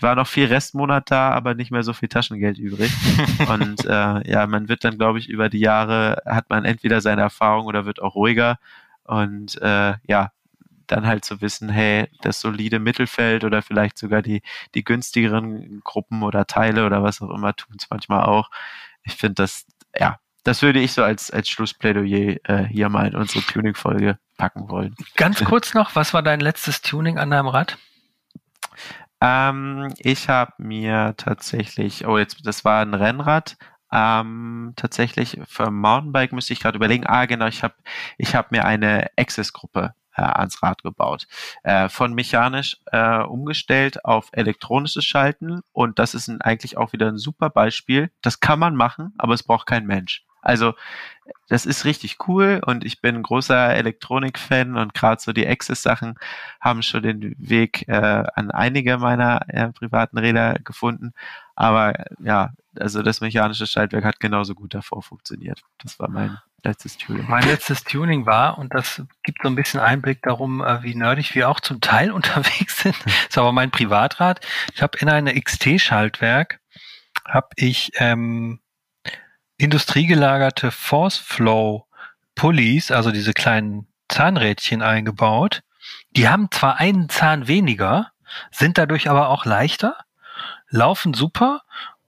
war 0.00 0.16
noch 0.16 0.26
viel 0.26 0.46
Restmonat 0.46 1.08
da, 1.10 1.30
aber 1.30 1.54
nicht 1.54 1.70
mehr 1.70 1.84
so 1.84 1.92
viel 1.92 2.08
Taschengeld 2.08 2.58
übrig. 2.58 2.92
Und 3.48 3.84
äh, 3.84 4.28
ja, 4.28 4.46
man 4.48 4.68
wird 4.68 4.82
dann, 4.84 4.98
glaube 4.98 5.20
ich, 5.20 5.28
über 5.28 5.48
die 5.48 5.60
Jahre 5.60 6.22
hat 6.26 6.50
man 6.50 6.64
entweder 6.64 7.00
seine 7.00 7.22
Erfahrung 7.22 7.66
oder 7.66 7.86
wird 7.86 8.02
auch 8.02 8.16
ruhiger. 8.16 8.58
Und 9.04 9.60
äh, 9.62 9.94
ja, 10.06 10.32
dann 10.92 11.06
halt 11.06 11.24
zu 11.24 11.40
wissen, 11.40 11.68
hey, 11.68 12.08
das 12.20 12.40
solide 12.40 12.78
Mittelfeld 12.78 13.44
oder 13.44 13.62
vielleicht 13.62 13.98
sogar 13.98 14.22
die, 14.22 14.42
die 14.74 14.84
günstigeren 14.84 15.80
Gruppen 15.82 16.22
oder 16.22 16.46
Teile 16.46 16.86
oder 16.86 17.02
was 17.02 17.22
auch 17.22 17.30
immer 17.30 17.54
tun 17.56 17.76
es 17.78 17.88
manchmal 17.90 18.24
auch. 18.24 18.50
Ich 19.02 19.14
finde 19.14 19.36
das, 19.36 19.66
ja, 19.98 20.18
das 20.44 20.62
würde 20.62 20.80
ich 20.80 20.92
so 20.92 21.02
als, 21.02 21.30
als 21.30 21.48
Schlussplädoyer 21.48 22.36
äh, 22.44 22.64
hier 22.64 22.88
mal 22.88 23.08
in 23.08 23.16
unsere 23.16 23.44
Tuning-Folge 23.44 24.18
packen 24.36 24.68
wollen. 24.68 24.94
Ganz 25.16 25.42
kurz 25.44 25.74
noch, 25.74 25.96
was 25.96 26.12
war 26.14 26.22
dein 26.22 26.40
letztes 26.40 26.82
Tuning 26.82 27.18
an 27.18 27.30
deinem 27.30 27.48
Rad? 27.48 27.78
Ähm, 29.20 29.94
ich 29.98 30.28
habe 30.28 30.52
mir 30.58 31.14
tatsächlich, 31.16 32.06
oh 32.06 32.18
jetzt, 32.18 32.44
das 32.44 32.64
war 32.64 32.82
ein 32.82 32.94
Rennrad. 32.94 33.56
Ähm, 33.90 34.72
tatsächlich 34.76 35.38
für 35.46 35.70
Mountainbike 35.70 36.32
müsste 36.32 36.54
ich 36.54 36.60
gerade 36.60 36.76
überlegen. 36.76 37.06
Ah, 37.06 37.26
genau, 37.26 37.46
ich 37.46 37.62
habe 37.62 37.74
ich 38.18 38.34
hab 38.34 38.50
mir 38.50 38.64
eine 38.64 39.10
Access-Gruppe 39.16 39.94
äh, 40.16 40.22
ans 40.22 40.62
Rad 40.62 40.82
gebaut. 40.82 41.26
Äh, 41.62 41.88
von 41.88 42.14
mechanisch 42.14 42.78
äh, 42.86 43.18
umgestellt 43.18 44.04
auf 44.04 44.28
elektronisches 44.32 45.04
Schalten 45.04 45.62
und 45.72 45.98
das 45.98 46.14
ist 46.14 46.28
ein, 46.28 46.40
eigentlich 46.40 46.76
auch 46.76 46.92
wieder 46.92 47.08
ein 47.08 47.18
super 47.18 47.50
Beispiel. 47.50 48.10
Das 48.22 48.40
kann 48.40 48.58
man 48.58 48.76
machen, 48.76 49.14
aber 49.18 49.34
es 49.34 49.42
braucht 49.42 49.66
kein 49.66 49.86
Mensch. 49.86 50.24
Also 50.42 50.74
das 51.48 51.66
ist 51.66 51.84
richtig 51.84 52.16
cool 52.26 52.60
und 52.66 52.84
ich 52.84 53.00
bin 53.00 53.22
großer 53.22 53.74
Elektronik-Fan 53.74 54.76
und 54.76 54.92
gerade 54.92 55.22
so 55.22 55.32
die 55.32 55.46
Access-Sachen 55.46 56.18
haben 56.60 56.82
schon 56.82 57.04
den 57.04 57.36
Weg 57.38 57.86
äh, 57.88 58.24
an 58.34 58.50
einige 58.50 58.98
meiner 58.98 59.48
äh, 59.48 59.68
privaten 59.72 60.18
Räder 60.18 60.54
gefunden. 60.64 61.12
Aber 61.54 61.94
ja, 62.18 62.54
also 62.78 63.02
das 63.02 63.20
mechanische 63.20 63.68
Schaltwerk 63.68 64.04
hat 64.04 64.18
genauso 64.18 64.54
gut 64.54 64.74
davor 64.74 65.02
funktioniert. 65.02 65.62
Das 65.78 65.98
war 66.00 66.10
mein 66.10 66.38
letztes 66.64 66.96
Tuning. 66.96 67.24
Mein 67.28 67.44
letztes 67.44 67.84
Tuning 67.84 68.26
war, 68.26 68.58
und 68.58 68.74
das 68.74 69.02
gibt 69.22 69.40
so 69.42 69.48
ein 69.48 69.54
bisschen 69.54 69.80
Einblick 69.80 70.22
darum, 70.22 70.62
äh, 70.62 70.82
wie 70.82 70.94
nerdig 70.94 71.34
wir 71.34 71.48
auch 71.48 71.60
zum 71.60 71.80
Teil 71.80 72.10
unterwegs 72.12 72.78
sind. 72.78 72.96
Ist 73.28 73.38
aber 73.38 73.52
mein 73.52 73.70
Privatrad. 73.70 74.40
Ich 74.74 74.82
habe 74.82 74.98
in 74.98 75.08
eine 75.08 75.38
XT-Schaltwerk, 75.38 76.60
habe 77.26 77.48
ich 77.56 77.92
ähm, 77.96 78.60
industriegelagerte 79.56 80.70
Force 80.70 81.16
Flow 81.16 81.86
Pulleys, 82.34 82.90
also 82.90 83.12
diese 83.12 83.32
kleinen 83.32 83.86
Zahnrädchen 84.08 84.82
eingebaut. 84.82 85.62
Die 86.10 86.28
haben 86.28 86.50
zwar 86.50 86.78
einen 86.78 87.08
Zahn 87.08 87.48
weniger, 87.48 88.12
sind 88.50 88.78
dadurch 88.78 89.08
aber 89.08 89.28
auch 89.28 89.44
leichter, 89.44 89.96
laufen 90.68 91.14
super 91.14 91.62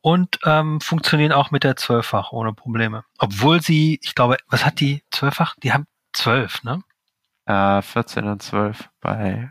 und 0.04 0.38
ähm, 0.44 0.82
funktionieren 0.82 1.32
auch 1.32 1.50
mit 1.50 1.64
der 1.64 1.76
Zwölffach 1.76 2.30
ohne 2.30 2.52
Probleme. 2.52 3.04
Obwohl 3.16 3.62
sie, 3.62 3.98
ich 4.02 4.14
glaube, 4.14 4.36
was 4.48 4.66
hat 4.66 4.80
die 4.80 5.02
Zwölffach? 5.10 5.56
Die 5.62 5.72
haben 5.72 5.86
zwölf, 6.12 6.62
ne? 6.62 6.82
Äh, 7.46 7.80
14 7.80 8.26
und 8.26 8.42
12 8.42 8.90
bei 9.00 9.50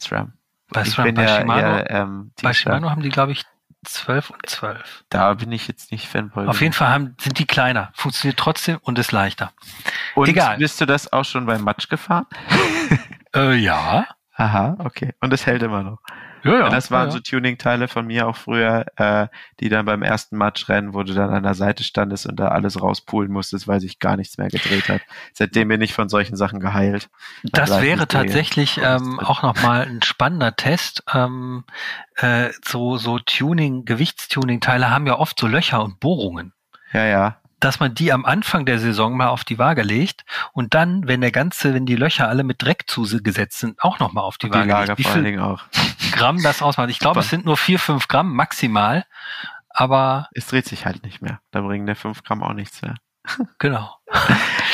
SRAM. 0.00 0.34
Bei, 0.68 0.82
ich 0.82 0.90
SRAM, 0.90 1.14
bei 1.14 1.22
ja 1.24 1.40
Shimano, 1.40 1.60
eher, 1.60 1.90
ähm, 1.90 2.30
bei. 2.40 2.52
Shimano 2.52 2.90
haben 2.90 3.02
die, 3.02 3.08
glaube 3.08 3.32
ich, 3.32 3.44
zwölf 3.84 4.30
und 4.30 4.48
zwölf. 4.48 5.04
Da 5.08 5.34
bin 5.34 5.50
ich 5.50 5.66
jetzt 5.66 5.90
nicht 5.90 6.06
Fanboy. 6.06 6.46
Auf 6.46 6.60
jeden 6.60 6.74
Fall 6.74 6.90
haben, 6.90 7.16
sind 7.20 7.40
die 7.40 7.46
kleiner, 7.46 7.90
funktioniert 7.94 8.38
trotzdem 8.38 8.78
und 8.82 9.00
ist 9.00 9.10
leichter. 9.10 9.50
Und 10.14 10.28
egal. 10.28 10.58
bist 10.58 10.80
du 10.80 10.86
das 10.86 11.12
auch 11.12 11.24
schon 11.24 11.44
beim 11.44 11.62
Matsch 11.62 11.88
gefahren? 11.88 12.26
Äh, 13.34 13.56
ja. 13.56 14.06
Aha, 14.36 14.76
okay. 14.78 15.12
Und 15.20 15.32
es 15.32 15.44
hält 15.44 15.64
immer 15.64 15.82
noch. 15.82 15.98
Ja, 16.44 16.52
ja, 16.52 16.68
das 16.68 16.90
waren 16.90 17.08
ja, 17.08 17.12
so 17.12 17.20
Tuning-Teile 17.20 17.88
von 17.88 18.06
mir 18.06 18.26
auch 18.26 18.36
früher, 18.36 18.86
äh, 18.96 19.28
die 19.60 19.68
dann 19.68 19.86
beim 19.86 20.02
ersten 20.02 20.36
Matchrennen, 20.36 20.94
wo 20.94 21.02
du 21.02 21.14
dann 21.14 21.30
an 21.30 21.42
der 21.42 21.54
Seite 21.54 21.82
standest 21.84 22.26
und 22.26 22.36
da 22.36 22.48
alles 22.48 22.80
rauspulen 22.80 23.30
musstest, 23.32 23.68
weil 23.68 23.80
sich 23.80 23.98
gar 23.98 24.16
nichts 24.16 24.38
mehr 24.38 24.48
gedreht 24.48 24.88
hat. 24.88 25.00
Seitdem 25.32 25.68
bin 25.68 25.80
ich 25.80 25.94
von 25.94 26.08
solchen 26.08 26.36
Sachen 26.36 26.60
geheilt. 26.60 27.08
Das 27.44 27.80
wäre 27.80 28.06
tatsächlich 28.06 28.80
ähm, 28.82 29.20
auch 29.20 29.42
nochmal 29.42 29.82
ein 29.82 30.02
spannender 30.02 30.54
Test. 30.56 31.02
Ähm, 31.12 31.64
äh, 32.16 32.50
so, 32.64 32.96
so 32.96 33.18
Tuning, 33.18 33.84
Gewichtstuning-Teile 33.84 34.90
haben 34.90 35.06
ja 35.06 35.18
oft 35.18 35.38
so 35.38 35.46
Löcher 35.46 35.82
und 35.82 36.00
Bohrungen. 36.00 36.52
Ja, 36.92 37.04
ja 37.04 37.38
dass 37.60 37.80
man 37.80 37.94
die 37.94 38.12
am 38.12 38.24
Anfang 38.24 38.66
der 38.66 38.78
Saison 38.78 39.16
mal 39.16 39.28
auf 39.28 39.44
die 39.44 39.58
Waage 39.58 39.82
legt 39.82 40.24
und 40.52 40.74
dann, 40.74 41.06
wenn 41.08 41.20
der 41.20 41.32
ganze, 41.32 41.74
wenn 41.74 41.86
die 41.86 41.96
Löcher 41.96 42.28
alle 42.28 42.44
mit 42.44 42.62
Dreck 42.62 42.84
zugesetzt 42.86 43.58
sind, 43.58 43.82
auch 43.82 43.98
nochmal 43.98 44.24
auf 44.24 44.38
die, 44.38 44.46
die 44.46 44.52
Waage 44.52 44.68
Lager 44.68 44.96
legt. 44.96 44.98
Wie 44.98 45.04
viel 45.04 45.40
auch. 45.40 45.62
Gramm 46.12 46.42
das 46.42 46.62
ausmacht? 46.62 46.90
Ich 46.90 46.98
glaube, 46.98 47.20
es 47.20 47.30
sind 47.30 47.44
nur 47.44 47.56
vier, 47.56 47.78
fünf 47.78 48.08
Gramm 48.08 48.34
maximal, 48.34 49.04
aber. 49.70 50.28
Es 50.32 50.46
dreht 50.46 50.66
sich 50.66 50.86
halt 50.86 51.02
nicht 51.02 51.22
mehr. 51.22 51.40
Da 51.50 51.60
bringen 51.60 51.86
der 51.86 51.96
fünf 51.96 52.22
Gramm 52.22 52.42
auch 52.42 52.54
nichts 52.54 52.82
mehr. 52.82 52.94
Genau. 53.58 53.94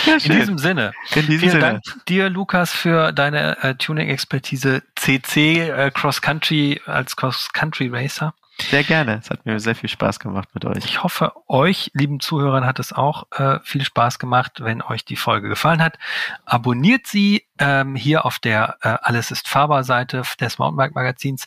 Ja, 0.07 0.17
in 0.23 0.33
diesem 0.33 0.59
Sinne. 0.59 0.93
In 1.15 1.27
diesem 1.27 1.39
Vielen 1.41 1.53
Sinne. 1.53 1.63
Dank 1.63 2.05
dir, 2.09 2.29
Lukas, 2.29 2.73
für 2.73 3.11
deine 3.13 3.57
äh, 3.63 3.75
Tuning-Expertise 3.75 4.83
CC 4.97 5.71
äh, 5.71 5.91
Cross 5.91 6.21
Country 6.21 6.79
als 6.85 7.17
Cross 7.17 7.55
Country 7.55 7.89
Racer. 7.89 8.35
Sehr 8.59 8.85
gerne. 8.85 9.19
Es 9.19 9.31
hat 9.31 9.47
mir 9.47 9.59
sehr 9.59 9.75
viel 9.75 9.89
Spaß 9.89 10.21
gemacht 10.21 10.49
mit 10.55 10.65
euch. 10.65 10.85
Ich 10.85 11.03
hoffe, 11.03 11.33
euch, 11.49 11.91
lieben 11.95 12.21
Zuhörern, 12.21 12.65
hat 12.65 12.79
es 12.79 12.93
auch 12.93 13.31
äh, 13.33 13.59
viel 13.65 13.85
Spaß 13.85 14.19
gemacht. 14.19 14.61
Wenn 14.61 14.81
euch 14.81 15.05
die 15.05 15.17
Folge 15.17 15.49
gefallen 15.49 15.83
hat, 15.83 15.99
abonniert 16.45 17.07
sie 17.07 17.47
ähm, 17.59 17.97
hier 17.97 18.25
auf 18.25 18.39
der 18.39 18.77
äh, 18.83 18.97
Alles 19.03 19.31
ist 19.31 19.49
fahrbar 19.49 19.83
Seite 19.83 20.23
des 20.41 20.59
Mountainbike 20.59 20.95
Magazins 20.95 21.47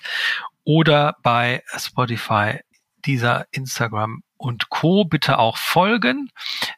oder 0.66 1.16
bei 1.24 1.64
Spotify, 1.78 2.60
dieser 3.05 3.47
Instagram 3.51 4.22
und 4.36 4.70
Co. 4.70 5.05
bitte 5.05 5.39
auch 5.39 5.58
folgen. 5.58 6.30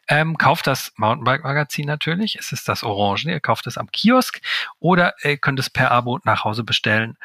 Ähm, 0.07 0.37
kauft 0.37 0.67
das 0.67 0.93
Mountainbike 0.95 1.43
Magazin 1.43 1.87
natürlich. 1.87 2.37
Es 2.37 2.51
ist 2.51 2.67
das 2.67 2.83
Orange. 2.83 3.25
Ihr 3.25 3.39
kauft 3.39 3.65
es 3.67 3.77
am 3.77 3.91
Kiosk 3.91 4.41
oder 4.79 5.15
ihr 5.23 5.37
könnt 5.37 5.59
es 5.59 5.69
per 5.69 5.91
Abo 5.91 6.19
nach 6.23 6.43
Hause 6.43 6.63
bestellen. 6.63 7.17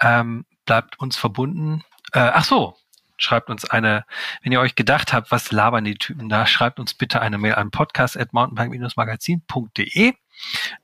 Ähm, 0.00 0.44
bleibt 0.66 0.98
uns 0.98 1.16
verbunden. 1.16 1.82
Äh, 2.12 2.20
ach 2.20 2.44
so, 2.44 2.76
schreibt 3.16 3.50
uns 3.50 3.64
eine, 3.64 4.04
wenn 4.42 4.52
ihr 4.52 4.60
euch 4.60 4.74
gedacht 4.74 5.12
habt, 5.12 5.30
was 5.30 5.52
labern 5.52 5.84
die 5.84 5.94
Typen 5.94 6.28
da, 6.28 6.46
schreibt 6.46 6.80
uns 6.80 6.94
bitte 6.94 7.20
eine 7.20 7.38
Mail 7.38 7.54
an 7.54 7.70
podcast.mountainbike-magazin.de. 7.70 10.14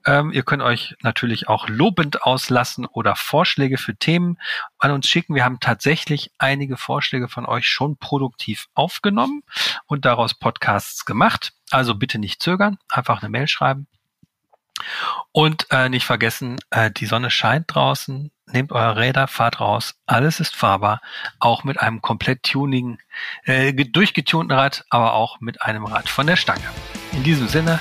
Ähm, 0.07 0.33
ihr 0.33 0.43
könnt 0.43 0.63
euch 0.63 0.95
natürlich 1.03 1.49
auch 1.49 1.69
lobend 1.69 2.23
auslassen 2.23 2.87
oder 2.87 3.17
Vorschläge 3.17 3.79
für 3.79 3.97
Themen 3.97 4.39
an 4.79 4.93
uns 4.93 5.09
schicken. 5.09 5.35
Wir 5.35 5.45
haben 5.45 5.61
tatsächlich 5.61 6.31
einige 6.39 6.77
Vorschläge 6.77 7.29
von 7.29 7.47
euch 7.47 7.67
schon 7.67 7.97
produktiv 7.97 8.69
aufgenommen 8.75 9.43
und 9.87 10.05
daraus 10.05 10.35
Podcasts 10.35 11.05
gemacht. 11.05 11.53
Also 11.71 11.95
bitte 11.95 12.19
nicht 12.19 12.43
zögern, 12.43 12.79
einfach 12.89 13.21
eine 13.21 13.31
Mail 13.31 13.49
schreiben. 13.49 13.87
Und 15.33 15.67
äh, 15.71 15.89
nicht 15.89 16.07
vergessen, 16.07 16.59
äh, 16.71 16.91
die 16.91 17.07
Sonne 17.07 17.31
scheint 17.31 17.75
draußen. 17.75 18.31
Nehmt 18.53 18.73
eure 18.73 18.97
Räder, 18.97 19.29
fahrt 19.29 19.61
raus. 19.61 19.95
Alles 20.07 20.41
ist 20.41 20.57
fahrbar. 20.57 21.01
Auch 21.39 21.65
mit 21.65 21.81
einem 21.81 22.01
komplett 22.01 22.43
tuning, 22.43 22.99
äh, 23.45 23.73
durchgetunten 23.73 24.57
Rad, 24.57 24.85
aber 24.91 25.15
auch 25.15 25.41
mit 25.41 25.63
einem 25.63 25.85
Rad 25.85 26.09
von 26.09 26.27
der 26.27 26.37
Stange. 26.37 26.65
In 27.13 27.23
diesem 27.23 27.49
Sinne, 27.49 27.81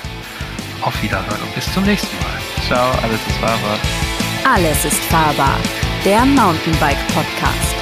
auf 0.82 1.02
Wiederhören 1.02 1.42
und 1.42 1.56
bis 1.56 1.72
zum 1.74 1.84
nächsten 1.84 2.16
Mal. 2.18 2.38
Ciao, 2.68 2.92
alles 3.02 3.26
ist 3.28 3.38
fahrbar. 3.38 3.80
Alles 4.46 4.86
ist 4.86 5.04
fahrbar. 5.06 5.58
Der 6.06 6.26
Mountainbike 6.26 7.08
Podcast. 7.14 7.77